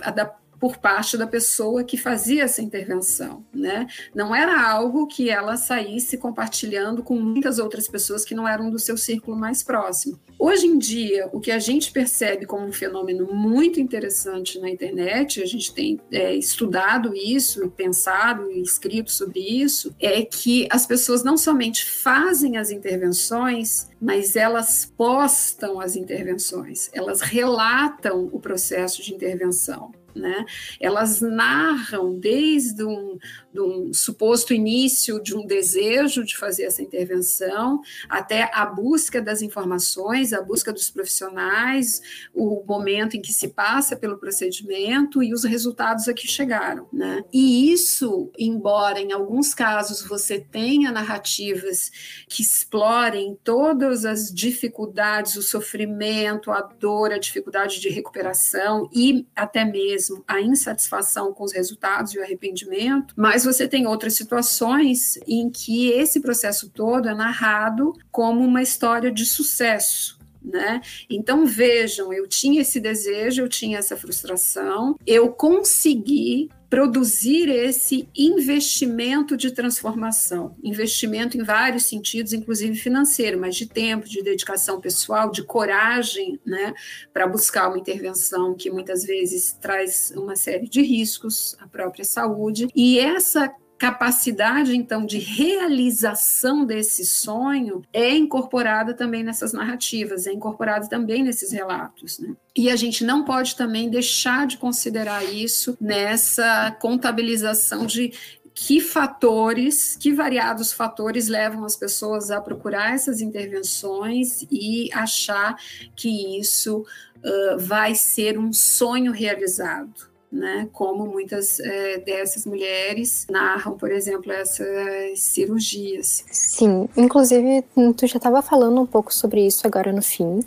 por 0.62 0.78
parte 0.78 1.18
da 1.18 1.26
pessoa 1.26 1.84
que 1.84 1.98
fazia 1.98 2.44
essa 2.44 2.62
intervenção, 2.62 3.44
né? 3.52 3.88
Não 4.14 4.34
era 4.34 4.70
algo 4.70 5.08
que 5.08 5.28
ela 5.28 5.58
saísse 5.58 6.20
compartilhando 6.20 7.02
com 7.02 7.16
muitas 7.16 7.58
outras 7.58 7.88
pessoas 7.88 8.24
que 8.24 8.36
não 8.36 8.48
eram 8.48 8.70
do 8.70 8.78
seu 8.78 8.96
círculo 8.96 9.36
mais 9.36 9.64
próximo. 9.64 10.20
Hoje 10.38 10.68
em 10.68 10.78
dia, 10.78 11.28
o 11.34 11.40
que 11.40 11.52
a 11.52 11.58
gente 11.58 11.92
percebe 11.92 12.46
como 12.46 12.68
um 12.68 12.72
fenômeno 12.72 13.34
muito 13.34 13.80
interessante 13.80 14.60
na 14.60 14.70
internet, 14.70 15.42
a 15.42 15.48
gente 15.48 15.74
tem 15.74 16.00
é, 16.12 16.36
estudado 16.36 17.16
isso, 17.16 17.68
pensado 17.72 18.52
e 18.52 18.62
escrito 18.62 19.12
sobre 19.12 19.40
isso, 19.40 19.96
é 20.00 20.22
que 20.24 20.68
as 20.70 20.86
pessoas 20.86 21.24
não 21.24 21.38
somente 21.38 21.90
fazem 21.90 22.58
as 22.58 22.70
intervenções, 22.70 23.90
mas 24.00 24.36
elas 24.36 24.92
postam 24.96 25.80
as 25.80 25.96
intervenções, 25.96 26.90
elas 26.94 27.22
relatam 27.22 28.30
o 28.32 28.40
processo 28.40 29.02
de 29.02 29.14
intervenção. 29.14 29.92
Né? 30.16 30.46
Elas 30.80 31.22
narram 31.22 32.20
desde 32.20 32.84
um, 32.84 33.18
de 33.54 33.60
um 33.60 33.94
suposto 33.94 34.54
início 34.54 35.22
de 35.22 35.36
um 35.36 35.46
desejo 35.46 36.24
de 36.24 36.38
fazer 36.38 36.64
essa 36.64 36.82
intervenção 36.82 37.82
até 38.10 38.50
a 38.54 38.66
busca 38.66 39.22
das 39.22 39.42
informações, 39.42 40.34
a 40.34 40.42
busca 40.42 40.72
dos 40.72 40.90
profissionais, 40.90 42.02
o 42.34 42.64
momento 42.66 43.16
em 43.16 43.22
que 43.22 43.34
se 43.34 43.50
passa 43.50 43.96
pelo 43.96 44.18
procedimento 44.18 45.22
e 45.22 45.34
os 45.34 45.44
resultados 45.44 46.08
a 46.08 46.14
que 46.14 46.28
chegaram. 46.28 46.88
Né? 46.92 47.24
E 47.34 47.72
isso, 47.72 48.32
embora 48.38 49.00
em 49.00 49.12
alguns 49.12 49.54
casos 49.54 50.02
você 50.02 50.40
tenha 50.40 50.92
narrativas 50.92 51.92
que 52.28 52.42
explorem 52.42 53.38
todas 53.44 54.06
as 54.06 54.32
dificuldades, 54.34 55.36
o 55.36 55.42
sofrimento, 55.42 56.52
a 56.52 56.62
dor, 56.62 57.12
a 57.12 57.18
dificuldade 57.18 57.80
de 57.80 57.90
recuperação 57.90 58.90
e 58.94 59.26
até 59.36 59.66
mesmo 59.66 60.24
a 60.28 60.42
insatisfação 60.42 61.34
com 61.34 61.44
os 61.44 61.54
resultados 61.54 62.14
e 62.14 62.20
o 62.20 62.24
arrependimento, 62.24 63.14
mas 63.18 63.41
você 63.44 63.68
tem 63.68 63.88
outras 63.88 64.16
situações 64.16 65.18
em 65.28 65.50
que 65.50 65.90
esse 65.90 66.20
processo 66.20 66.70
todo 66.70 67.10
é 67.10 67.14
narrado 67.14 67.94
como 68.12 68.44
uma 68.44 68.62
história 68.62 69.12
de 69.12 69.26
sucesso, 69.26 70.20
né? 70.44 70.82
Então 71.10 71.46
vejam, 71.46 72.12
eu 72.12 72.28
tinha 72.28 72.62
esse 72.62 72.80
desejo, 72.80 73.44
eu 73.44 73.50
tinha 73.50 73.78
essa 73.80 73.96
frustração, 73.96 74.98
eu 75.06 75.32
consegui 75.32 76.50
produzir 76.72 77.50
esse 77.50 78.08
investimento 78.16 79.36
de 79.36 79.52
transformação, 79.52 80.56
investimento 80.64 81.38
em 81.38 81.44
vários 81.44 81.84
sentidos, 81.84 82.32
inclusive 82.32 82.78
financeiro, 82.78 83.38
mas 83.38 83.58
de 83.58 83.68
tempo, 83.68 84.08
de 84.08 84.24
dedicação 84.24 84.80
pessoal, 84.80 85.30
de 85.30 85.44
coragem, 85.44 86.40
né, 86.46 86.74
para 87.12 87.28
buscar 87.28 87.68
uma 87.68 87.78
intervenção 87.78 88.56
que 88.56 88.72
muitas 88.72 89.04
vezes 89.04 89.52
traz 89.52 90.14
uma 90.16 90.38
série 90.38 90.70
de 90.70 90.82
riscos 90.82 91.58
à 91.60 91.68
própria 91.68 92.06
saúde. 92.06 92.70
E 92.74 92.98
essa 92.98 93.54
capacidade, 93.82 94.78
então, 94.78 95.04
de 95.08 95.18
realização 95.18 96.64
desse 96.64 97.04
sonho 97.04 97.82
é 97.92 98.16
incorporada 98.16 98.94
também 98.94 99.24
nessas 99.24 99.54
narrativas, 99.54 100.28
é 100.28 100.32
incorporada 100.32 100.88
também 100.88 101.24
nesses 101.24 101.52
relatos. 101.52 102.20
Né? 102.20 102.36
E 102.56 102.70
a 102.70 102.76
gente 102.76 103.04
não 103.04 103.26
pode 103.26 103.56
também 103.56 103.90
deixar 103.90 104.46
de 104.46 104.58
considerar 104.58 105.24
isso 105.24 105.76
nessa 105.82 106.70
contabilização 106.80 107.88
de 107.88 108.14
que 108.54 108.80
fatores, 108.80 109.98
que 110.00 110.14
variados 110.14 110.72
fatores 110.72 111.28
levam 111.28 111.66
as 111.66 111.76
pessoas 111.76 112.30
a 112.30 112.40
procurar 112.40 112.94
essas 112.94 113.20
intervenções 113.20 114.46
e 114.52 114.94
achar 114.94 115.56
que 115.96 116.38
isso 116.40 116.82
uh, 117.18 117.58
vai 117.58 117.96
ser 117.96 118.38
um 118.38 118.54
sonho 118.54 119.12
realizado 119.12 120.11
né? 120.32 120.70
Como 120.72 121.06
muitas 121.06 121.60
é, 121.60 121.98
dessas 122.00 122.46
mulheres 122.46 123.28
narram, 123.30 123.78
por 123.78 123.92
exemplo, 123.92 124.32
essas 124.32 125.20
cirurgias. 125.20 126.24
Sim, 126.32 126.88
inclusive 126.96 127.64
tu 127.98 128.08
já 128.08 128.18
estava 128.18 128.42
falando 128.42 128.80
um 128.80 128.86
pouco 128.86 129.14
sobre 129.14 129.46
isso 129.46 129.68
agora 129.68 129.92
no 129.92 130.02
fim, 130.02 130.40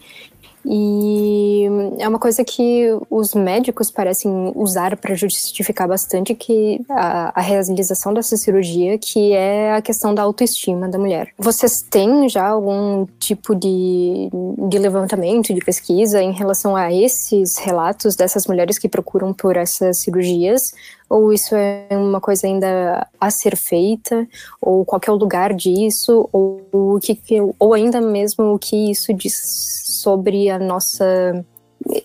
e 0.67 1.67
é 1.99 2.09
uma 2.09 2.19
coisa 2.19 2.45
que 2.45 2.89
os 3.11 3.35
médicos 3.35 3.91
parecem 3.91 4.53
usar 4.55 4.97
para 4.97 5.15
justificar 5.15 5.87
bastante 5.87 6.35
que 6.35 6.81
a, 6.89 7.39
a, 7.39 7.43
realização 7.43 8.15
dessa 8.15 8.37
cirurgia, 8.37 8.99
que 8.99 9.33
é 9.33 9.75
a 9.75 9.83
questão 9.83 10.15
da 10.15 10.23
autoestima 10.23 10.89
da 10.89 10.99
mulher. 10.99 11.33
Vocês 11.39 11.83
têm 11.83 12.29
já 12.29 12.49
algum 12.49 13.07
tipo 13.19 13.55
de, 13.55 14.31
de 14.69 14.79
levantamento, 14.79 15.53
de 15.53 15.61
pesquisa 15.61 16.23
em 16.23 16.33
relação 16.33 16.75
a 16.75 16.93
esses 16.93 17.59
relatos 17.59 18.17
dessas 18.17 18.47
mulheres 18.47 18.79
que 18.79 18.89
procuram 18.89 19.33
por 19.33 19.57
essas 19.57 19.99
cirurgias? 19.99 20.73
ou 21.09 21.33
isso 21.33 21.55
é 21.55 21.87
uma 21.93 22.21
coisa 22.21 22.47
ainda 22.47 23.07
a 23.21 23.31
ser 23.31 23.57
feita, 23.57 24.27
ou 24.61 24.85
qual 24.85 25.01
é 25.07 25.11
o 25.11 25.15
lugar 25.15 25.53
disso, 25.53 26.29
ou 26.33 26.61
o 26.73 26.99
que, 27.01 27.21
ou 27.59 27.75
ainda 27.75 28.01
mesmo 28.01 28.55
o 28.55 28.59
que 28.59 28.91
isso 28.91 29.13
diz 29.13 29.84
sobre 30.05 30.51
a 30.51 30.59
nossa 30.59 31.45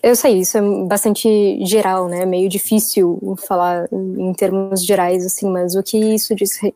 eu 0.02 0.14
sei, 0.14 0.40
isso 0.40 0.58
é 0.58 0.60
bastante 0.86 1.64
geral, 1.64 2.06
né? 2.06 2.26
Meio 2.26 2.48
difícil 2.48 3.18
falar 3.48 3.88
em 3.92 4.32
termos 4.34 4.84
gerais, 4.84 5.24
assim, 5.24 5.48
mas 5.48 5.74
o 5.74 5.82
que 5.82 5.96
isso 5.96 6.34
diz 6.34 6.62
é, 6.62 6.70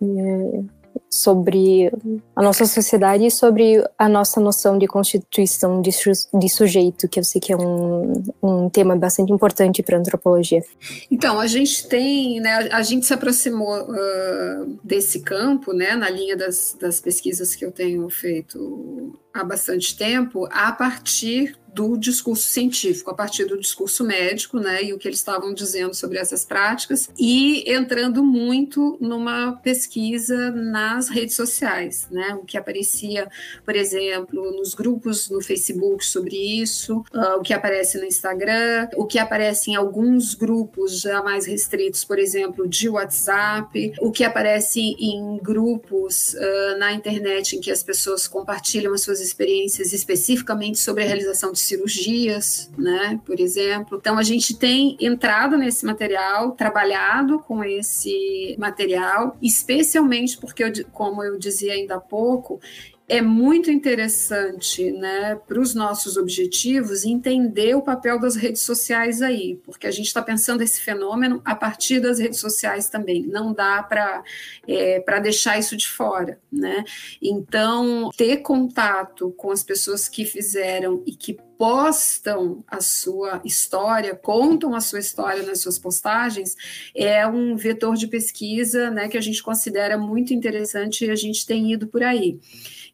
sobre 1.11 1.91
a 2.35 2.43
nossa 2.43 2.67
sociedade 2.67 3.27
e 3.27 3.31
sobre 3.31 3.85
a 3.99 4.09
nossa 4.09 4.41
noção 4.41 4.77
de 4.77 4.87
constituição 4.87 5.81
de, 5.81 5.91
de 5.91 6.49
sujeito, 6.49 7.09
que 7.09 7.21
eu 7.21 7.25
sei 7.25 7.41
que 7.41 7.53
é 7.53 7.57
um, 7.57 8.23
um 8.43 8.69
tema 8.69 8.97
bastante 8.97 9.33
importante 9.33 9.83
para 9.83 9.97
a 9.97 10.01
antropologia. 10.01 10.63
Então, 11.11 11.39
a 11.39 11.47
gente 11.47 11.87
tem, 11.89 12.41
né, 12.41 12.69
a 12.73 12.83
gente 12.83 13.07
se 13.07 13.15
aproximou 13.15 13.83
uh, 13.83 14.79
desse 14.83 15.21
campo, 15.21 15.73
né, 15.73 15.95
na 15.95 16.11
linha 16.11 16.37
das, 16.37 16.77
das 16.81 17.01
pesquisas 17.01 17.55
que 17.55 17.65
eu 17.65 17.71
tenho 17.71 18.09
feito 18.11 19.19
há 19.33 19.45
bastante 19.45 19.97
tempo, 19.97 20.47
a 20.51 20.73
partir 20.73 21.57
do 21.75 21.97
discurso 21.97 22.47
científico, 22.47 23.11
a 23.11 23.15
partir 23.15 23.45
do 23.45 23.59
discurso 23.59 24.05
médico, 24.05 24.59
né, 24.59 24.85
e 24.85 24.93
o 24.93 24.99
que 24.99 25.09
eles 25.09 25.19
estavam 25.19 25.53
dizendo 25.53 25.93
sobre 25.95 26.19
essas 26.19 26.45
práticas, 26.45 27.11
e 27.19 27.69
entrando 27.71 28.25
muito 28.25 28.97
numa 29.01 29.53
pesquisa 29.53 30.53
nas 30.53 31.09
redes 31.09 31.35
sociais, 31.35 32.07
né, 32.11 32.35
o 32.41 32.45
que 32.45 32.57
aparecia, 32.57 33.29
por 33.65 33.75
exemplo, 33.75 34.53
nos 34.53 34.75
grupos 34.75 35.29
no 35.29 35.41
Facebook 35.41 36.05
sobre 36.05 36.37
isso, 36.37 36.99
uh, 37.13 37.39
o 37.39 37.43
que 37.43 37.53
aparece 37.53 37.99
no 37.99 38.05
Instagram, 38.05 38.89
o 38.97 39.05
que 39.05 39.19
aparece 39.19 39.73
em 39.73 39.75
alguns 39.75 40.35
grupos 40.35 41.01
já 41.01 41.23
mais 41.23 41.47
restritos, 41.47 42.05
por 42.05 42.19
exemplo, 42.19 42.69
de 42.69 42.89
WhatsApp, 42.89 43.93
o 44.01 44.13
que 44.13 44.23
aparece 44.23 44.81
em 44.81 45.39
grupos 45.43 46.35
uh, 46.35 46.79
na 46.79 46.93
internet 46.93 47.57
em 47.57 47.61
que 47.61 47.71
as 47.71 47.83
pessoas 47.83 48.29
compartilham 48.29 48.95
as 48.95 49.03
suas 49.03 49.21
experiências 49.21 49.93
especificamente 49.93 50.79
sobre 50.79 51.03
a 51.03 51.07
realização 51.07 51.51
de 51.51 51.64
cirurgias, 51.65 52.71
né, 52.77 53.21
por 53.25 53.41
exemplo. 53.41 53.99
Então 53.99 54.19
a 54.19 54.23
gente 54.23 54.57
tem 54.57 54.97
entrado 55.01 55.57
nesse 55.57 55.85
material, 55.85 56.53
trabalhado 56.53 57.39
com 57.41 57.63
esse 57.65 58.57
material, 58.59 59.37
especialmente 59.43 60.39
porque, 60.39 60.65
eu, 60.65 60.73
como 60.93 61.23
eu 61.23 61.39
dizia 61.39 61.73
ainda 61.73 61.97
há 61.97 62.01
pouco, 62.01 62.61
é 63.07 63.21
muito 63.21 63.71
interessante 63.71 64.91
né, 64.91 65.35
para 65.47 65.61
os 65.61 65.75
nossos 65.75 66.17
objetivos 66.17 67.05
entender 67.05 67.75
o 67.75 67.83
papel 67.83 68.19
das 68.19 68.35
redes 68.35 68.63
sociais 68.63 69.21
aí, 69.21 69.61
porque 69.63 69.87
a 69.87 69.91
gente 69.91 70.07
está 70.07 70.23
pensando 70.23 70.63
esse 70.63 70.81
fenômeno 70.81 71.43
a 71.45 71.55
partir 71.55 72.01
das 72.01 72.19
redes 72.19 72.41
sociais 72.41 72.89
também. 72.89 73.27
Não 73.27 73.53
dá 73.53 73.83
para 73.83 74.23
é, 74.67 75.21
deixar 75.21 75.59
isso 75.59 75.77
de 75.77 75.87
fora. 75.87 76.39
Né? 76.51 76.85
Então, 77.21 78.11
ter 78.17 78.39
contato 78.39 79.33
com 79.37 79.51
as 79.51 79.63
pessoas 79.63 80.09
que 80.09 80.25
fizeram 80.25 81.03
e 81.07 81.15
que 81.15 81.37
postam 81.59 82.65
a 82.67 82.81
sua 82.81 83.41
história, 83.45 84.15
contam 84.15 84.75
a 84.75 84.81
sua 84.81 84.99
história 84.99 85.43
nas 85.43 85.61
suas 85.61 85.79
postagens, 85.79 86.57
é 86.95 87.27
um 87.27 87.57
vetor 87.57 87.95
de 87.95 88.07
pesquisa 88.07 88.91
né, 88.91 89.09
que 89.09 89.17
a 89.17 89.21
gente 89.21 89.43
considera 89.43 89.97
muito 89.97 90.35
interessante 90.35 91.05
e 91.05 91.11
a 91.11 91.15
gente 91.15 91.47
tem 91.47 91.73
ido 91.73 91.87
por 91.87 92.03
aí. 92.03 92.39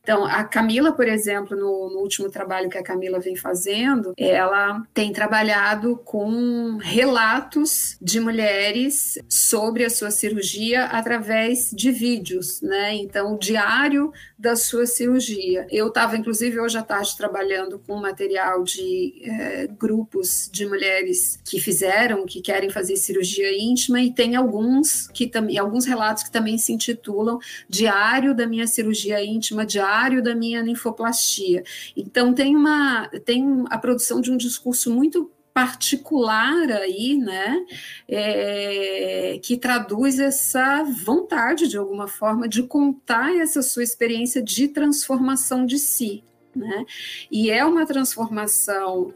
Então, 0.02 0.24
a 0.24 0.44
Camila, 0.44 0.92
por 0.92 1.06
exemplo, 1.06 1.56
no, 1.56 1.90
no, 1.90 2.00
último 2.00 2.30
trabalho 2.30 2.70
que 2.70 2.78
a 2.78 2.82
Camila 2.82 3.20
vem 3.20 3.36
fazendo, 3.36 4.14
ela 4.16 4.82
tem 4.94 5.12
trabalhado 5.12 5.96
com 6.04 6.78
relatos 6.78 7.98
de 8.00 8.18
mulheres 8.18 9.18
sobre 9.28 9.84
a 9.84 9.90
sua 9.90 10.10
cirurgia 10.10 10.86
através 10.86 11.70
de 11.70 11.92
vídeos, 11.92 12.62
né? 12.62 12.94
Então, 12.94 13.34
o 13.34 13.38
diário 13.38 14.10
da 14.40 14.56
sua 14.56 14.86
cirurgia. 14.86 15.66
Eu 15.70 15.88
estava, 15.88 16.16
inclusive, 16.16 16.58
hoje 16.58 16.78
à 16.78 16.82
tarde 16.82 17.14
trabalhando 17.14 17.78
com 17.78 17.96
material 17.96 18.64
de 18.64 19.20
é, 19.22 19.66
grupos 19.66 20.48
de 20.50 20.64
mulheres 20.64 21.38
que 21.44 21.60
fizeram, 21.60 22.24
que 22.24 22.40
querem 22.40 22.70
fazer 22.70 22.96
cirurgia 22.96 23.54
íntima, 23.54 24.00
e 24.00 24.10
tem 24.10 24.36
alguns 24.36 25.08
que 25.08 25.26
também, 25.26 25.58
alguns 25.58 25.84
relatos 25.84 26.22
que 26.22 26.30
também 26.30 26.56
se 26.56 26.72
intitulam 26.72 27.38
Diário 27.68 28.34
da 28.34 28.46
minha 28.46 28.66
cirurgia 28.66 29.22
íntima, 29.22 29.66
Diário 29.66 30.22
da 30.22 30.34
minha 30.34 30.62
linfoplastia. 30.62 31.62
Então 31.94 32.32
tem 32.32 32.56
uma 32.56 33.08
tem 33.26 33.64
a 33.68 33.76
produção 33.76 34.22
de 34.22 34.32
um 34.32 34.38
discurso 34.38 34.90
muito 34.90 35.30
particular 35.52 36.70
aí, 36.70 37.16
né, 37.16 37.64
é, 38.08 39.38
que 39.42 39.56
traduz 39.56 40.18
essa 40.18 40.84
vontade, 40.84 41.68
de 41.68 41.76
alguma 41.76 42.06
forma, 42.06 42.48
de 42.48 42.62
contar 42.62 43.34
essa 43.36 43.62
sua 43.62 43.82
experiência 43.82 44.42
de 44.42 44.68
transformação 44.68 45.66
de 45.66 45.78
si, 45.78 46.22
né, 46.54 46.84
e 47.30 47.50
é 47.50 47.64
uma 47.64 47.86
transformação 47.86 49.12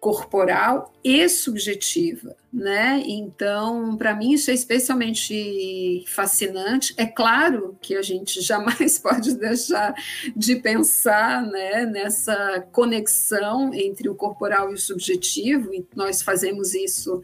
corporal 0.00 0.92
e 1.02 1.28
subjetiva, 1.28 2.36
né? 2.52 3.02
Então, 3.04 3.96
para 3.96 4.14
mim 4.14 4.32
isso 4.32 4.50
é 4.50 4.54
especialmente 4.54 6.04
fascinante. 6.06 6.94
É 6.96 7.04
claro 7.04 7.76
que 7.80 7.96
a 7.96 8.02
gente 8.02 8.40
jamais 8.42 8.98
pode 8.98 9.34
deixar 9.34 9.94
de 10.36 10.56
pensar, 10.56 11.42
né, 11.44 11.84
nessa 11.84 12.60
conexão 12.72 13.74
entre 13.74 14.08
o 14.08 14.14
corporal 14.14 14.70
e 14.70 14.74
o 14.74 14.78
subjetivo. 14.78 15.74
E 15.74 15.84
nós 15.96 16.22
fazemos 16.22 16.74
isso 16.74 17.20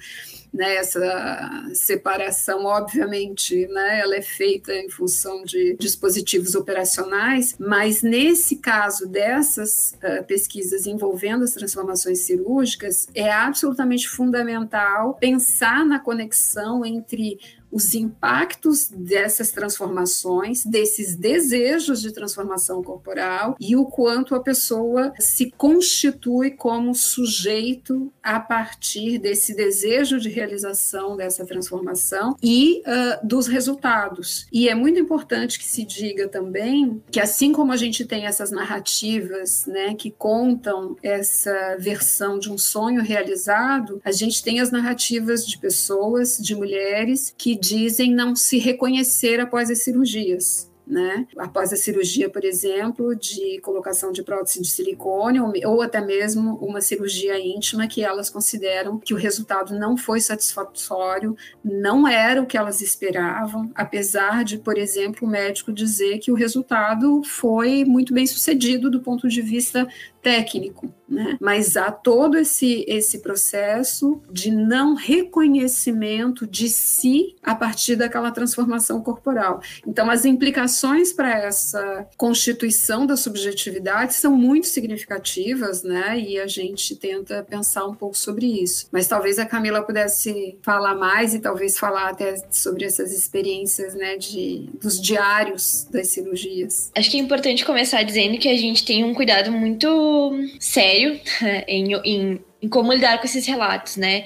né, 0.55 0.77
essa 0.77 1.69
separação, 1.75 2.65
obviamente, 2.65 3.67
né, 3.67 3.99
ela 3.99 4.15
é 4.15 4.23
feita 4.23 4.73
em 4.73 4.89
função 4.89 5.43
de 5.43 5.77
dispositivos 5.79 6.55
operacionais, 6.55 7.57
mas 7.59 8.03
nesse 8.03 8.57
caso 8.57 9.09
dessas 9.09 9.97
uh, 9.97 10.25
pesquisas 10.25 10.87
envolvendo 10.87 11.43
as 11.43 11.55
transformações 11.55 12.21
cirúrgicas, 12.21 13.09
é 13.13 13.33
absolutamente 13.33 14.09
fundamental 14.09 15.15
pensar 15.15 15.85
na 15.85 15.99
conexão 15.99 16.85
entre 16.85 17.41
os 17.75 17.93
impactos 17.93 18.89
dessas 18.89 19.51
transformações, 19.51 20.65
desses 20.65 21.17
desejos 21.17 22.01
de 22.01 22.13
transformação 22.13 22.81
corporal 22.85 23.57
e 23.61 23.75
o 23.75 23.85
quanto 23.85 24.37
a 24.37 24.41
pessoa 24.41 25.13
se 25.19 25.51
constitui 25.51 26.53
como 26.53 26.95
sujeito 26.95 28.13
a 28.23 28.39
partir 28.39 29.19
desse 29.19 29.57
desejo 29.57 30.21
de 30.21 30.29
realização 30.29 31.17
dessa 31.17 31.45
transformação 31.45 32.37
e 32.41 32.81
uh, 32.87 33.27
dos 33.27 33.49
resultados. 33.49 34.47
E 34.53 34.69
é 34.69 34.75
muito 34.75 35.01
importante 35.01 35.59
que 35.59 35.67
se 35.67 35.85
diga 35.85 36.29
também 36.29 37.03
que, 37.11 37.19
assim 37.19 37.53
como 37.53 37.73
a 37.73 37.77
gente 37.77 38.05
tem 38.05 38.27
essas 38.27 38.53
narrativas 38.53 39.67
né, 39.67 39.95
que 39.95 40.13
contam 40.13 40.97
essa 41.03 41.77
versão 41.77 42.39
de 42.39 42.53
um 42.53 42.57
sonho 42.57 43.03
realizado, 43.03 44.01
a 44.05 44.13
gente 44.13 44.45
tem 44.45 44.61
as 44.61 44.71
narrativas 44.71 45.45
de 45.45 45.59
pessoas, 45.59 46.39
de 46.39 46.55
mulheres 46.55 47.35
que 47.37 47.64
dizem 47.67 48.13
não 48.13 48.35
se 48.37 48.59
reconhecer 48.59 49.41
após 49.41 49.71
as 49.71 49.83
cirurgias 49.83 50.73
né? 50.87 51.27
Após 51.39 51.73
a 51.73 51.77
cirurgia, 51.77 52.29
por 52.29 52.45
exemplo, 52.45 53.15
de 53.15 53.59
colocação 53.61 54.13
de 54.13 54.23
prótese 54.23 54.61
de 54.61 54.69
silicone 54.69 55.41
ou, 55.41 55.53
ou, 55.67 55.83
até 55.83 56.01
mesmo 56.01 56.57
uma 56.57 56.81
cirurgia 56.81 57.39
íntima 57.39 57.87
que 57.87 58.05
elas 58.05 58.29
consideram 58.29 58.99
que 58.99 59.15
o 59.15 59.17
resultado 59.17 59.79
não 59.79 59.97
foi 59.97 60.21
satisfatório, 60.21 61.37
não 61.65 62.07
era 62.07 62.43
o 62.43 62.47
que 62.47 62.59
elas 62.59 62.81
esperavam, 62.81 63.71
apesar 63.75 64.45
de, 64.45 64.59
por 64.59 64.77
exemplo, 64.77 65.27
o 65.27 65.31
médico 65.31 65.73
dizer 65.73 66.19
que 66.19 66.31
o 66.31 66.35
resultado 66.35 67.23
foi 67.25 67.85
muito 67.85 68.13
bem 68.13 68.27
sucedido 68.27 68.91
do 68.91 69.01
ponto 69.01 69.29
de 69.29 69.41
vista 69.41 69.89
técnico, 70.25 70.91
né? 71.07 71.37
Mas 71.39 71.77
há 71.77 71.93
todo 71.93 72.39
esse 72.39 72.83
esse 72.89 73.19
processo 73.19 74.23
de 74.33 74.51
não 74.51 74.95
reconhecimento 74.95 76.47
de 76.47 76.71
si 76.71 77.37
a 77.43 77.55
partir 77.55 77.95
daquela 77.95 78.31
transformação 78.31 79.03
corporal. 79.03 79.61
Então, 79.87 80.11
as 80.11 80.25
implicações 80.25 81.13
para 81.13 81.31
essa 81.31 82.09
constituição 82.17 83.07
da 83.07 83.17
subjetividade 83.19 84.15
são 84.15 84.35
muito 84.35 84.67
significativas, 84.67 85.83
né? 85.83 86.19
E 86.19 86.41
a 86.41 86.47
gente 86.47 86.97
tenta 86.97 87.45
pensar 87.49 87.85
um 87.87 87.95
pouco 87.95 88.17
sobre 88.17 88.47
isso. 88.47 88.89
Mas 88.91 89.07
talvez 89.07 89.39
a 89.39 89.45
Camila 89.45 89.83
pudesse 89.83 90.57
falar 90.63 90.95
mais 90.95 91.35
e 91.35 91.39
talvez 91.39 91.79
falar 91.79 92.09
até 92.09 92.37
sobre 92.51 92.87
essas 92.87 93.13
experiências, 93.13 93.95
né, 93.95 94.17
de 94.17 94.71
dos 94.81 94.99
diários 94.99 95.87
das 95.91 96.09
cirurgias. 96.09 96.91
Acho 96.97 97.11
que 97.11 97.19
é 97.19 97.21
importante 97.21 97.65
começar 97.65 98.03
dizendo 98.03 98.39
que 98.39 98.49
a 98.49 98.57
gente 98.57 98.87
tem 98.87 99.05
um 99.05 99.13
cuidado 99.13 99.53
muito 99.53 100.14
sério 100.59 101.21
em, 101.67 101.95
em, 102.05 102.41
em 102.63 102.69
como 102.69 102.93
lidar 102.93 103.19
com 103.19 103.25
esses 103.25 103.47
relatos, 103.47 103.97
né? 103.97 104.25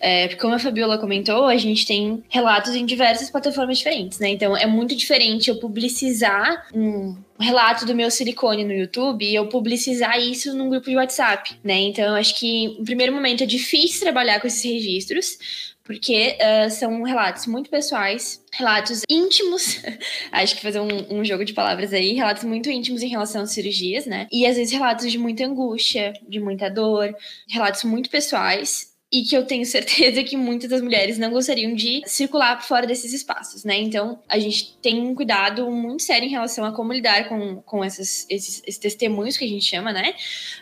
É, 0.00 0.28
como 0.36 0.54
a 0.54 0.58
Fabiola 0.58 0.98
comentou, 0.98 1.46
a 1.46 1.56
gente 1.56 1.86
tem 1.86 2.22
relatos 2.28 2.74
em 2.74 2.84
diversas 2.84 3.30
plataformas 3.30 3.78
diferentes, 3.78 4.18
né? 4.18 4.30
Então 4.30 4.56
é 4.56 4.66
muito 4.66 4.94
diferente 4.94 5.48
eu 5.48 5.58
publicizar 5.58 6.66
um 6.74 7.16
relato 7.38 7.86
do 7.86 7.94
meu 7.94 8.10
silicone 8.10 8.64
no 8.64 8.72
YouTube 8.72 9.24
e 9.24 9.34
eu 9.34 9.48
publicizar 9.48 10.18
isso 10.18 10.54
num 10.54 10.68
grupo 10.68 10.88
de 10.88 10.96
WhatsApp, 10.96 11.58
né? 11.62 11.78
Então 11.80 12.14
acho 12.14 12.38
que, 12.38 12.76
no 12.78 12.84
primeiro 12.84 13.12
momento, 13.12 13.42
é 13.42 13.46
difícil 13.46 14.00
trabalhar 14.00 14.40
com 14.40 14.46
esses 14.46 14.64
registros, 14.64 15.75
porque 15.86 16.36
uh, 16.36 16.68
são 16.68 17.02
relatos 17.04 17.46
muito 17.46 17.70
pessoais, 17.70 18.42
relatos 18.52 19.02
íntimos, 19.08 19.80
acho 20.32 20.56
que 20.56 20.62
fazer 20.62 20.80
um, 20.80 21.20
um, 21.20 21.24
jogo 21.24 21.44
de 21.44 21.54
palavras 21.54 21.92
aí, 21.92 22.12
relatos 22.12 22.42
muito 22.44 22.68
íntimos 22.68 23.02
em 23.02 23.08
relação 23.08 23.42
às 23.42 23.52
cirurgias, 23.52 24.04
né? 24.04 24.26
E 24.32 24.44
às 24.46 24.56
vezes 24.56 24.72
relatos 24.72 25.10
de 25.10 25.16
muita 25.16 25.46
angústia, 25.46 26.12
de 26.28 26.40
muita 26.40 26.68
dor, 26.68 27.14
relatos 27.48 27.84
muito 27.84 28.10
pessoais 28.10 28.96
e 29.12 29.22
que 29.22 29.36
eu 29.36 29.44
tenho 29.44 29.64
certeza 29.66 30.22
que 30.24 30.36
muitas 30.36 30.70
das 30.70 30.82
mulheres 30.82 31.18
não 31.18 31.30
gostariam 31.30 31.74
de 31.74 32.02
circular 32.06 32.56
por 32.56 32.64
fora 32.64 32.86
desses 32.86 33.12
espaços, 33.12 33.64
né? 33.64 33.78
Então, 33.78 34.18
a 34.28 34.38
gente 34.38 34.76
tem 34.82 35.00
um 35.00 35.14
cuidado 35.14 35.70
muito 35.70 36.02
sério 36.02 36.26
em 36.26 36.30
relação 36.30 36.64
a 36.64 36.72
como 36.72 36.92
lidar 36.92 37.28
com, 37.28 37.56
com 37.62 37.84
essas, 37.84 38.26
esses, 38.28 38.62
esses 38.66 38.78
testemunhos 38.78 39.36
que 39.36 39.44
a 39.44 39.48
gente 39.48 39.64
chama, 39.64 39.92
né? 39.92 40.14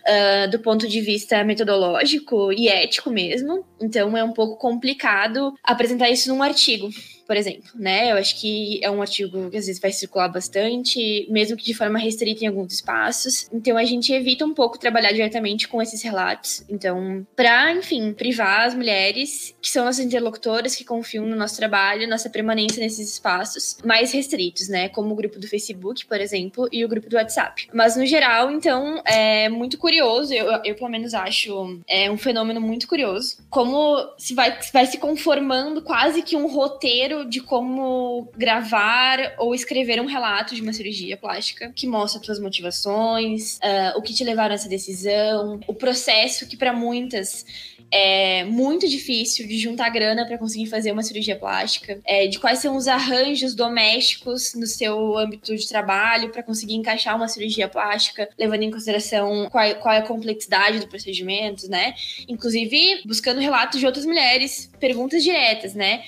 Uh, 0.07 0.51
do 0.51 0.59
ponto 0.59 0.87
de 0.87 1.01
vista 1.01 1.43
metodológico 1.45 2.53
e 2.53 2.68
ético 2.68 3.11
mesmo. 3.11 3.64
Então, 3.85 4.16
é 4.16 4.24
um 4.24 4.32
pouco 4.32 4.57
complicado 4.57 5.55
apresentar 5.62 6.11
isso 6.11 6.28
num 6.28 6.43
artigo 6.43 6.89
por 7.26 7.37
exemplo, 7.37 7.70
né? 7.74 8.12
Eu 8.12 8.16
acho 8.16 8.39
que 8.41 8.80
é 8.82 8.91
um 8.91 9.01
artigo 9.01 9.51
que 9.51 9.57
às 9.57 9.66
vezes 9.66 9.80
vai 9.80 9.93
circular 9.93 10.28
bastante, 10.28 11.26
mesmo 11.30 11.57
que 11.57 11.64
de 11.64 11.74
forma 11.74 11.99
restrita 11.99 12.45
em 12.45 12.49
alguns 12.49 12.72
espaços. 12.72 13.49
Então 13.53 13.76
a 13.76 13.85
gente 13.85 14.12
evita 14.12 14.45
um 14.45 14.55
pouco 14.55 14.78
trabalhar 14.78 15.12
diretamente 15.12 15.66
com 15.66 15.80
esses 15.80 16.03
relatos. 16.03 16.64
Então, 16.68 17.26
para, 17.35 17.72
enfim, 17.72 18.12
privar 18.12 18.66
as 18.66 18.74
mulheres 18.74 19.55
que 19.61 19.70
são 19.70 19.87
as 19.87 19.99
interlocutoras 19.99 20.76
que 20.76 20.85
confiam 20.85 21.26
no 21.26 21.37
nosso 21.37 21.57
trabalho, 21.57 22.09
nossa 22.09 22.28
permanência 22.28 22.82
nesses 22.82 23.12
espaços 23.12 23.78
mais 23.85 24.12
restritos, 24.12 24.68
né? 24.68 24.89
Como 24.89 25.12
o 25.12 25.16
grupo 25.16 25.39
do 25.39 25.49
Facebook, 25.49 26.07
por 26.07 26.20
exemplo, 26.20 26.68
e 26.70 26.85
o 26.85 26.89
grupo 26.89 27.09
do 27.09 27.16
WhatsApp. 27.16 27.68
Mas 27.72 27.97
no 27.97 28.05
geral, 28.07 28.51
então, 28.51 29.03
é 29.07 29.49
muito 29.49 29.78
curioso, 29.78 30.32
eu, 30.32 30.47
eu 30.64 30.74
pelo 30.74 30.91
menos 30.91 31.14
acho, 31.14 31.80
é 31.89 32.11
um 32.11 32.18
fenômeno 32.18 32.61
muito 32.61 32.87
curioso, 32.87 33.39
como 33.49 33.74
se 34.18 34.35
vai, 34.35 34.59
vai 34.72 34.87
se 34.87 34.99
conformando 34.99 35.83
quase 35.83 36.22
que 36.22 36.37
um 36.37 36.47
roteiro 36.47 37.25
de 37.25 37.41
como 37.41 38.29
gravar 38.37 39.35
ou 39.39 39.55
escrever 39.55 40.01
um 40.01 40.07
relato 40.07 40.55
de 40.55 40.62
uma 40.62 40.72
cirurgia 40.72 41.16
plástica 41.16 41.72
que 41.75 41.87
mostra 41.87 42.22
suas 42.22 42.39
motivações, 42.39 43.59
uh, 43.59 43.99
o 43.99 44.03
que 44.03 44.14
te 44.14 44.25
levaram 44.25 44.53
a 44.53 44.55
essa 44.55 44.68
decisão, 44.68 45.61
o 45.66 45.75
processo 45.75 46.47
que 46.47 46.57
para 46.57 46.72
muitas 46.72 47.45
é 47.91 48.43
muito 48.45 48.89
difícil 48.89 49.47
de 49.47 49.57
juntar 49.57 49.89
grana 49.89 50.27
para 50.27 50.37
conseguir 50.37 50.66
fazer 50.66 50.91
uma 50.91 51.03
cirurgia 51.03 51.37
plástica, 51.37 52.01
é, 52.05 52.27
de 52.27 52.41
quais 52.41 52.59
são 52.59 52.77
os 52.77 52.89
arranjos 52.89 53.55
domésticos 53.55 54.53
no 54.55 54.66
seu 54.66 55.16
âmbito 55.16 55.55
de 55.55 55.68
trabalho 55.68 56.31
para 56.31 56.43
conseguir 56.43 56.75
encaixar 56.75 57.14
uma 57.14 57.29
cirurgia 57.29 57.68
plástica, 57.68 58.29
levando 58.37 58.62
em 58.62 58.70
consideração 58.70 59.49
qual, 59.49 59.75
qual 59.77 59.95
é 59.95 59.99
a 59.99 60.03
complexidade 60.03 60.81
do 60.81 60.89
procedimento, 60.89 61.68
né? 61.68 61.95
Inclusive 62.29 63.03
buscando 63.07 63.41
relatos 63.55 63.80
de 63.80 63.86
outras 63.86 64.05
mulheres, 64.05 64.70
perguntas 64.78 65.22
diretas, 65.22 65.74
né? 65.74 66.02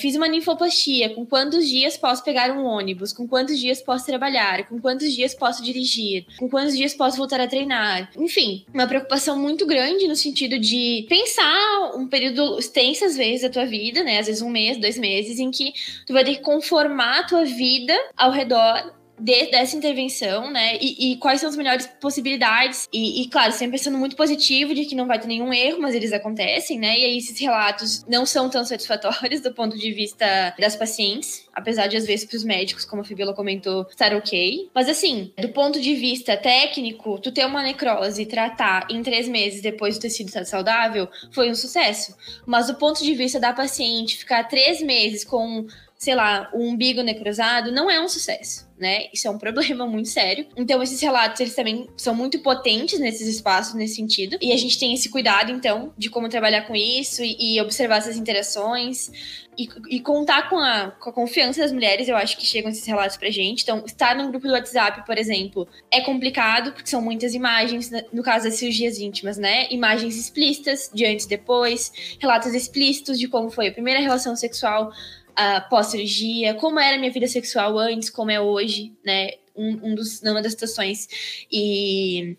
Fiz 0.00 0.16
uma 0.16 0.26
ninfoplastia. 0.26 1.14
Com 1.14 1.24
quantos 1.24 1.68
dias 1.68 1.96
posso 1.96 2.24
pegar 2.24 2.50
um 2.50 2.64
ônibus? 2.64 3.12
Com 3.12 3.28
quantos 3.28 3.58
dias 3.58 3.80
posso 3.80 4.04
trabalhar? 4.04 4.68
Com 4.68 4.80
quantos 4.80 5.14
dias 5.14 5.34
posso 5.34 5.62
dirigir? 5.62 6.26
Com 6.36 6.50
quantos 6.50 6.76
dias 6.76 6.94
posso 6.94 7.16
voltar 7.16 7.40
a 7.40 7.46
treinar? 7.46 8.10
Enfim, 8.16 8.66
uma 8.74 8.88
preocupação 8.88 9.38
muito 9.38 9.64
grande 9.66 10.08
no 10.08 10.16
sentido 10.16 10.58
de 10.58 11.06
pensar 11.08 11.92
um 11.94 12.08
período 12.08 12.58
extenso, 12.58 13.04
às 13.04 13.16
vezes, 13.16 13.42
da 13.42 13.50
tua 13.50 13.66
vida, 13.66 14.02
né? 14.02 14.18
Às 14.18 14.26
vezes 14.26 14.42
um 14.42 14.50
mês, 14.50 14.76
dois 14.78 14.98
meses, 14.98 15.38
em 15.38 15.50
que 15.50 15.72
tu 16.04 16.12
vai 16.12 16.24
ter 16.24 16.34
que 16.34 16.42
conformar 16.42 17.20
a 17.20 17.22
tua 17.22 17.44
vida 17.44 17.96
ao 18.16 18.32
redor 18.32 18.97
de, 19.18 19.46
dessa 19.50 19.76
intervenção, 19.76 20.50
né? 20.50 20.76
E, 20.80 21.12
e, 21.12 21.16
quais 21.16 21.40
são 21.40 21.48
as 21.48 21.56
melhores 21.56 21.86
possibilidades. 22.00 22.88
E, 22.92 23.22
e, 23.22 23.28
claro, 23.28 23.52
sempre 23.52 23.78
pensando 23.78 23.98
muito 23.98 24.16
positivo 24.16 24.74
de 24.74 24.84
que 24.84 24.94
não 24.94 25.06
vai 25.06 25.18
ter 25.18 25.26
nenhum 25.26 25.52
erro, 25.52 25.80
mas 25.80 25.94
eles 25.94 26.12
acontecem, 26.12 26.78
né? 26.78 26.98
E 26.98 27.04
aí 27.04 27.18
esses 27.18 27.38
relatos 27.38 28.04
não 28.06 28.24
são 28.24 28.48
tão 28.48 28.64
satisfatórios 28.64 29.40
do 29.42 29.52
ponto 29.52 29.76
de 29.76 29.92
vista 29.92 30.54
das 30.58 30.76
pacientes, 30.76 31.46
apesar 31.52 31.86
de 31.86 31.96
às 31.96 32.06
vezes 32.06 32.26
para 32.26 32.36
os 32.36 32.44
médicos, 32.44 32.84
como 32.84 33.02
a 33.02 33.04
Fibiola 33.04 33.34
comentou, 33.34 33.86
estar 33.90 34.14
ok. 34.14 34.70
Mas 34.74 34.88
assim, 34.88 35.32
do 35.38 35.48
ponto 35.50 35.80
de 35.80 35.94
vista 35.94 36.36
técnico, 36.36 37.18
tu 37.18 37.32
ter 37.32 37.46
uma 37.46 37.62
necrose 37.62 38.22
e 38.22 38.26
tratar 38.26 38.86
em 38.90 39.02
três 39.02 39.28
meses 39.28 39.60
depois 39.60 39.96
do 39.96 40.02
tecido 40.02 40.28
estar 40.28 40.44
saudável 40.44 41.08
foi 41.32 41.50
um 41.50 41.54
sucesso. 41.54 42.16
Mas 42.46 42.66
do 42.66 42.74
ponto 42.74 43.02
de 43.02 43.14
vista 43.14 43.40
da 43.40 43.52
paciente, 43.52 44.18
ficar 44.18 44.44
três 44.44 44.80
meses 44.80 45.24
com 45.24 45.66
sei 45.96 46.14
lá, 46.14 46.48
o 46.54 46.62
umbigo 46.62 47.02
necrosado, 47.02 47.72
não 47.72 47.90
é 47.90 48.00
um 48.00 48.08
sucesso 48.08 48.67
né? 48.78 49.06
Isso 49.12 49.26
é 49.26 49.30
um 49.30 49.38
problema 49.38 49.86
muito 49.86 50.08
sério. 50.08 50.46
Então, 50.56 50.82
esses 50.82 51.00
relatos, 51.00 51.40
eles 51.40 51.54
também 51.54 51.88
são 51.96 52.14
muito 52.14 52.38
potentes 52.40 52.98
nesses 52.98 53.26
espaços, 53.26 53.74
nesse 53.74 53.96
sentido. 53.96 54.38
E 54.40 54.52
a 54.52 54.56
gente 54.56 54.78
tem 54.78 54.94
esse 54.94 55.08
cuidado, 55.08 55.50
então, 55.50 55.92
de 55.96 56.08
como 56.08 56.28
trabalhar 56.28 56.62
com 56.62 56.74
isso 56.74 57.22
e, 57.22 57.56
e 57.56 57.60
observar 57.60 57.98
essas 57.98 58.16
interações. 58.16 59.10
E, 59.56 59.68
e, 59.90 59.98
contar 59.98 60.48
com 60.48 60.56
a, 60.56 60.92
com 60.92 61.10
a 61.10 61.12
confiança 61.12 61.60
das 61.60 61.72
mulheres, 61.72 62.08
eu 62.08 62.16
acho 62.16 62.36
que 62.36 62.46
chegam 62.46 62.70
esses 62.70 62.86
relatos 62.86 63.16
pra 63.16 63.28
gente. 63.28 63.64
Então, 63.64 63.82
estar 63.84 64.14
num 64.14 64.30
grupo 64.30 64.46
do 64.46 64.52
WhatsApp, 64.52 65.04
por 65.04 65.18
exemplo, 65.18 65.66
é 65.90 66.00
complicado, 66.00 66.72
porque 66.72 66.88
são 66.88 67.02
muitas 67.02 67.34
imagens, 67.34 67.90
né, 67.90 68.04
no 68.12 68.22
caso 68.22 68.44
das 68.44 68.54
cirurgias 68.54 69.00
íntimas, 69.00 69.36
né? 69.36 69.66
Imagens 69.70 70.16
explícitas 70.16 70.88
de 70.94 71.04
antes 71.04 71.26
e 71.26 71.28
depois, 71.28 71.92
relatos 72.20 72.54
explícitos 72.54 73.18
de 73.18 73.26
como 73.26 73.50
foi 73.50 73.66
a 73.66 73.72
primeira 73.72 74.00
relação 74.00 74.36
sexual 74.36 74.92
uh, 75.38 75.68
pós-cirurgia, 75.68 76.54
como 76.54 76.80
era 76.80 76.96
a 76.96 76.98
minha 76.98 77.12
vida 77.12 77.26
sexual 77.26 77.78
antes, 77.78 78.10
como 78.10 78.30
é 78.30 78.40
hoje, 78.40 78.92
né? 79.04 79.30
Um, 79.56 79.90
um 79.90 79.94
dos, 79.94 80.22
uma 80.22 80.42
das 80.42 80.52
situações. 80.52 81.08
E 81.50 82.36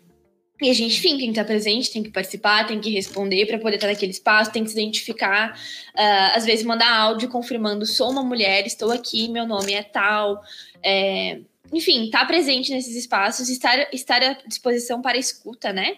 e 0.60 0.68
a 0.68 0.74
gente, 0.74 0.98
enfim, 0.98 1.16
tem 1.16 1.18
que 1.18 1.30
estar 1.30 1.44
presente, 1.44 1.90
tem 1.90 2.02
que 2.02 2.10
participar, 2.10 2.66
tem 2.66 2.80
que 2.80 2.90
responder 2.90 3.46
para 3.46 3.58
poder 3.58 3.76
estar 3.76 3.86
naquele 3.86 4.12
espaço, 4.12 4.52
tem 4.52 4.62
que 4.62 4.70
se 4.70 4.78
identificar. 4.78 5.58
Uh, 5.94 6.36
às 6.36 6.44
vezes, 6.44 6.64
mandar 6.64 6.92
áudio 6.92 7.30
confirmando: 7.30 7.86
sou 7.86 8.10
uma 8.10 8.22
mulher, 8.22 8.66
estou 8.66 8.90
aqui, 8.90 9.28
meu 9.28 9.46
nome 9.46 9.72
é 9.72 9.82
tal. 9.82 10.42
É, 10.82 11.40
enfim, 11.72 12.04
estar 12.04 12.26
presente 12.26 12.72
nesses 12.72 12.94
espaços, 12.94 13.48
estar, 13.48 13.88
estar 13.92 14.22
à 14.22 14.32
disposição 14.46 15.00
para 15.00 15.16
escuta, 15.16 15.72
né? 15.72 15.96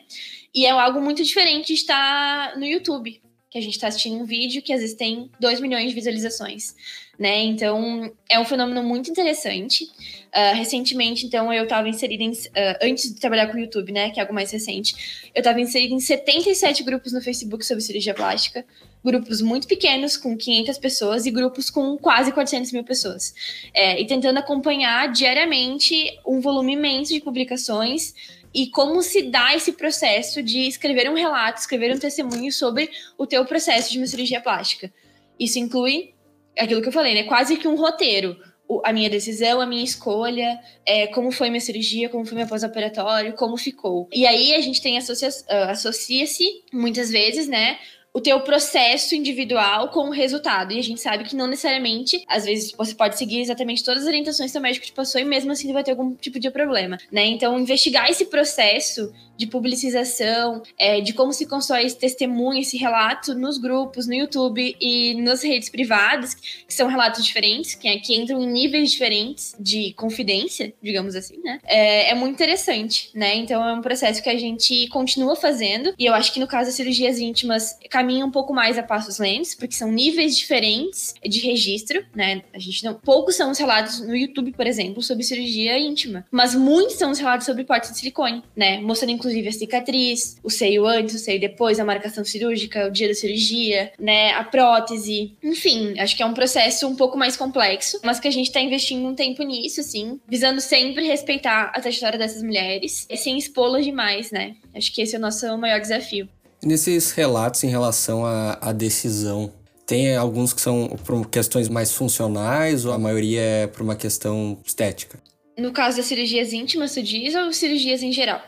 E 0.55 0.64
é 0.64 0.70
algo 0.70 1.00
muito 1.00 1.24
diferente 1.24 1.68
de 1.68 1.74
estar 1.74 2.57
no 2.57 2.64
YouTube, 2.64 3.20
que 3.53 3.59
a 3.59 3.61
gente 3.61 3.74
está 3.74 3.86
assistindo 3.86 4.16
um 4.16 4.24
vídeo 4.24 4.62
que 4.62 4.72
às 4.72 4.80
vezes 4.80 4.96
tem 4.96 5.30
2 5.38 5.61
milhões 5.61 5.90
de 5.90 5.94
visualizações 5.94 6.74
né? 7.18 7.44
Então, 7.44 8.12
é 8.28 8.38
um 8.40 8.44
fenômeno 8.44 8.82
muito 8.82 9.09
interessante. 9.09 9.84
Uh, 9.84 10.57
recentemente, 10.57 11.24
então, 11.24 11.53
eu 11.53 11.64
estava 11.64 11.88
inserida 11.88 12.22
em. 12.22 12.30
Uh, 12.30 12.34
antes 12.82 13.14
de 13.14 13.20
trabalhar 13.20 13.46
com 13.46 13.57
o 13.57 13.61
YouTube, 13.61 13.92
né? 13.92 14.11
Que 14.11 14.18
é 14.18 14.22
algo 14.22 14.34
mais 14.34 14.50
recente, 14.50 15.30
eu 15.34 15.40
estava 15.40 15.61
inserida 15.61 15.94
em 15.94 16.00
77 16.00 16.82
grupos 16.82 17.12
no 17.12 17.20
Facebook 17.20 17.64
sobre 17.64 17.82
cirurgia 17.82 18.14
plástica. 18.14 18.64
Grupos 19.05 19.40
muito 19.40 19.66
pequenos, 19.66 20.16
com 20.16 20.36
500 20.36 20.78
pessoas, 20.78 21.26
e 21.26 21.30
grupos 21.30 21.70
com 21.70 21.96
quase 21.98 22.32
400 22.32 22.72
mil 22.72 22.84
pessoas. 22.84 23.34
É, 23.74 24.00
e 24.00 24.07
tentando 24.07 24.38
acompanhar 24.38 25.12
diariamente 25.12 26.18
um 26.26 26.40
volume 26.40 26.72
imenso 26.72 27.12
de 27.12 27.20
publicações 27.20 28.14
e 28.55 28.68
como 28.68 29.03
se 29.03 29.22
dá 29.22 29.55
esse 29.55 29.72
processo 29.72 30.42
de 30.42 30.66
escrever 30.66 31.09
um 31.11 31.14
relato, 31.14 31.61
escrever 31.61 31.94
um 31.94 31.98
testemunho 31.98 32.53
sobre 32.53 32.90
o 33.16 33.26
teu 33.26 33.44
processo 33.44 33.90
de 33.90 33.98
uma 33.98 34.07
cirurgia 34.07 34.40
plástica. 34.40 34.92
Isso 35.38 35.59
inclui 35.59 36.14
aquilo 36.59 36.82
que 36.82 36.88
eu 36.88 36.92
falei, 36.92 37.14
né? 37.14 37.24
Quase 37.24 37.57
que 37.57 37.66
um 37.66 37.76
roteiro. 37.76 38.36
O, 38.68 38.80
a 38.84 38.92
minha 38.92 39.11
decisão, 39.11 39.61
a 39.61 39.66
minha 39.66 39.82
escolha, 39.82 40.59
é, 40.86 41.07
como 41.09 41.30
foi 41.32 41.50
minha 41.50 41.61
cirurgia, 41.61 42.09
como 42.09 42.24
foi 42.24 42.38
meu 42.38 42.46
pós-operatório, 42.46 43.34
como 43.34 43.57
ficou. 43.57 44.09
E 44.12 44.26
aí 44.26 44.55
a 44.55 44.61
gente 44.61 44.80
tem 44.80 44.96
associa 44.96 45.28
uh, 45.28 45.70
associa-se, 45.70 46.62
muitas 46.72 47.11
vezes, 47.11 47.48
né? 47.48 47.78
O 48.14 48.20
teu 48.20 48.40
processo 48.40 49.14
individual 49.14 49.88
com 49.88 50.08
o 50.08 50.10
resultado. 50.10 50.72
E 50.72 50.78
a 50.78 50.82
gente 50.82 51.00
sabe 51.00 51.24
que 51.24 51.34
não 51.34 51.46
necessariamente, 51.46 52.22
às 52.28 52.44
vezes 52.44 52.72
você 52.72 52.94
pode 52.94 53.16
seguir 53.16 53.40
exatamente 53.40 53.82
todas 53.82 54.02
as 54.02 54.08
orientações 54.08 54.52
que 54.52 54.58
o 54.58 54.60
médico 54.60 54.86
te 54.86 54.92
passou 54.92 55.20
e 55.20 55.24
mesmo 55.24 55.50
assim 55.52 55.72
vai 55.72 55.82
ter 55.82 55.92
algum 55.92 56.14
tipo 56.14 56.38
de 56.38 56.50
problema, 56.50 56.98
né? 57.10 57.24
Então, 57.26 57.58
investigar 57.58 58.10
esse 58.10 58.26
processo 58.26 59.12
de 59.36 59.46
publicização, 59.46 60.62
é, 60.78 61.00
de 61.00 61.12
como 61.12 61.32
se 61.32 61.46
constrói 61.46 61.84
esse 61.84 61.98
testemunho, 61.98 62.60
esse 62.60 62.76
relato 62.76 63.34
nos 63.34 63.58
grupos, 63.58 64.06
no 64.06 64.14
YouTube 64.14 64.76
e 64.80 65.14
nas 65.22 65.42
redes 65.42 65.68
privadas, 65.68 66.34
que 66.34 66.72
são 66.72 66.88
relatos 66.88 67.24
diferentes, 67.24 67.74
que, 67.74 67.88
é, 67.88 67.98
que 67.98 68.14
entram 68.14 68.40
em 68.42 68.46
níveis 68.46 68.92
diferentes 68.92 69.54
de 69.58 69.92
confidência, 69.94 70.72
digamos 70.82 71.16
assim, 71.16 71.38
né? 71.42 71.58
É, 71.64 72.10
é, 72.10 72.14
muito 72.14 72.34
interessante, 72.34 73.10
né? 73.14 73.34
Então 73.36 73.66
é 73.66 73.72
um 73.72 73.80
processo 73.80 74.22
que 74.22 74.28
a 74.28 74.38
gente 74.38 74.86
continua 74.88 75.34
fazendo, 75.34 75.94
e 75.98 76.04
eu 76.04 76.14
acho 76.14 76.32
que 76.32 76.38
no 76.38 76.46
caso 76.46 76.66
das 76.66 76.74
cirurgias 76.74 77.18
íntimas 77.18 77.76
caminha 78.03 78.26
um 78.26 78.30
pouco 78.32 78.53
mais 78.53 78.76
a 78.76 78.82
passos 78.82 79.18
lentos, 79.18 79.55
porque 79.55 79.76
são 79.76 79.92
níveis 79.92 80.36
diferentes 80.36 81.14
de 81.24 81.38
registro, 81.38 82.05
né? 82.12 82.42
A 82.53 82.59
gente 82.59 82.84
não. 82.84 82.94
Poucos 82.94 83.36
são 83.36 83.53
os 83.53 83.59
relatos 83.59 84.00
no 84.00 84.16
YouTube, 84.16 84.50
por 84.53 84.66
exemplo, 84.66 85.00
sobre 85.00 85.22
cirurgia 85.22 85.78
íntima, 85.78 86.26
mas 86.30 86.53
muitos 86.53 86.96
são 86.96 87.12
os 87.12 87.18
relatos 87.20 87.46
sobre 87.46 87.62
porte 87.62 87.92
de 87.92 87.98
silicone, 87.98 88.42
né? 88.57 88.80
Mostrando 88.80 89.12
inclusive 89.12 89.48
a 89.48 89.53
cicatriz, 89.53 90.36
o 90.42 90.50
seio 90.50 90.84
antes, 90.84 91.14
o 91.14 91.18
seio 91.18 91.38
depois, 91.38 91.78
a 91.78 91.84
marcação 91.84 92.24
cirúrgica, 92.24 92.88
o 92.88 92.90
dia 92.90 93.07
da 93.07 93.14
cirurgia, 93.14 93.92
né, 93.98 94.32
a 94.32 94.42
prótese. 94.42 95.36
Enfim, 95.42 95.98
acho 96.00 96.16
que 96.16 96.22
é 96.22 96.26
um 96.26 96.34
processo 96.34 96.88
um 96.88 96.96
pouco 96.96 97.16
mais 97.16 97.36
complexo, 97.36 98.00
mas 98.03 98.18
que 98.18 98.26
a 98.26 98.32
gente 98.32 98.50
tá 98.50 98.61
investindo 98.61 99.07
um 99.07 99.14
tempo 99.14 99.44
nisso, 99.44 99.80
assim, 99.80 100.20
visando 100.28 100.61
sempre 100.61 101.07
respeitar 101.07 101.70
a 101.74 101.80
trajetória 101.80 102.18
dessas 102.18 102.42
mulheres, 102.42 103.07
sem 103.16 103.38
expô-las 103.38 103.84
demais, 103.84 104.32
né? 104.32 104.57
Acho 104.74 104.92
que 104.92 105.03
esse 105.03 105.14
é 105.14 105.18
o 105.18 105.22
nosso 105.22 105.57
maior 105.57 105.80
desafio. 105.80 106.28
Nesses 106.64 107.10
relatos 107.10 107.64
em 107.64 107.68
relação 107.68 108.24
à, 108.24 108.58
à 108.60 108.72
decisão, 108.72 109.52
tem 109.86 110.16
alguns 110.16 110.52
que 110.52 110.60
são 110.60 110.88
por 111.04 111.28
questões 111.28 111.68
mais 111.68 111.92
funcionais 111.92 112.84
ou 112.84 112.92
a 112.92 112.98
maioria 112.98 113.40
é 113.40 113.66
por 113.66 113.82
uma 113.82 113.96
questão 113.96 114.58
estética? 114.64 115.18
No 115.58 115.72
caso 115.72 115.96
das 115.96 116.06
cirurgias 116.06 116.52
íntimas, 116.52 116.94
tu 116.94 117.02
diz, 117.02 117.34
ou 117.34 117.52
cirurgias 117.52 118.02
em 118.02 118.12
geral? 118.12 118.40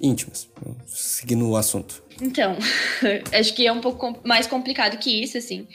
íntimas, 0.00 0.48
seguindo 0.86 1.48
o 1.48 1.56
assunto. 1.56 2.02
Então, 2.20 2.56
acho 3.32 3.54
que 3.54 3.66
é 3.66 3.72
um 3.72 3.80
pouco 3.80 4.18
mais 4.24 4.46
complicado 4.46 4.98
que 4.98 5.22
isso, 5.22 5.38
assim. 5.38 5.66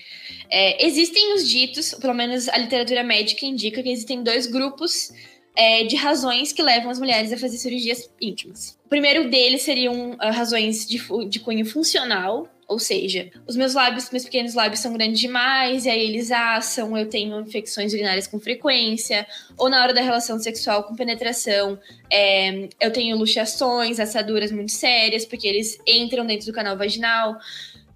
É, 0.50 0.86
existem 0.86 1.34
os 1.34 1.48
ditos, 1.48 1.94
pelo 1.96 2.14
menos 2.14 2.48
a 2.50 2.58
literatura 2.58 3.04
médica 3.04 3.46
indica 3.46 3.82
que 3.82 3.90
existem 3.90 4.24
dois 4.24 4.46
grupos 4.46 5.12
é, 5.56 5.84
de 5.84 5.96
razões 5.96 6.52
que 6.52 6.62
levam 6.62 6.90
as 6.90 7.00
mulheres 7.00 7.32
a 7.32 7.38
fazer 7.38 7.58
cirurgias 7.58 8.10
íntimas. 8.22 8.78
Primeiro 8.94 9.28
deles 9.28 9.64
seriam 9.64 10.12
uh, 10.12 10.18
razões 10.32 10.86
de, 10.86 11.02
de 11.28 11.40
cunho 11.40 11.66
funcional, 11.66 12.48
ou 12.68 12.78
seja, 12.78 13.32
os 13.48 13.56
meus 13.56 13.74
lábios, 13.74 14.12
meus 14.12 14.24
pequenos 14.24 14.54
lábios 14.54 14.82
são 14.82 14.94
grandes 14.94 15.20
demais, 15.20 15.88
e 15.88 15.90
aí 15.90 16.00
eles 16.00 16.30
assam, 16.32 16.96
eu 16.96 17.10
tenho 17.10 17.40
infecções 17.40 17.92
urinárias 17.92 18.28
com 18.28 18.40
frequência, 18.40 19.26
ou 19.58 19.68
na 19.68 19.82
hora 19.82 19.96
da 19.96 20.02
relação 20.02 20.38
sexual 20.38 20.84
com 20.84 20.96
penetração, 20.96 21.80
é, 22.08 22.70
eu 22.80 22.94
tenho 22.94 23.18
luxações, 23.18 24.00
assaduras 24.00 24.52
muito 24.52 24.72
sérias, 24.72 25.26
porque 25.26 25.48
eles 25.48 25.80
entram 25.88 26.24
dentro 26.24 26.46
do 26.46 26.54
canal 26.54 26.78
vaginal. 26.78 27.36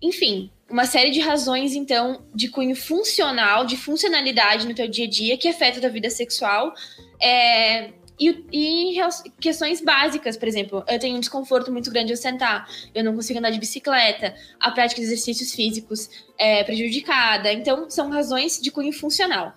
Enfim, 0.02 0.50
uma 0.68 0.88
série 0.88 1.12
de 1.12 1.20
razões, 1.20 1.76
então, 1.76 2.24
de 2.34 2.50
cunho 2.50 2.76
funcional, 2.76 3.66
de 3.66 3.78
funcionalidade 3.78 4.68
no 4.68 4.74
teu 4.74 4.88
dia 4.88 5.06
a 5.06 5.10
dia 5.10 5.38
que 5.38 5.48
afeta 5.48 5.78
a 5.78 5.82
tua 5.82 5.91
vida 5.91 6.10
sexual. 6.10 6.74
É, 7.22 7.91
e, 8.20 8.45
e 8.51 8.99
questões 9.39 9.82
básicas, 9.82 10.36
por 10.36 10.47
exemplo, 10.47 10.84
eu 10.88 10.99
tenho 10.99 11.18
um 11.18 11.20
desconforto 11.20 11.72
muito 11.72 11.91
grande 11.91 12.11
ao 12.11 12.18
sentar, 12.18 12.68
eu 12.93 13.03
não 13.03 13.13
consigo 13.13 13.39
andar 13.39 13.51
de 13.51 13.59
bicicleta, 13.59 14.36
a 14.59 14.72
prática 14.72 14.99
de 14.99 15.07
exercícios 15.07 15.53
físicos 15.53 16.09
é 16.38 16.63
prejudicada. 16.63 17.51
Então, 17.53 17.89
são 17.89 18.09
razões 18.09 18.59
de 18.59 18.72
cunho 18.72 18.91
funcional 18.91 19.53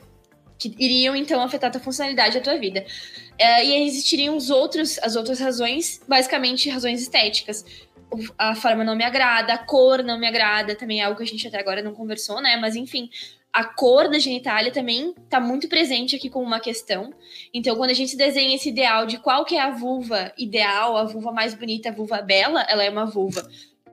que 0.58 0.74
iriam 0.78 1.16
então 1.16 1.40
afetar 1.40 1.68
a 1.68 1.72
tua 1.72 1.80
funcionalidade 1.80 2.34
da 2.34 2.40
tua 2.42 2.58
vida. 2.58 2.84
É, 3.38 3.64
e 3.64 3.86
existiriam 3.86 4.36
os 4.36 4.50
outros, 4.50 4.98
as 4.98 5.16
outras 5.16 5.40
razões, 5.40 6.02
basicamente 6.06 6.68
razões 6.68 7.00
estéticas. 7.00 7.64
A 8.36 8.54
forma 8.54 8.84
não 8.84 8.94
me 8.94 9.04
agrada, 9.04 9.54
a 9.54 9.58
cor 9.58 10.02
não 10.02 10.18
me 10.18 10.26
agrada, 10.26 10.74
também 10.74 11.00
é 11.00 11.04
algo 11.04 11.16
que 11.16 11.22
a 11.22 11.26
gente 11.26 11.46
até 11.48 11.58
agora 11.58 11.80
não 11.80 11.94
conversou, 11.94 12.42
né? 12.42 12.56
Mas 12.56 12.76
enfim, 12.76 13.08
a 13.52 13.64
cor 13.64 14.08
da 14.08 14.18
genitália 14.18 14.72
também 14.72 15.14
está 15.24 15.40
muito 15.40 15.68
presente 15.68 16.14
aqui 16.14 16.30
como 16.30 16.46
uma 16.46 16.60
questão. 16.60 17.12
Então, 17.52 17.76
quando 17.76 17.90
a 17.90 17.94
gente 17.94 18.16
desenha 18.16 18.54
esse 18.54 18.68
ideal 18.68 19.06
de 19.06 19.18
qual 19.18 19.44
que 19.44 19.56
é 19.56 19.60
a 19.60 19.70
vulva 19.70 20.32
ideal, 20.38 20.96
a 20.96 21.04
vulva 21.04 21.32
mais 21.32 21.54
bonita, 21.54 21.88
a 21.88 21.92
vulva 21.92 22.22
bela, 22.22 22.62
ela 22.68 22.84
é 22.84 22.90
uma 22.90 23.06
vulva 23.06 23.48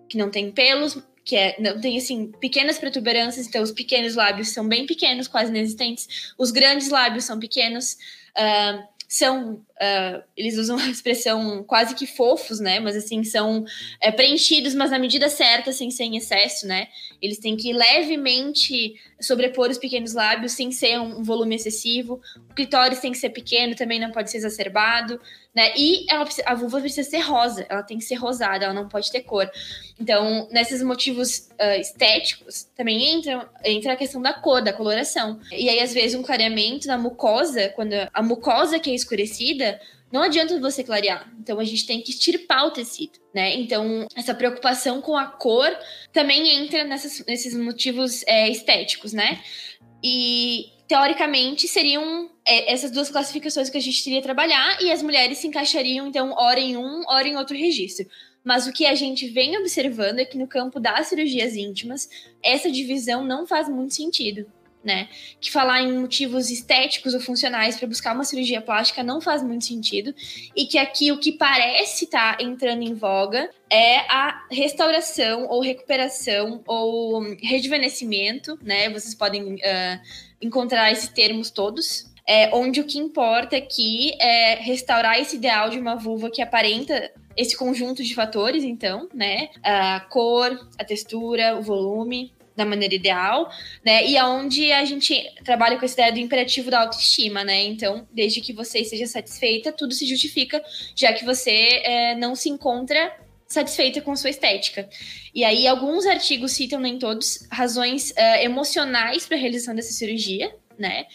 que 0.07 0.17
não 0.17 0.29
tem 0.29 0.51
pelos, 0.51 1.01
que 1.25 1.35
é, 1.35 1.55
não 1.59 1.81
tem 1.81 1.97
assim 1.97 2.31
pequenas 2.39 2.77
protuberâncias, 2.79 3.47
então 3.47 3.61
os 3.61 3.71
pequenos 3.71 4.15
lábios 4.15 4.49
são 4.49 4.67
bem 4.67 4.85
pequenos, 4.85 5.27
quase 5.27 5.49
inexistentes. 5.49 6.33
Os 6.37 6.51
grandes 6.51 6.89
lábios 6.89 7.25
são 7.25 7.39
pequenos. 7.39 7.97
Uh, 8.37 8.87
são, 9.07 9.65
uh, 9.77 10.23
eles 10.35 10.57
usam 10.57 10.77
a 10.79 10.89
expressão 10.89 11.63
quase 11.63 11.95
que 11.95 12.05
fofos, 12.05 12.59
né? 12.59 12.79
Mas 12.79 12.95
assim, 12.95 13.23
são 13.23 13.65
é, 14.01 14.11
preenchidos, 14.11 14.73
mas 14.73 14.91
na 14.91 14.99
medida 14.99 15.29
certa, 15.29 15.71
sem 15.71 15.91
ser 15.91 16.03
em 16.03 16.17
excesso, 16.17 16.67
né? 16.67 16.87
Eles 17.21 17.39
têm 17.39 17.55
que 17.55 17.73
levemente 17.73 18.95
sobrepor 19.19 19.69
os 19.69 19.77
pequenos 19.77 20.13
lábios 20.13 20.51
sem 20.51 20.71
ser 20.71 20.99
um 20.99 21.23
volume 21.23 21.55
excessivo. 21.55 22.21
O 22.49 22.53
clitóris 22.53 22.99
tem 22.99 23.11
que 23.11 23.17
ser 23.17 23.29
pequeno, 23.29 23.75
também 23.75 23.99
não 23.99 24.11
pode 24.11 24.29
ser 24.29 24.37
exacerbado, 24.37 25.19
né? 25.57 25.73
E 25.75 26.05
ela, 26.07 26.27
a 26.45 26.53
vulva 26.53 26.79
precisa 26.79 27.09
ser 27.09 27.21
rosa, 27.21 27.65
ela 27.67 27.81
tem 27.81 27.97
que 27.97 28.03
ser 28.03 28.13
rosada, 28.13 28.65
ela 28.65 28.73
não 28.75 28.87
pode 28.87 29.11
ter 29.11 29.21
cor. 29.21 29.49
Então, 29.99 30.47
nesses 30.51 30.83
motivos 30.83 31.49
uh, 31.59 31.79
estéticos, 31.79 32.67
também 32.75 33.15
entra, 33.15 33.49
entra 33.65 33.93
a 33.93 33.95
questão 33.95 34.21
da 34.21 34.33
cor, 34.33 34.61
da 34.61 34.71
coloração. 34.71 35.39
E 35.51 35.67
aí, 35.67 35.79
às 35.79 35.91
vezes, 35.95 36.13
um 36.13 36.21
clareamento 36.21 36.87
na 36.87 36.95
mucosa, 36.95 37.69
quando 37.69 37.93
a 38.13 38.21
mucosa 38.21 38.79
que 38.79 38.91
é 38.91 38.93
escurecida, 38.93 39.66
não 40.11 40.21
adianta 40.21 40.59
você 40.59 40.83
clarear. 40.83 41.31
Então 41.39 41.59
a 41.59 41.63
gente 41.63 41.85
tem 41.85 42.01
que 42.01 42.11
extirpar 42.11 42.65
o 42.65 42.71
tecido, 42.71 43.19
né? 43.33 43.55
Então 43.55 44.07
essa 44.15 44.33
preocupação 44.33 45.01
com 45.01 45.17
a 45.17 45.25
cor 45.25 45.69
também 46.13 46.63
entra 46.63 46.83
nessas, 46.83 47.25
nesses 47.25 47.55
motivos 47.55 48.23
é, 48.27 48.49
estéticos, 48.49 49.13
né? 49.13 49.41
E 50.03 50.71
teoricamente, 50.87 51.67
seriam 51.67 52.29
é, 52.45 52.71
essas 52.71 52.91
duas 52.91 53.09
classificações 53.09 53.69
que 53.69 53.77
a 53.77 53.81
gente 53.81 54.03
teria 54.03 54.21
trabalhar, 54.21 54.81
e 54.81 54.89
as 54.91 55.03
mulheres 55.03 55.37
se 55.39 55.47
encaixariam, 55.47 56.07
então, 56.07 56.33
ora 56.37 56.59
em 56.59 56.77
um, 56.77 57.03
ora 57.07 57.27
em 57.27 57.35
outro 57.35 57.57
registro. 57.57 58.07
Mas 58.43 58.65
o 58.65 58.71
que 58.71 58.85
a 58.85 58.95
gente 58.95 59.27
vem 59.27 59.57
observando 59.57 60.19
é 60.19 60.25
que 60.25 60.37
no 60.37 60.47
campo 60.47 60.79
das 60.79 61.07
cirurgias 61.07 61.57
íntimas, 61.57 62.09
essa 62.41 62.71
divisão 62.71 63.25
não 63.25 63.45
faz 63.45 63.67
muito 63.67 63.93
sentido. 63.93 64.49
Né? 64.87 65.09
Que 65.41 65.51
falar 65.51 65.81
em 65.81 65.99
motivos 65.99 66.49
estéticos 66.49 67.13
ou 67.13 67.19
funcionais 67.19 67.75
para 67.75 67.89
buscar 67.89 68.15
uma 68.15 68.23
cirurgia 68.23 68.61
plástica 68.61 69.03
não 69.03 69.19
faz 69.19 69.43
muito 69.43 69.65
sentido. 69.65 70.15
E 70.55 70.65
que 70.65 70.77
aqui 70.77 71.11
o 71.11 71.19
que 71.19 71.33
parece 71.33 72.05
estar 72.05 72.37
tá 72.37 72.41
entrando 72.41 72.83
em 72.83 72.93
voga 72.93 73.49
é 73.69 73.97
a 74.09 74.45
restauração 74.49 75.45
ou 75.49 75.59
recuperação 75.61 76.63
ou 76.65 77.21
rejuvenescimento, 77.41 78.57
né? 78.63 78.89
Vocês 78.89 79.13
podem 79.13 79.55
uh, 79.55 79.99
encontrar 80.41 80.89
esses 80.89 81.09
termos 81.09 81.51
todos. 81.51 82.09
É, 82.25 82.49
onde 82.55 82.79
o 82.79 82.85
que 82.85 82.97
importa 82.97 83.57
aqui 83.57 84.13
é 84.21 84.55
restaurar 84.55 85.19
esse 85.19 85.35
ideal 85.35 85.69
de 85.69 85.79
uma 85.79 85.95
vulva 85.95 86.29
que 86.29 86.41
aparenta 86.41 87.11
esse 87.35 87.57
conjunto 87.57 88.01
de 88.03 88.15
fatores, 88.15 88.63
então, 88.63 89.09
né? 89.13 89.49
A 89.61 89.99
cor, 90.09 90.57
a 90.79 90.85
textura, 90.85 91.57
o 91.57 91.61
volume, 91.61 92.33
da 92.57 92.65
maneira 92.65 92.95
ideal, 92.95 93.49
né? 93.85 94.05
E 94.05 94.17
aonde 94.17 94.71
a 94.71 94.83
gente 94.83 95.15
trabalha 95.45 95.77
com 95.77 95.85
essa 95.85 95.93
ideia 95.93 96.11
do 96.11 96.19
imperativo 96.19 96.71
da 96.71 96.81
autoestima, 96.81 97.43
né? 97.43 97.63
Então, 97.63 98.07
desde 98.11 98.41
que 98.41 98.51
você 98.51 98.79
esteja 98.79 99.05
satisfeita, 99.05 99.71
tudo 99.71 99.93
se 99.93 100.07
justifica, 100.07 100.61
já 100.95 101.13
que 101.13 101.23
você 101.23 101.81
é, 101.83 102.15
não 102.15 102.35
se 102.35 102.49
encontra 102.49 103.15
satisfeita 103.47 104.01
com 104.01 104.15
sua 104.15 104.31
estética. 104.31 104.89
E 105.33 105.43
aí, 105.45 105.67
alguns 105.67 106.05
artigos 106.05 106.51
citam, 106.51 106.79
nem 106.79 106.97
todos, 106.97 107.47
razões 107.49 108.11
uh, 108.11 108.41
emocionais 108.41 109.25
para 109.25 109.37
a 109.37 109.39
realização 109.39 109.73
dessa 109.73 109.93
cirurgia, 109.93 110.53
né? 110.77 111.05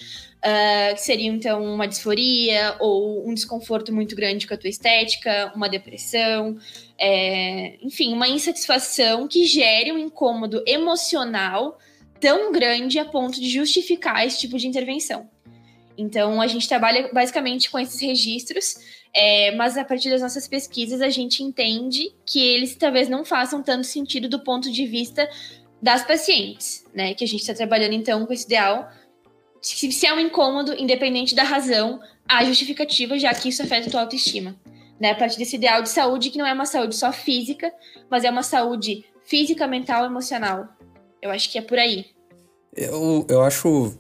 Uh, 0.45 0.95
que 0.95 1.01
seriam, 1.01 1.37
então, 1.37 1.63
uma 1.63 1.87
disforia 1.87 2.75
ou 2.81 3.29
um 3.29 3.33
desconforto 3.33 3.95
muito 3.95 4.17
grande 4.17 4.45
com 4.45 4.55
a 4.55 4.57
tua 4.57 4.69
estética, 4.69 5.53
uma 5.55 5.69
depressão, 5.69 6.59
é, 6.99 7.77
enfim, 7.81 8.13
uma 8.13 8.27
insatisfação 8.27 9.29
que 9.29 9.47
gere 9.47 9.93
um 9.93 9.99
incômodo 9.99 10.61
emocional 10.67 11.79
tão 12.19 12.51
grande 12.51 12.99
a 12.99 13.05
ponto 13.05 13.41
de 13.41 13.49
justificar 13.49 14.27
esse 14.27 14.41
tipo 14.41 14.59
de 14.59 14.67
intervenção. 14.67 15.31
Então, 15.97 16.41
a 16.41 16.47
gente 16.49 16.69
trabalha 16.69 17.11
basicamente 17.13 17.71
com 17.71 17.79
esses 17.79 18.01
registros, 18.01 18.77
é, 19.15 19.53
mas 19.53 19.77
a 19.77 19.85
partir 19.85 20.11
das 20.11 20.23
nossas 20.23 20.49
pesquisas 20.49 21.01
a 21.01 21.11
gente 21.11 21.43
entende 21.43 22.13
que 22.27 22.41
eles 22.41 22.75
talvez 22.75 23.09
não 23.09 23.25
façam 23.25 23.63
tanto 23.63 23.87
sentido 23.87 24.29
do 24.29 24.41
ponto 24.41 24.73
de 24.73 24.87
vista 24.87 25.29
das 25.83 26.05
pacientes, 26.05 26.85
né? 26.95 27.13
Que 27.13 27.25
a 27.25 27.27
gente 27.27 27.41
está 27.41 27.55
trabalhando 27.55 27.93
então 27.93 28.25
com 28.25 28.33
esse 28.33 28.47
ideal 28.47 28.89
se, 29.63 30.07
é 30.07 30.13
um 30.13 30.21
incômodo, 30.21 30.75
independente 30.75 31.35
da 31.35 31.45
razão, 31.45 32.01
há 32.29 32.45
justificativa, 32.45 33.19
já 33.19 33.33
que 33.33 33.49
isso 33.49 33.63
afeta 33.63 33.89
a 33.89 33.91
tua 33.91 34.01
autoestima. 34.01 34.57
Né? 35.01 35.13
A 35.13 35.15
partir 35.15 35.39
desse 35.39 35.57
ideal 35.57 35.83
de 35.83 35.89
saúde, 35.89 36.31
que 36.31 36.39
não 36.39 36.47
é 36.47 36.53
uma 36.53 36.67
saúde 36.67 36.97
só 36.97 37.13
física, 37.13 37.73
mas 38.11 38.25
é 38.25 38.31
uma 38.31 38.43
saúde 38.43 39.05
física, 39.25 39.67
mental 39.67 40.05
emocional. 40.05 40.69
Eu 41.21 41.31
acho 41.31 41.51
que 41.51 41.59
é 41.59 41.63
por 41.63 41.79
aí. 41.79 42.07
Eu, 42.75 43.25
eu 43.29 43.43
acho 43.43 43.97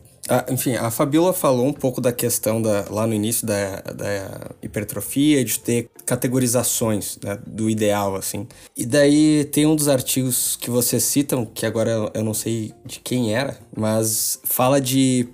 enfim, 0.49 0.77
a 0.77 0.91
Fabiola 0.91 1.33
falou 1.33 1.67
um 1.67 1.73
pouco 1.73 2.01
da 2.01 2.13
questão 2.13 2.63
da, 2.63 2.87
lá 2.89 3.07
no 3.07 3.13
início 3.13 3.47
da, 3.47 3.81
da 3.81 4.53
hipertrofia, 4.63 5.45
de 5.45 5.59
ter 5.59 5.91
categorizações 6.07 7.19
né, 7.23 7.39
do 7.45 7.69
ideal, 7.69 8.15
assim. 8.15 8.47
E 8.77 8.87
daí 8.87 9.45
tem 9.47 9.67
um 9.67 9.75
dos 9.75 9.89
artigos 9.89 10.57
que 10.57 10.71
vocês 10.71 11.03
citam, 11.03 11.45
que 11.45 11.67
agora 11.67 12.11
eu 12.15 12.23
não 12.23 12.35
sei 12.35 12.73
de 12.85 13.01
quem 13.01 13.35
era, 13.35 13.59
mas 13.77 14.41
fala 14.45 14.81
de 14.81 15.29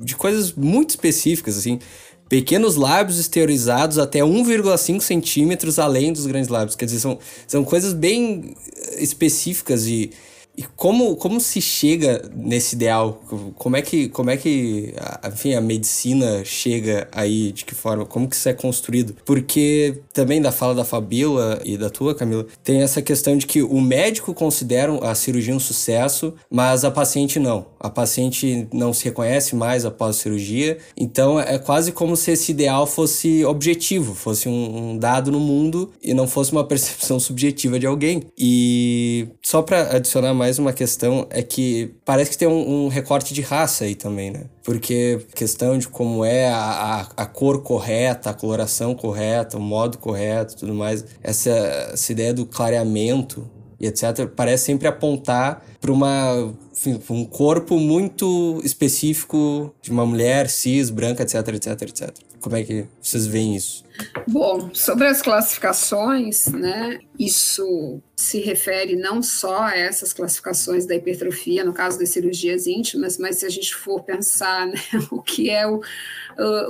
de 0.00 0.14
coisas 0.16 0.52
muito 0.52 0.90
específicas, 0.90 1.56
assim. 1.56 1.78
Pequenos 2.28 2.76
lábios 2.76 3.18
exteriorizados 3.18 3.98
até 3.98 4.20
1,5 4.20 5.00
centímetros 5.00 5.78
além 5.78 6.12
dos 6.12 6.26
grandes 6.26 6.48
lábios. 6.48 6.76
Quer 6.76 6.84
dizer, 6.84 7.00
são, 7.00 7.18
são 7.46 7.64
coisas 7.64 7.92
bem 7.94 8.54
específicas 8.98 9.86
e 9.86 10.10
e 10.58 10.64
como, 10.74 11.14
como 11.14 11.40
se 11.40 11.60
chega 11.60 12.28
nesse 12.34 12.74
ideal? 12.74 13.22
Como 13.54 13.76
é 13.76 13.80
que, 13.80 14.08
como 14.08 14.28
é 14.28 14.36
que 14.36 14.92
enfim, 15.24 15.54
a 15.54 15.60
medicina 15.60 16.44
chega 16.44 17.06
aí? 17.12 17.52
De 17.52 17.64
que 17.64 17.76
forma? 17.76 18.04
Como 18.04 18.28
que 18.28 18.34
isso 18.34 18.48
é 18.48 18.52
construído? 18.52 19.14
Porque 19.24 20.00
também 20.12 20.42
da 20.42 20.50
fala 20.50 20.74
da 20.74 20.84
Fabíola 20.84 21.60
e 21.64 21.76
da 21.76 21.88
tua, 21.88 22.12
Camila, 22.12 22.44
tem 22.64 22.82
essa 22.82 23.00
questão 23.00 23.38
de 23.38 23.46
que 23.46 23.62
o 23.62 23.80
médico 23.80 24.34
considera 24.34 24.92
a 25.08 25.14
cirurgia 25.14 25.54
um 25.54 25.60
sucesso, 25.60 26.34
mas 26.50 26.84
a 26.84 26.90
paciente 26.90 27.38
não. 27.38 27.66
A 27.78 27.88
paciente 27.88 28.66
não 28.72 28.92
se 28.92 29.04
reconhece 29.04 29.54
mais 29.54 29.84
após 29.84 30.16
a 30.16 30.18
cirurgia. 30.18 30.78
Então 30.96 31.38
é 31.38 31.56
quase 31.58 31.92
como 31.92 32.16
se 32.16 32.32
esse 32.32 32.50
ideal 32.50 32.84
fosse 32.84 33.44
objetivo, 33.44 34.12
fosse 34.12 34.48
um, 34.48 34.90
um 34.90 34.98
dado 34.98 35.30
no 35.30 35.38
mundo 35.38 35.92
e 36.02 36.12
não 36.12 36.26
fosse 36.26 36.50
uma 36.50 36.64
percepção 36.66 37.20
subjetiva 37.20 37.78
de 37.78 37.86
alguém. 37.86 38.24
E 38.36 39.28
só 39.40 39.62
para 39.62 39.94
adicionar 39.94 40.34
mais 40.34 40.47
mais 40.48 40.58
uma 40.58 40.72
questão 40.72 41.26
é 41.28 41.42
que 41.42 41.94
parece 42.06 42.30
que 42.30 42.38
tem 42.38 42.48
um, 42.48 42.86
um, 42.86 42.88
recorte 42.88 43.34
de 43.34 43.42
raça 43.42 43.84
aí 43.84 43.94
também, 43.94 44.30
né? 44.30 44.44
Porque 44.64 45.20
questão 45.34 45.76
de 45.76 45.86
como 45.86 46.24
é 46.24 46.48
a, 46.48 46.56
a, 47.16 47.22
a, 47.22 47.26
cor 47.26 47.62
correta, 47.62 48.30
a 48.30 48.34
coloração 48.34 48.94
correta, 48.94 49.58
o 49.58 49.60
modo 49.60 49.98
correto 49.98 50.56
tudo 50.56 50.72
mais, 50.72 51.04
essa, 51.22 51.50
essa 51.50 52.12
ideia 52.12 52.32
do 52.32 52.46
clareamento 52.46 53.46
e 53.78 53.86
etc., 53.86 54.26
parece 54.34 54.64
sempre 54.64 54.88
apontar 54.88 55.62
para 55.78 55.92
uma 55.92 56.54
um 57.10 57.24
corpo 57.24 57.78
muito 57.78 58.60
específico 58.64 59.74
de 59.82 59.90
uma 59.90 60.06
mulher 60.06 60.48
cis, 60.48 60.88
branca, 60.88 61.24
etc, 61.24 61.48
etc, 61.48 61.82
etc. 61.82 62.27
Como 62.40 62.56
é 62.56 62.62
que 62.62 62.86
vocês 63.00 63.26
veem 63.26 63.56
isso? 63.56 63.84
Bom, 64.28 64.70
sobre 64.72 65.06
as 65.06 65.20
classificações, 65.20 66.46
né, 66.46 67.00
isso 67.18 68.00
se 68.14 68.40
refere 68.40 68.94
não 68.94 69.22
só 69.22 69.62
a 69.62 69.76
essas 69.76 70.12
classificações 70.12 70.86
da 70.86 70.94
hipertrofia, 70.94 71.64
no 71.64 71.72
caso 71.72 71.98
das 71.98 72.10
cirurgias 72.10 72.66
íntimas, 72.66 73.18
mas 73.18 73.36
se 73.36 73.46
a 73.46 73.48
gente 73.48 73.74
for 73.74 74.04
pensar 74.04 74.66
né, 74.68 74.80
o 75.10 75.20
que 75.20 75.50
é 75.50 75.66
o, 75.66 75.80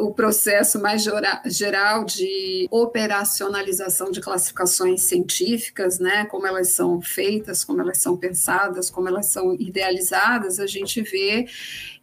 o 0.01 0.15
processo 0.15 0.81
mais 0.81 1.07
geral 1.45 2.05
de 2.05 2.67
operacionalização 2.71 4.11
de 4.11 4.21
classificações 4.21 5.03
científicas, 5.03 5.99
né, 5.99 6.25
como 6.25 6.47
elas 6.47 6.71
são 6.71 7.01
feitas, 7.03 7.65
como 7.65 7.83
elas 7.83 7.99
são 7.99 8.17
pensadas, 8.17 8.89
como 8.89 9.09
elas 9.09 9.27
são 9.27 9.55
idealizadas, 9.55 10.59
a 10.59 10.67
gente 10.67 11.03
vê 11.03 11.47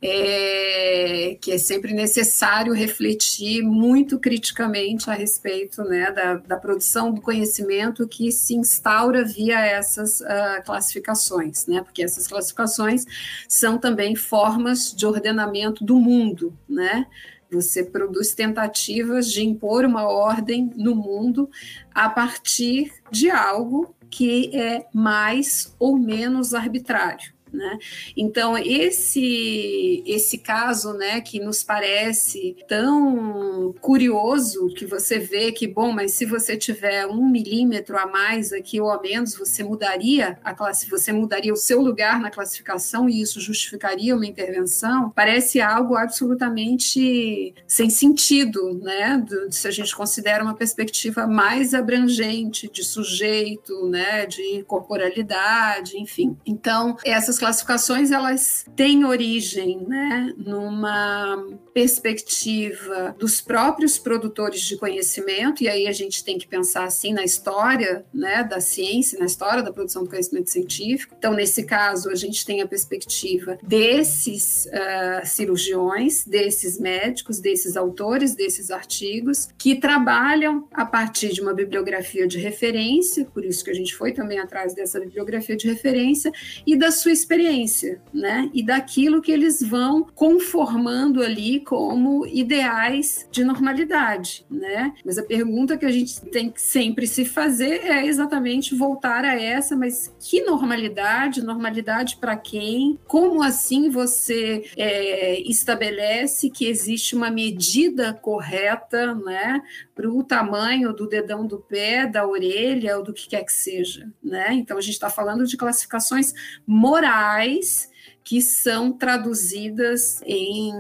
é, 0.02 1.38
que 1.42 1.52
é 1.52 1.58
sempre 1.58 1.94
necessário 1.94 2.74
refletir 2.74 3.64
muito 3.64 4.20
criticamente 4.20 5.10
a 5.10 5.14
respeito 5.14 5.84
né, 5.84 6.12
da, 6.12 6.36
da 6.36 6.58
produção 6.58 7.12
do 7.12 7.22
conhecimento 7.22 8.08
que 8.08 8.32
se 8.32 8.54
instaura 8.54 9.24
via 9.26 9.60
essas 9.66 10.22
uh, 10.22 10.64
classificações, 10.64 11.66
né, 11.66 11.82
porque 11.82 12.04
essas 12.04 12.28
classificações 12.28 13.06
são 13.50 13.80
também 13.80 14.16
formas 14.16 14.94
de 14.96 15.06
ordenamento 15.08 15.84
do 15.84 15.96
mundo, 15.96 16.56
né? 16.70 17.08
Você 17.52 17.84
produz 17.84 18.34
tentativas 18.34 19.32
de 19.32 19.46
impor 19.46 19.86
uma 19.86 20.08
ordem 20.08 20.72
no 20.76 20.96
mundo 20.96 21.50
a 21.94 22.10
partir 22.10 22.92
de 23.12 23.30
algo 23.30 23.96
que 24.10 24.56
é 24.56 24.88
mais 24.94 25.76
ou 25.78 25.98
menos 25.98 26.54
arbitrário. 26.54 27.35
Né? 27.56 27.80
Então, 28.16 28.58
esse, 28.58 30.04
esse 30.06 30.38
caso 30.38 30.94
né, 30.94 31.22
que 31.22 31.40
nos 31.40 31.64
parece 31.64 32.56
tão 32.68 33.74
curioso, 33.80 34.68
que 34.76 34.86
você 34.86 35.20
vê 35.20 35.52
que, 35.52 35.68
bom, 35.68 35.92
mas 35.92 36.12
se 36.14 36.26
você 36.26 36.58
tiver 36.58 37.08
um 37.08 37.28
milímetro 37.28 37.98
a 37.98 38.06
mais 38.06 38.52
aqui 38.52 38.80
ou 38.80 38.92
a 38.92 39.02
menos, 39.02 39.36
você 39.36 39.64
mudaria 39.64 40.38
a 40.44 40.54
classe, 40.54 40.90
você 40.90 41.12
mudaria 41.12 41.54
o 41.54 41.58
seu 41.58 41.82
lugar 41.82 42.20
na 42.20 42.30
classificação 42.30 43.10
e 43.10 43.22
isso 43.22 43.40
justificaria 43.40 44.16
uma 44.16 44.26
intervenção, 44.26 45.10
parece 45.12 45.62
algo 45.62 45.96
absolutamente 45.96 47.54
sem 47.68 47.90
sentido, 47.90 48.80
né? 48.82 49.24
Do, 49.26 49.52
se 49.52 49.68
a 49.68 49.72
gente 49.72 49.96
considera 49.96 50.44
uma 50.44 50.56
perspectiva 50.56 51.26
mais 51.28 51.74
abrangente 51.74 52.70
de 52.72 52.84
sujeito, 52.84 53.88
né? 53.88 54.26
De 54.26 54.64
corporalidade, 54.64 55.98
enfim. 55.98 56.38
Então, 56.46 56.98
essas 57.04 57.40
classificações 57.46 58.10
elas 58.10 58.66
têm 58.76 59.06
origem 59.06 59.86
né, 59.88 60.34
numa 60.36 61.38
perspectiva 61.76 63.14
dos 63.20 63.42
próprios 63.42 64.00
produtores 64.00 64.62
de 64.62 64.78
conhecimento, 64.78 65.62
e 65.62 65.68
aí 65.68 65.88
a 65.88 65.92
gente 65.92 66.24
tem 66.24 66.38
que 66.38 66.48
pensar 66.48 66.86
assim 66.86 67.12
na 67.12 67.26
história 67.26 68.06
né, 68.14 68.46
da 68.46 68.62
ciência, 68.62 69.20
na 69.20 69.26
história 69.26 69.62
da 69.62 69.74
produção 69.74 70.06
do 70.06 70.10
conhecimento 70.10 70.50
científico. 70.50 71.14
Então, 71.20 71.34
nesse 71.34 71.64
caso, 71.64 72.10
a 72.10 72.16
gente 72.16 72.46
tem 72.46 72.62
a 72.62 72.68
perspectiva 72.68 73.58
desses 73.62 74.68
uh, 74.68 75.28
cirurgiões, 75.28 76.24
desses 76.26 76.80
médicos, 76.80 77.42
desses 77.42 77.76
autores, 77.76 78.34
desses 78.34 78.72
artigos, 78.72 79.50
que 79.58 79.76
trabalham 79.76 80.70
a 80.72 80.86
partir 80.86 81.34
de 81.34 81.42
uma 81.42 81.54
bibliografia 81.54 82.26
de 82.26 82.38
referência, 82.38 83.26
por 83.26 83.44
isso 83.44 83.66
que 83.66 83.72
a 83.72 83.76
gente 83.76 83.94
foi 83.94 84.14
também 84.14 84.40
atrás 84.40 84.74
dessa 84.74 84.98
bibliografia 84.98 85.58
de 85.58 85.68
referência, 85.68 86.32
e 86.66 86.78
da 86.78 86.90
sua 86.90 87.12
experiência, 87.12 88.02
né? 88.14 88.50
E 88.54 88.64
daquilo 88.64 89.22
que 89.22 89.34
eles 89.34 89.62
vão 89.62 90.08
conformando 90.16 91.22
ali 91.22 91.65
como 91.66 92.26
ideais 92.28 93.28
de 93.32 93.44
normalidade, 93.44 94.46
né? 94.50 94.94
Mas 95.04 95.18
a 95.18 95.24
pergunta 95.24 95.78
que 95.78 95.86
a 95.86 95.92
gente 95.92 96.22
tem 96.22 96.52
que 96.52 96.62
sempre 96.62 97.08
se 97.08 97.26
fazer 97.26 97.84
é 97.84 98.06
exatamente 98.06 98.76
voltar 98.76 99.26
a 99.26 99.42
essa, 99.42 99.76
mas 99.76 100.14
que 100.20 100.42
normalidade? 100.44 101.44
Normalidade 101.44 102.18
para 102.18 102.38
quem? 102.38 103.00
Como 103.08 103.42
assim 103.42 103.90
você 103.90 104.64
é, 104.78 105.42
estabelece 105.42 106.50
que 106.52 106.68
existe 106.68 107.16
uma 107.16 107.32
medida 107.32 108.14
correta, 108.14 109.16
né? 109.16 109.62
Para 109.96 110.10
o 110.10 110.24
tamanho 110.24 110.94
do 110.94 111.08
dedão 111.08 111.48
do 111.48 111.58
pé, 111.58 112.06
da 112.06 112.28
orelha 112.28 112.98
ou 112.98 113.04
do 113.04 113.14
que 113.14 113.28
quer 113.28 113.44
que 113.44 113.54
seja, 113.54 114.08
né? 114.24 114.54
Então 114.54 114.78
a 114.78 114.82
gente 114.82 114.94
está 114.94 115.10
falando 115.10 115.46
de 115.46 115.58
classificações 115.58 116.32
morais 116.68 117.90
que 118.26 118.42
são 118.42 118.92
traduzidas 118.92 120.20
em, 120.26 120.74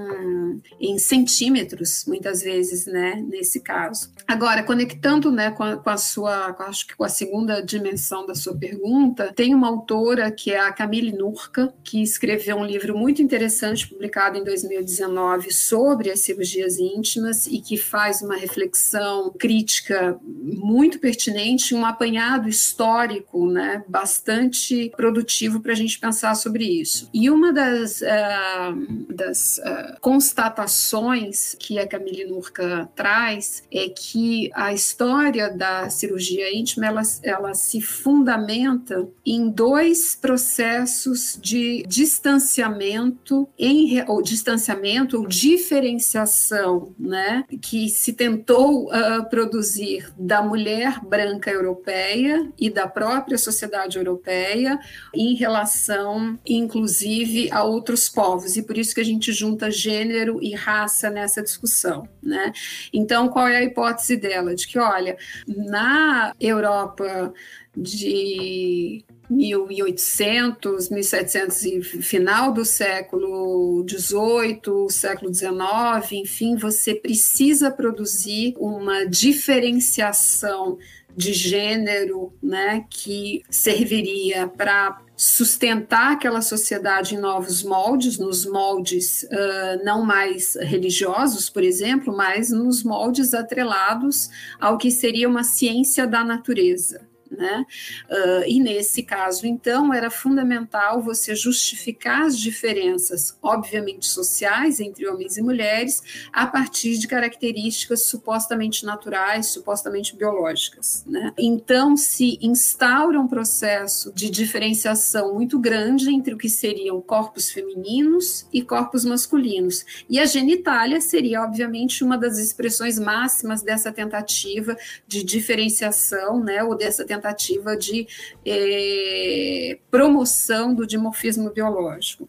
em 0.79 0.97
centímetros, 0.97 2.03
muitas 2.07 2.41
vezes, 2.41 2.87
né, 2.87 3.23
nesse 3.29 3.59
caso. 3.59 4.11
Agora, 4.27 4.63
conectando, 4.63 5.31
né, 5.31 5.51
com 5.51 5.61
a, 5.61 5.77
com 5.77 5.89
a 5.91 5.95
sua, 5.97 6.53
com, 6.53 6.63
acho 6.63 6.87
que 6.87 6.95
com 6.95 7.03
a 7.03 7.09
segunda 7.09 7.61
dimensão 7.61 8.25
da 8.25 8.33
sua 8.33 8.57
pergunta, 8.57 9.31
tem 9.35 9.53
uma 9.53 9.67
autora 9.67 10.31
que 10.31 10.51
é 10.51 10.59
a 10.59 10.73
Camille 10.73 11.13
Nurka, 11.13 11.71
que 11.83 12.01
escreveu 12.01 12.57
um 12.57 12.65
livro 12.65 12.97
muito 12.97 13.21
interessante, 13.21 13.87
publicado 13.87 14.39
em 14.39 14.43
2019, 14.43 15.53
sobre 15.53 16.09
as 16.09 16.21
cirurgias 16.21 16.79
íntimas 16.79 17.45
e 17.45 17.61
que 17.61 17.77
faz 17.77 18.23
uma 18.23 18.35
reflexão 18.35 19.31
crítica 19.37 20.19
muito 20.23 20.97
pertinente, 20.97 21.75
um 21.75 21.85
apanhado 21.85 22.49
histórico, 22.49 23.45
né, 23.45 23.83
bastante 23.87 24.91
produtivo 24.97 25.59
para 25.59 25.73
a 25.73 25.75
gente 25.75 25.99
pensar 25.99 26.33
sobre 26.33 26.63
isso. 26.63 27.07
E 27.13 27.29
uma 27.35 27.51
das, 27.51 28.01
uh, 28.01 29.13
das 29.13 29.57
uh, 29.57 29.99
constatações 29.99 31.55
que 31.59 31.77
a 31.77 31.85
Camille 31.85 32.25
Nurka 32.25 32.89
traz 32.95 33.63
é 33.71 33.89
que 33.89 34.49
a 34.53 34.73
história 34.73 35.49
da 35.49 35.89
cirurgia 35.89 36.55
íntima 36.55 36.85
ela, 36.85 37.01
ela 37.23 37.53
se 37.53 37.81
fundamenta 37.81 39.07
em 39.25 39.49
dois 39.49 40.15
processos 40.15 41.37
de 41.41 41.83
distanciamento 41.87 43.47
em, 43.59 44.03
ou 44.07 44.21
distanciamento 44.21 45.19
ou 45.19 45.27
diferenciação, 45.27 46.93
né, 46.97 47.43
que 47.61 47.89
se 47.89 48.13
tentou 48.13 48.85
uh, 48.85 49.29
produzir 49.29 50.09
da 50.17 50.41
mulher 50.41 51.01
branca 51.03 51.51
europeia 51.51 52.49
e 52.57 52.69
da 52.69 52.87
própria 52.87 53.37
sociedade 53.37 53.97
europeia 53.97 54.79
em 55.13 55.35
relação, 55.35 56.39
inclusive 56.45 57.24
inclusive 57.25 57.51
a 57.51 57.63
outros 57.63 58.07
povos, 58.07 58.55
e 58.55 58.63
por 58.63 58.77
isso 58.77 58.93
que 58.93 59.01
a 59.01 59.05
gente 59.05 59.33
junta 59.33 59.71
gênero 59.71 60.39
e 60.41 60.53
raça 60.53 61.09
nessa 61.09 61.41
discussão. 61.41 62.07
Né? 62.21 62.53
Então, 62.93 63.27
qual 63.27 63.47
é 63.47 63.57
a 63.57 63.63
hipótese 63.63 64.15
dela? 64.15 64.55
De 64.55 64.67
que, 64.67 64.77
olha, 64.77 65.17
na 65.47 66.33
Europa 66.39 67.33
de 67.75 69.03
1800, 69.29 70.89
1700 70.89 71.65
e 71.65 71.81
final 71.81 72.53
do 72.53 72.63
século 72.63 73.83
18, 73.85 74.89
século 74.89 75.31
19, 75.31 76.17
enfim, 76.17 76.55
você 76.55 76.95
precisa 76.95 77.69
produzir 77.71 78.53
uma 78.57 79.05
diferenciação 79.05 80.77
de 81.17 81.33
gênero, 81.33 82.33
né, 82.43 82.85
que 82.89 83.41
serviria 83.49 84.47
para 84.47 85.01
sustentar 85.15 86.13
aquela 86.13 86.41
sociedade 86.41 87.15
em 87.15 87.17
novos 87.17 87.63
moldes, 87.63 88.17
nos 88.17 88.45
moldes 88.45 89.23
uh, 89.23 89.83
não 89.83 90.03
mais 90.03 90.55
religiosos, 90.55 91.49
por 91.49 91.63
exemplo, 91.63 92.15
mas 92.15 92.49
nos 92.49 92.83
moldes 92.83 93.33
atrelados 93.33 94.29
ao 94.59 94.77
que 94.77 94.91
seria 94.91 95.29
uma 95.29 95.43
ciência 95.43 96.05
da 96.05 96.23
natureza. 96.23 97.07
Né? 97.29 97.65
Uh, 98.09 98.43
e 98.47 98.59
nesse 98.59 99.03
caso, 99.03 99.47
então, 99.47 99.93
era 99.93 100.09
fundamental 100.09 101.01
você 101.01 101.35
justificar 101.35 102.21
as 102.23 102.37
diferenças, 102.37 103.37
obviamente 103.41 104.05
sociais, 104.05 104.79
entre 104.79 105.07
homens 105.07 105.37
e 105.37 105.41
mulheres, 105.41 106.01
a 106.31 106.45
partir 106.45 106.97
de 106.97 107.07
características 107.07 108.03
supostamente 108.03 108.85
naturais, 108.85 109.47
supostamente 109.47 110.15
biológicas. 110.15 111.03
Né? 111.07 111.33
Então, 111.37 111.97
se 111.97 112.37
instaura 112.41 113.19
um 113.19 113.27
processo 113.27 114.13
de 114.13 114.29
diferenciação 114.29 115.33
muito 115.33 115.59
grande 115.59 116.09
entre 116.09 116.33
o 116.33 116.37
que 116.37 116.49
seriam 116.49 117.01
corpos 117.01 117.49
femininos 117.49 118.47
e 118.53 118.61
corpos 118.61 119.03
masculinos. 119.03 119.85
E 120.09 120.19
a 120.19 120.25
genitália 120.25 121.01
seria, 121.01 121.41
obviamente, 121.41 122.03
uma 122.03 122.17
das 122.17 122.37
expressões 122.37 122.99
máximas 122.99 123.61
dessa 123.61 123.91
tentativa 123.91 124.77
de 125.07 125.23
diferenciação, 125.23 126.39
né, 126.39 126.63
ou 126.63 126.75
dessa 126.75 127.03
tentativa 127.03 127.24
tentativa 127.25 127.75
de 127.75 128.07
é, 128.45 129.79
promoção 129.89 130.73
do 130.75 130.85
dimorfismo 130.85 131.51
biológico. 131.51 132.27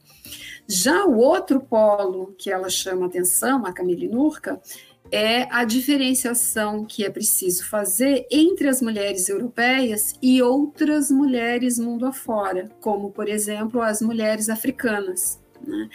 Já 0.67 1.05
o 1.05 1.19
outro 1.19 1.61
polo 1.61 2.35
que 2.39 2.51
ela 2.51 2.71
chama 2.71 3.07
atenção, 3.07 3.65
a 3.67 3.73
Camille 3.73 4.09
Nurka, 4.09 4.61
é 5.13 5.47
a 5.55 5.63
diferenciação 5.65 6.85
que 6.85 7.05
é 7.05 7.11
preciso 7.11 7.65
fazer 7.69 8.27
entre 8.31 8.69
as 8.69 8.83
mulheres 8.83 9.29
europeias 9.29 10.15
e 10.21 10.43
outras 10.43 11.13
mulheres 11.13 11.79
mundo 11.79 12.07
afora, 12.07 12.69
como, 12.81 13.13
por 13.13 13.29
exemplo, 13.29 13.81
as 13.81 14.03
mulheres 14.03 14.49
africanas. 14.49 15.41
Né? 15.65 15.89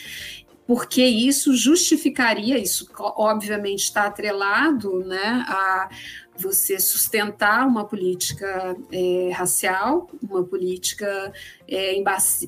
Porque 0.71 1.03
isso 1.03 1.53
justificaria, 1.53 2.57
isso 2.57 2.87
obviamente 2.97 3.83
está 3.83 4.05
atrelado 4.05 5.03
né, 5.03 5.43
a, 5.45 5.89
você 6.37 6.79
sustentar 6.79 7.67
uma 7.67 7.83
política 7.83 8.77
é, 8.89 9.31
racial, 9.33 10.09
uma 10.23 10.45
política 10.45 11.33
é, 11.67 12.01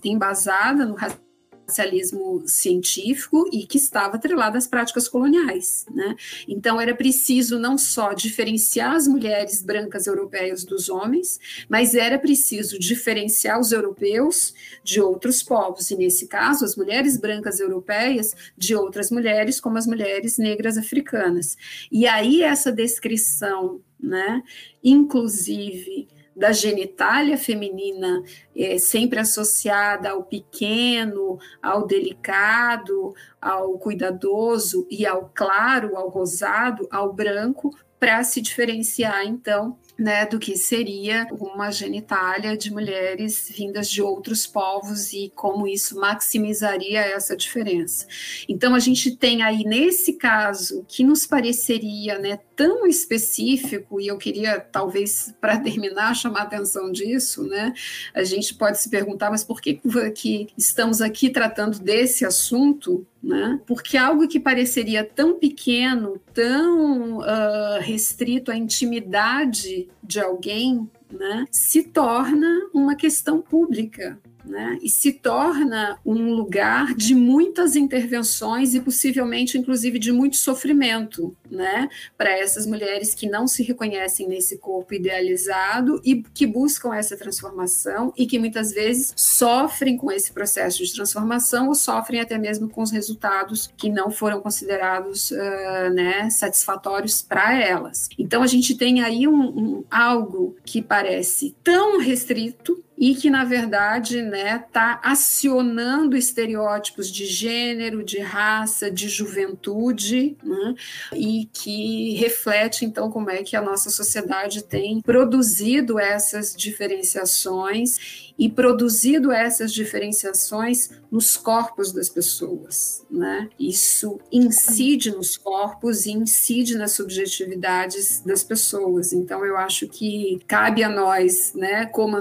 embasada 0.06 0.86
no 0.86 0.96
racismo 0.96 1.23
racialismo 1.68 2.44
científico 2.46 3.50
e 3.52 3.66
que 3.66 3.78
estava 3.78 4.16
atrelado 4.16 4.58
às 4.58 4.68
práticas 4.68 5.08
coloniais. 5.08 5.86
Né? 5.94 6.16
Então, 6.48 6.80
era 6.80 6.96
preciso 6.96 7.58
não 7.58 7.78
só 7.78 8.14
diferenciar 8.14 8.96
as 8.96 9.08
mulheres 9.08 9.62
brancas 9.62 10.08
europeias 10.08 10.64
dos 10.64 10.90
homens, 10.90 11.40
mas 11.70 11.96
era 11.96 12.20
preciso 12.20 12.78
diferenciar 12.78 13.60
os 13.60 13.72
europeus 13.72 14.54
de 14.84 15.02
outros 15.02 15.42
povos, 15.42 15.90
e 15.92 15.96
nesse 15.96 16.28
caso, 16.28 16.66
as 16.66 16.76
mulheres 16.76 17.18
brancas 17.18 17.60
europeias 17.60 18.36
de 18.58 18.76
outras 18.76 19.10
mulheres, 19.10 19.60
como 19.60 19.78
as 19.78 19.88
mulheres 19.88 20.38
negras 20.38 20.78
africanas. 20.78 21.58
E 21.92 22.06
aí, 22.06 22.44
essa 22.44 22.72
descrição, 22.72 23.82
né, 24.00 24.44
inclusive 24.84 26.08
da 26.36 26.52
genitália 26.52 27.38
feminina 27.38 28.24
é, 28.56 28.78
sempre 28.78 29.20
associada 29.20 30.10
ao 30.10 30.24
pequeno, 30.24 31.38
ao 31.62 31.86
delicado, 31.86 33.14
ao 33.42 33.78
cuidadoso 33.78 34.88
e 34.90 35.06
ao 35.06 35.32
claro, 35.34 35.96
ao 35.96 36.10
rosado, 36.10 36.88
ao 36.92 37.14
branco, 37.14 37.72
para 38.00 38.22
se 38.22 38.42
diferenciar, 38.42 39.26
então, 39.26 39.78
né, 39.98 40.26
do 40.26 40.38
que 40.38 40.58
seria 40.58 41.26
uma 41.40 41.72
genitália 41.72 42.58
de 42.58 42.70
mulheres 42.70 43.50
vindas 43.56 43.90
de 43.90 44.02
outros 44.02 44.46
povos 44.46 45.14
e 45.14 45.32
como 45.34 45.66
isso 45.66 45.98
maximizaria 45.98 47.00
essa 47.00 47.34
diferença. 47.34 48.06
Então, 48.50 48.76
a 48.76 48.80
gente 48.80 49.16
tem 49.16 49.42
aí, 49.42 49.64
nesse 49.64 50.14
caso, 50.14 50.84
que 50.86 51.02
nos 51.02 51.26
pareceria 51.26 52.20
né, 52.20 52.40
tão 52.56 52.86
específico, 52.86 54.00
e 54.00 54.08
eu 54.08 54.18
queria, 54.18 54.60
talvez, 54.60 55.34
para 55.40 55.58
terminar, 55.60 56.16
chamar 56.16 56.42
a 56.42 56.44
atenção 56.44 56.92
disso, 56.92 57.44
né, 57.44 57.74
a 58.14 58.24
gente 58.24 58.54
pode 58.56 58.80
se 58.80 58.90
perguntar, 58.90 59.30
mas 59.30 59.44
por 59.44 59.62
que, 59.62 59.80
que 60.16 60.48
estamos 60.58 61.02
aqui 61.02 61.30
tratando 61.30 61.80
desse 61.80 62.26
assunto? 62.26 63.06
Né? 63.22 63.60
Porque 63.66 63.98
algo 63.98 64.28
que 64.28 64.40
pareceria 64.40 65.04
tão 65.04 65.40
pequeno, 65.40 66.20
tão 66.34 67.20
uh, 67.20 67.80
restrito 67.80 68.52
à 68.52 68.56
intimidade 68.56 69.88
de 70.04 70.20
alguém, 70.20 70.90
né, 71.12 71.46
se 71.52 71.84
torna 71.84 72.70
uma 72.74 72.96
questão 72.96 73.42
pública 73.42 74.20
né? 74.46 74.78
e 74.82 74.90
se 74.90 75.14
torna 75.14 76.00
um 76.06 76.34
lugar 76.34 76.94
de 76.96 77.16
muitas 77.16 77.76
intervenções 77.76 78.74
e 78.74 78.82
possivelmente, 78.82 79.58
inclusive, 79.58 79.98
de 80.00 80.12
muito 80.12 80.38
sofrimento 80.38 81.36
né? 81.50 81.90
para 82.18 82.32
essas 82.32 82.66
mulheres 82.66 83.14
que 83.14 83.30
não 83.30 83.48
se 83.48 83.64
reconhecem 83.64 84.28
nesse 84.28 84.58
corpo 84.58 84.94
idealizado 84.94 86.02
e 86.04 86.24
que 86.34 86.46
buscam 86.46 86.94
essa 86.94 87.16
transformação 87.16 88.14
e 88.18 88.26
que 88.26 88.40
muitas 88.40 88.72
vezes 88.72 89.14
sofrem 89.16 89.98
com 89.98 90.12
esse 90.12 90.32
processo 90.32 90.84
de 90.84 90.94
transformação 90.94 91.68
ou 91.68 91.76
sofrem 91.76 92.20
até 92.20 92.38
mesmo 92.38 92.70
com 92.70 92.82
os 92.82 92.92
resultados 92.92 93.72
que 93.78 93.90
não 93.90 94.12
foram 94.12 94.42
considerados 94.42 95.32
uh, 95.32 95.94
né, 95.94 96.30
satisfatórios 96.30 97.22
para 97.22 97.60
elas. 97.60 98.10
Então, 98.18 98.44
a 98.44 98.48
gente 98.48 98.76
tem 98.76 99.02
aí 99.02 99.28
um, 99.28 99.42
um 99.42 99.84
algo 99.90 100.56
que 100.66 100.82
parece 100.82 101.56
tão 101.64 102.00
restrito 102.00 102.84
e 103.04 103.16
que, 103.16 103.30
na 103.30 103.44
verdade, 103.44 104.20
está 104.20 104.30
né, 104.30 104.66
tá 104.72 105.02
acionando 105.04 106.16
estereótipos 106.16 107.12
de 107.12 107.26
gênero, 107.26 108.02
de 108.02 108.20
raça, 108.20 108.90
de 108.90 109.10
juventude, 109.10 110.38
né, 110.42 110.74
e 111.12 111.50
que 111.52 112.14
reflete, 112.14 112.86
então, 112.86 113.12
como 113.12 113.30
é 113.30 113.44
que 113.44 113.58
a 113.58 113.62
nossa 113.62 113.90
sociedade 113.90 114.64
tem 114.64 115.02
produzido 115.02 116.00
essas 116.00 116.56
diferenciações 116.56 118.24
e 118.38 118.50
produzido 118.50 119.32
essas 119.32 119.74
diferenciações 119.74 120.90
nos 121.12 121.38
corpos 121.38 121.92
das 121.92 122.10
pessoas. 122.10 123.06
Né? 123.10 123.50
Isso 123.60 124.20
incide 124.32 125.12
nos 125.12 125.38
corpos 125.38 126.06
e 126.06 126.12
incide 126.12 126.76
nas 126.76 126.94
subjetividades 126.94 128.22
das 128.26 128.44
pessoas. 128.44 129.14
Então, 129.14 129.46
eu 129.46 129.56
acho 129.56 129.88
que 129.88 130.40
cabe 130.48 130.84
a 130.84 130.90
nós, 130.90 131.54
né, 131.54 131.86
como 131.86 132.16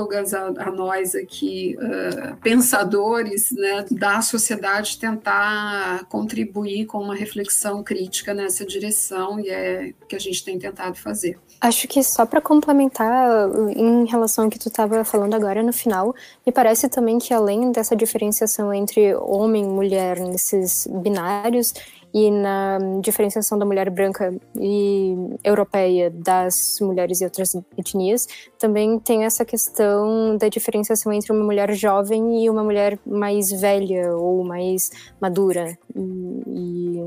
antropólogas, 0.00 0.34
a, 0.34 0.46
a 0.46 0.70
nós 0.70 1.14
aqui, 1.14 1.76
uh, 1.78 2.36
pensadores 2.36 3.50
né, 3.52 3.84
da 3.90 4.20
sociedade, 4.22 4.98
tentar 4.98 6.04
contribuir 6.08 6.86
com 6.86 6.98
uma 6.98 7.14
reflexão 7.14 7.82
crítica 7.82 8.32
nessa 8.32 8.64
direção, 8.64 9.38
e 9.38 9.48
é 9.48 9.92
o 10.02 10.06
que 10.06 10.16
a 10.16 10.18
gente 10.18 10.44
tem 10.44 10.58
tentado 10.58 10.96
fazer. 10.96 11.38
Acho 11.60 11.86
que 11.86 12.02
só 12.02 12.24
para 12.24 12.40
complementar 12.40 13.48
em 13.76 14.06
relação 14.06 14.44
ao 14.44 14.50
que 14.50 14.58
tu 14.58 14.68
estava 14.68 15.04
falando 15.04 15.34
agora 15.34 15.62
no 15.62 15.72
final, 15.72 16.14
me 16.46 16.52
parece 16.52 16.88
também 16.88 17.18
que 17.18 17.34
além 17.34 17.70
dessa 17.70 17.94
diferenciação 17.94 18.72
entre 18.72 19.14
homem 19.14 19.64
e 19.64 19.68
mulher 19.68 20.18
nesses 20.20 20.86
binários 20.86 21.74
e 22.12 22.30
na 22.30 22.78
diferenciação 23.00 23.58
da 23.58 23.64
mulher 23.64 23.88
branca 23.90 24.34
e 24.58 25.14
europeia 25.44 26.10
das 26.10 26.78
mulheres 26.80 27.20
e 27.20 27.24
outras 27.24 27.54
etnias, 27.76 28.26
também 28.58 28.98
tem 28.98 29.24
essa 29.24 29.44
questão 29.44 30.36
da 30.36 30.48
diferenciação 30.48 31.12
entre 31.12 31.32
uma 31.32 31.44
mulher 31.44 31.72
jovem 31.74 32.44
e 32.44 32.50
uma 32.50 32.64
mulher 32.64 32.98
mais 33.06 33.50
velha 33.50 34.16
ou 34.16 34.44
mais 34.44 34.90
madura. 35.20 35.78
E, 35.94 36.98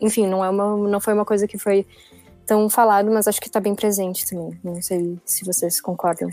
enfim, 0.00 0.26
não 0.26 0.44
é 0.44 0.50
uma, 0.50 0.76
não 0.76 1.00
foi 1.00 1.14
uma 1.14 1.24
coisa 1.24 1.46
que 1.46 1.58
foi 1.58 1.86
tão 2.44 2.68
falado, 2.68 3.10
mas 3.12 3.28
acho 3.28 3.40
que 3.40 3.46
está 3.46 3.60
bem 3.60 3.74
presente 3.76 4.28
também. 4.28 4.58
Não 4.64 4.82
sei 4.82 5.16
se 5.24 5.44
vocês 5.44 5.80
concordam. 5.80 6.28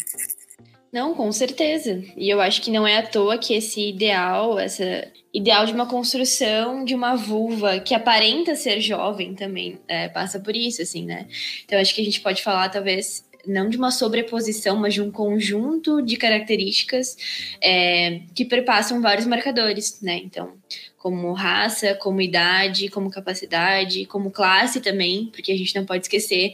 Não, 0.92 1.14
com 1.14 1.32
certeza. 1.32 2.02
E 2.16 2.30
eu 2.30 2.40
acho 2.40 2.62
que 2.62 2.72
não 2.72 2.88
é 2.88 2.98
à 2.98 3.04
toa 3.06 3.38
que 3.38 3.54
esse 3.54 3.90
ideal, 3.90 4.58
essa 4.58 5.12
ideal 5.34 5.66
de 5.66 5.74
uma 5.74 5.86
construção 5.86 6.84
de 6.86 6.96
uma 6.96 7.16
vulva 7.16 7.80
que 7.80 7.94
aparenta 7.94 8.56
ser 8.56 8.80
jovem 8.80 9.36
também 9.36 9.80
é, 9.88 10.08
passa 10.08 10.40
por 10.40 10.56
isso, 10.56 10.82
assim, 10.82 11.06
né? 11.06 11.28
Então 11.66 11.80
acho 11.80 11.94
que 11.94 12.02
a 12.02 12.06
gente 12.06 12.22
pode 12.22 12.42
falar, 12.42 12.70
talvez, 12.70 13.28
não 13.46 13.70
de 13.70 13.78
uma 13.78 13.92
sobreposição, 13.92 14.76
mas 14.78 14.94
de 14.94 15.02
um 15.02 15.12
conjunto 15.12 16.02
de 16.02 16.18
características 16.18 17.18
é, 17.62 18.22
que 18.34 18.46
perpassam 18.46 19.02
vários 19.02 19.26
marcadores, 19.26 20.02
né? 20.02 20.18
Então, 20.24 20.54
como 20.98 21.32
raça, 21.34 21.96
como 21.96 22.22
idade, 22.22 22.90
como 22.90 23.10
capacidade, 23.10 24.06
como 24.06 24.32
classe 24.32 24.82
também, 24.82 25.28
porque 25.28 25.52
a 25.52 25.58
gente 25.58 25.76
não 25.76 25.86
pode 25.86 26.06
esquecer 26.06 26.54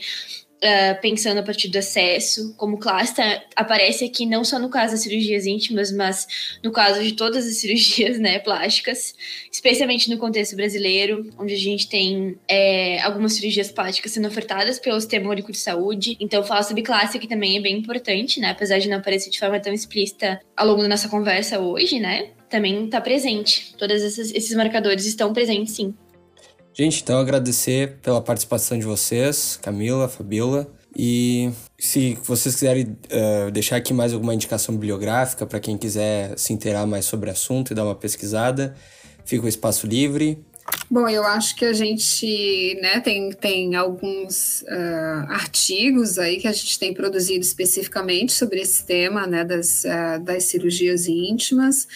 Uh, 0.64 1.02
pensando 1.02 1.40
a 1.40 1.44
partir 1.44 1.68
do 1.68 1.78
acesso, 1.78 2.54
como 2.56 2.78
classe 2.78 3.16
tá, 3.16 3.44
aparece 3.54 4.06
aqui 4.06 4.26
não 4.26 4.46
só 4.46 4.58
no 4.58 4.70
caso 4.70 4.94
das 4.94 5.02
cirurgias 5.02 5.46
íntimas, 5.46 5.92
mas 5.92 6.26
no 6.64 6.72
caso 6.72 7.04
de 7.04 7.12
todas 7.12 7.46
as 7.46 7.56
cirurgias 7.60 8.18
né, 8.18 8.40
plásticas, 8.40 9.14
especialmente 9.52 10.10
no 10.10 10.18
contexto 10.18 10.56
brasileiro, 10.56 11.30
onde 11.38 11.54
a 11.54 11.58
gente 11.58 11.90
tem 11.90 12.38
é, 12.48 13.02
algumas 13.02 13.34
cirurgias 13.34 13.74
plásticas 13.74 14.14
sendo 14.14 14.28
ofertadas 14.30 14.80
pelo 14.80 15.00
Sistema 15.02 15.30
Único 15.30 15.52
de 15.52 15.58
Saúde. 15.58 16.16
Então, 16.18 16.42
falar 16.46 16.64
sobre 16.64 16.82
classe 16.82 17.18
aqui 17.18 17.28
também 17.28 17.58
é 17.58 17.62
bem 17.62 17.78
importante, 17.78 18.40
né? 18.40 18.52
Apesar 18.52 18.80
de 18.80 18.88
não 18.88 19.00
aparecer 19.00 19.30
de 19.30 19.40
forma 19.40 19.60
tão 19.60 19.74
explícita 19.74 20.40
ao 20.56 20.66
longo 20.66 20.82
da 20.82 20.88
nossa 20.88 21.10
conversa 21.10 21.60
hoje, 21.60 22.00
né? 22.00 22.30
Também 22.50 22.86
está 22.86 23.02
presente. 23.02 23.76
Todos 23.78 24.02
esses, 24.02 24.34
esses 24.34 24.56
marcadores 24.56 25.06
estão 25.06 25.34
presentes, 25.34 25.74
sim. 25.74 25.94
Gente, 26.76 27.04
então 27.04 27.20
agradecer 27.20 27.98
pela 28.02 28.20
participação 28.20 28.80
de 28.80 28.86
vocês, 28.86 29.60
Camila, 29.62 30.10
Fabiola. 30.10 30.68
E 30.96 31.52
se 31.78 32.18
vocês 32.24 32.56
quiserem 32.56 32.86
uh, 32.86 33.52
deixar 33.52 33.76
aqui 33.76 33.94
mais 33.94 34.12
alguma 34.12 34.34
indicação 34.34 34.74
bibliográfica 34.74 35.46
para 35.46 35.60
quem 35.60 35.78
quiser 35.78 36.38
se 36.38 36.52
inteirar 36.52 36.88
mais 36.88 37.06
sobre 37.06 37.30
o 37.30 37.34
assunto 37.34 37.72
e 37.72 37.76
dar 37.76 37.84
uma 37.84 37.94
pesquisada, 37.94 38.76
fica 39.24 39.46
o 39.46 39.48
espaço 39.48 39.86
livre. 39.86 40.44
Bom, 40.94 41.10
eu 41.10 41.24
acho 41.26 41.56
que 41.56 41.66
a 41.66 41.74
gente 41.74 42.78
né, 42.80 43.00
tem, 43.00 43.32
tem 43.32 43.76
alguns 43.76 44.62
uh, 44.62 45.26
artigos 45.28 46.20
aí 46.20 46.38
que 46.38 46.48
a 46.48 46.52
gente 46.52 46.78
tem 46.78 46.94
produzido 46.94 47.40
especificamente 47.40 48.32
sobre 48.32 48.62
esse 48.62 48.86
tema 48.86 49.26
né, 49.26 49.44
das, 49.44 49.86
uh, 49.86 50.24
das 50.24 50.44
cirurgias 50.44 51.08
íntimas 51.08 51.88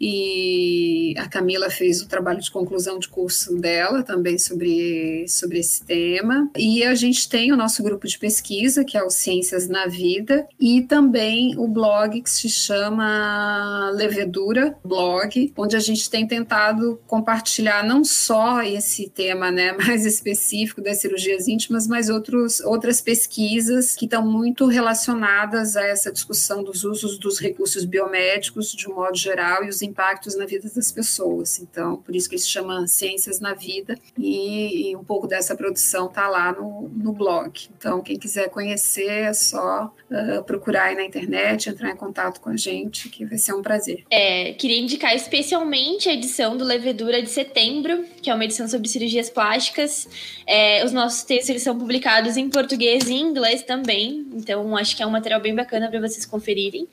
e 0.00 1.14
a 1.18 1.28
Camila 1.28 1.68
fez 1.68 2.00
o 2.00 2.08
trabalho 2.08 2.40
de 2.40 2.50
conclusão 2.50 2.98
de 2.98 3.06
curso 3.06 3.54
dela 3.56 4.02
também 4.02 4.38
sobre, 4.38 5.28
sobre 5.28 5.58
esse 5.58 5.84
tema. 5.84 6.50
E 6.56 6.82
a 6.82 6.94
gente 6.94 7.28
tem 7.28 7.52
o 7.52 7.56
nosso 7.56 7.82
grupo 7.82 8.06
de 8.06 8.18
pesquisa, 8.18 8.82
que 8.82 8.96
é 8.96 9.02
o 9.02 9.10
Ciências 9.10 9.68
na 9.68 9.86
Vida, 9.86 10.48
e 10.58 10.80
também 10.80 11.54
o 11.58 11.68
blog 11.68 12.22
que 12.22 12.30
se 12.30 12.48
chama 12.48 13.90
Levedura 13.90 14.74
Blog, 14.82 15.52
onde 15.54 15.76
a 15.76 15.80
gente 15.80 16.08
tem 16.08 16.26
tentado 16.26 16.98
compartilhar 17.06 17.84
não 17.84 18.02
só 18.02 18.39
esse 18.62 19.08
tema 19.08 19.50
né, 19.50 19.72
mais 19.78 20.04
específico 20.04 20.80
das 20.80 21.00
cirurgias 21.00 21.48
íntimas, 21.48 21.86
mas 21.86 22.08
outros, 22.08 22.60
outras 22.60 23.00
pesquisas 23.00 23.94
que 23.94 24.04
estão 24.04 24.24
muito 24.26 24.66
relacionadas 24.66 25.76
a 25.76 25.84
essa 25.84 26.12
discussão 26.12 26.62
dos 26.62 26.84
usos 26.84 27.18
dos 27.18 27.38
recursos 27.38 27.84
biomédicos 27.84 28.72
de 28.72 28.88
um 28.88 28.94
modo 28.94 29.16
geral 29.16 29.64
e 29.64 29.68
os 29.68 29.82
impactos 29.82 30.36
na 30.36 30.46
vida 30.46 30.70
das 30.74 30.92
pessoas. 30.92 31.58
Então, 31.60 31.96
por 31.96 32.14
isso 32.14 32.28
que 32.28 32.34
ele 32.34 32.42
se 32.42 32.48
chama 32.48 32.86
Ciências 32.86 33.40
na 33.40 33.54
Vida, 33.54 33.96
e, 34.18 34.90
e 34.90 34.96
um 34.96 35.04
pouco 35.04 35.26
dessa 35.26 35.54
produção 35.54 36.06
está 36.06 36.28
lá 36.28 36.52
no, 36.52 36.88
no 36.88 37.12
blog. 37.12 37.52
Então, 37.76 38.00
quem 38.02 38.18
quiser 38.18 38.48
conhecer, 38.50 39.10
é 39.10 39.32
só 39.32 39.92
uh, 40.10 40.42
procurar 40.44 40.84
aí 40.84 40.94
na 40.94 41.04
internet, 41.04 41.68
entrar 41.68 41.90
em 41.90 41.96
contato 41.96 42.40
com 42.40 42.50
a 42.50 42.56
gente, 42.56 43.08
que 43.08 43.24
vai 43.24 43.38
ser 43.38 43.54
um 43.54 43.62
prazer. 43.62 44.04
É, 44.10 44.52
queria 44.52 44.78
indicar 44.78 45.14
especialmente 45.14 46.08
a 46.08 46.14
edição 46.14 46.56
do 46.56 46.64
Levedura 46.64 47.22
de 47.22 47.30
setembro, 47.30 48.04
que 48.22 48.29
é 48.30 48.34
uma 48.34 48.44
edição 48.44 48.68
sobre 48.68 48.88
cirurgias 48.88 49.28
plásticas. 49.28 50.08
É, 50.46 50.84
os 50.84 50.92
nossos 50.92 51.22
textos 51.22 51.50
eles 51.50 51.62
são 51.62 51.78
publicados 51.78 52.36
em 52.36 52.48
português 52.48 53.08
e 53.08 53.14
em 53.14 53.20
inglês 53.20 53.62
também, 53.62 54.26
então 54.32 54.76
acho 54.76 54.96
que 54.96 55.02
é 55.02 55.06
um 55.06 55.10
material 55.10 55.40
bem 55.40 55.54
bacana 55.54 55.88
para 55.88 56.00
vocês 56.00 56.24
conferirem. 56.24 56.86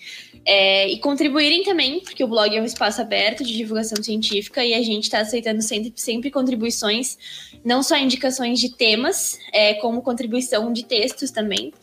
É, 0.46 0.88
e 0.88 0.98
contribuírem 1.00 1.64
também, 1.64 2.00
porque 2.00 2.24
o 2.24 2.28
blog 2.28 2.56
é 2.56 2.62
um 2.62 2.66
espaço 2.66 3.02
aberto 3.02 3.44
de 3.44 3.56
divulgação 3.56 4.02
científica 4.02 4.64
e 4.64 4.74
a 4.74 4.82
gente 4.82 5.04
está 5.04 5.20
aceitando 5.20 5.62
sempre, 5.62 5.92
sempre, 5.96 6.32
contribuições, 6.32 7.18
não 7.66 7.84
só 7.84 7.98
indicações 7.98 8.60
de 8.60 8.70
temas, 8.70 9.38
é, 9.52 9.74
como 9.76 10.02
contribuição 10.02 10.72
de 10.72 10.86
textos 10.86 11.32
também. 11.32 11.74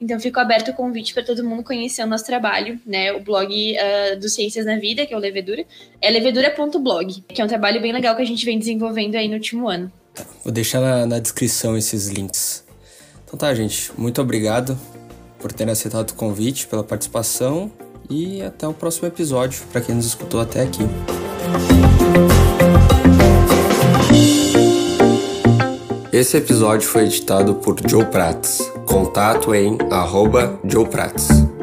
Então, 0.00 0.18
fico 0.18 0.40
aberto 0.40 0.70
o 0.70 0.74
convite 0.74 1.12
para 1.12 1.22
todo 1.22 1.44
mundo 1.44 1.62
conhecer 1.62 2.02
o 2.02 2.06
nosso 2.06 2.24
trabalho, 2.24 2.80
né? 2.86 3.12
O 3.12 3.20
blog 3.20 3.52
uh, 3.74 4.18
do 4.18 4.28
Ciências 4.28 4.66
na 4.66 4.76
Vida, 4.76 5.06
que 5.06 5.14
é 5.14 5.16
o 5.16 5.20
Levedura, 5.20 5.64
é 6.00 6.10
levedura.blog, 6.10 7.24
que 7.28 7.40
é 7.40 7.44
um 7.44 7.48
trabalho 7.48 7.80
bem 7.80 7.92
legal 7.92 8.16
que 8.16 8.22
a 8.22 8.26
gente 8.26 8.44
vem 8.44 8.58
desenvolvendo 8.58 8.93
aí 8.98 9.28
no 9.28 9.34
último 9.34 9.68
ano. 9.68 9.90
Vou 10.42 10.52
deixar 10.52 10.80
na, 10.80 11.06
na 11.06 11.18
descrição 11.18 11.76
esses 11.76 12.08
links. 12.08 12.64
Então 13.24 13.38
tá, 13.38 13.52
gente. 13.54 13.90
Muito 13.96 14.20
obrigado 14.20 14.78
por 15.38 15.52
terem 15.52 15.72
aceitado 15.72 16.10
o 16.10 16.14
convite, 16.14 16.66
pela 16.66 16.84
participação 16.84 17.70
e 18.08 18.42
até 18.42 18.66
o 18.66 18.72
próximo 18.72 19.08
episódio, 19.08 19.62
para 19.72 19.80
quem 19.80 19.94
nos 19.94 20.06
escutou 20.06 20.40
até 20.40 20.62
aqui. 20.62 20.82
Esse 26.12 26.36
episódio 26.36 26.88
foi 26.88 27.04
editado 27.04 27.56
por 27.56 27.76
Joe 27.88 28.04
Prats. 28.04 28.60
Contato 28.86 29.52
em 29.54 29.76
arroba 29.90 30.60
Joe 30.64 30.86
Prats. 30.86 31.53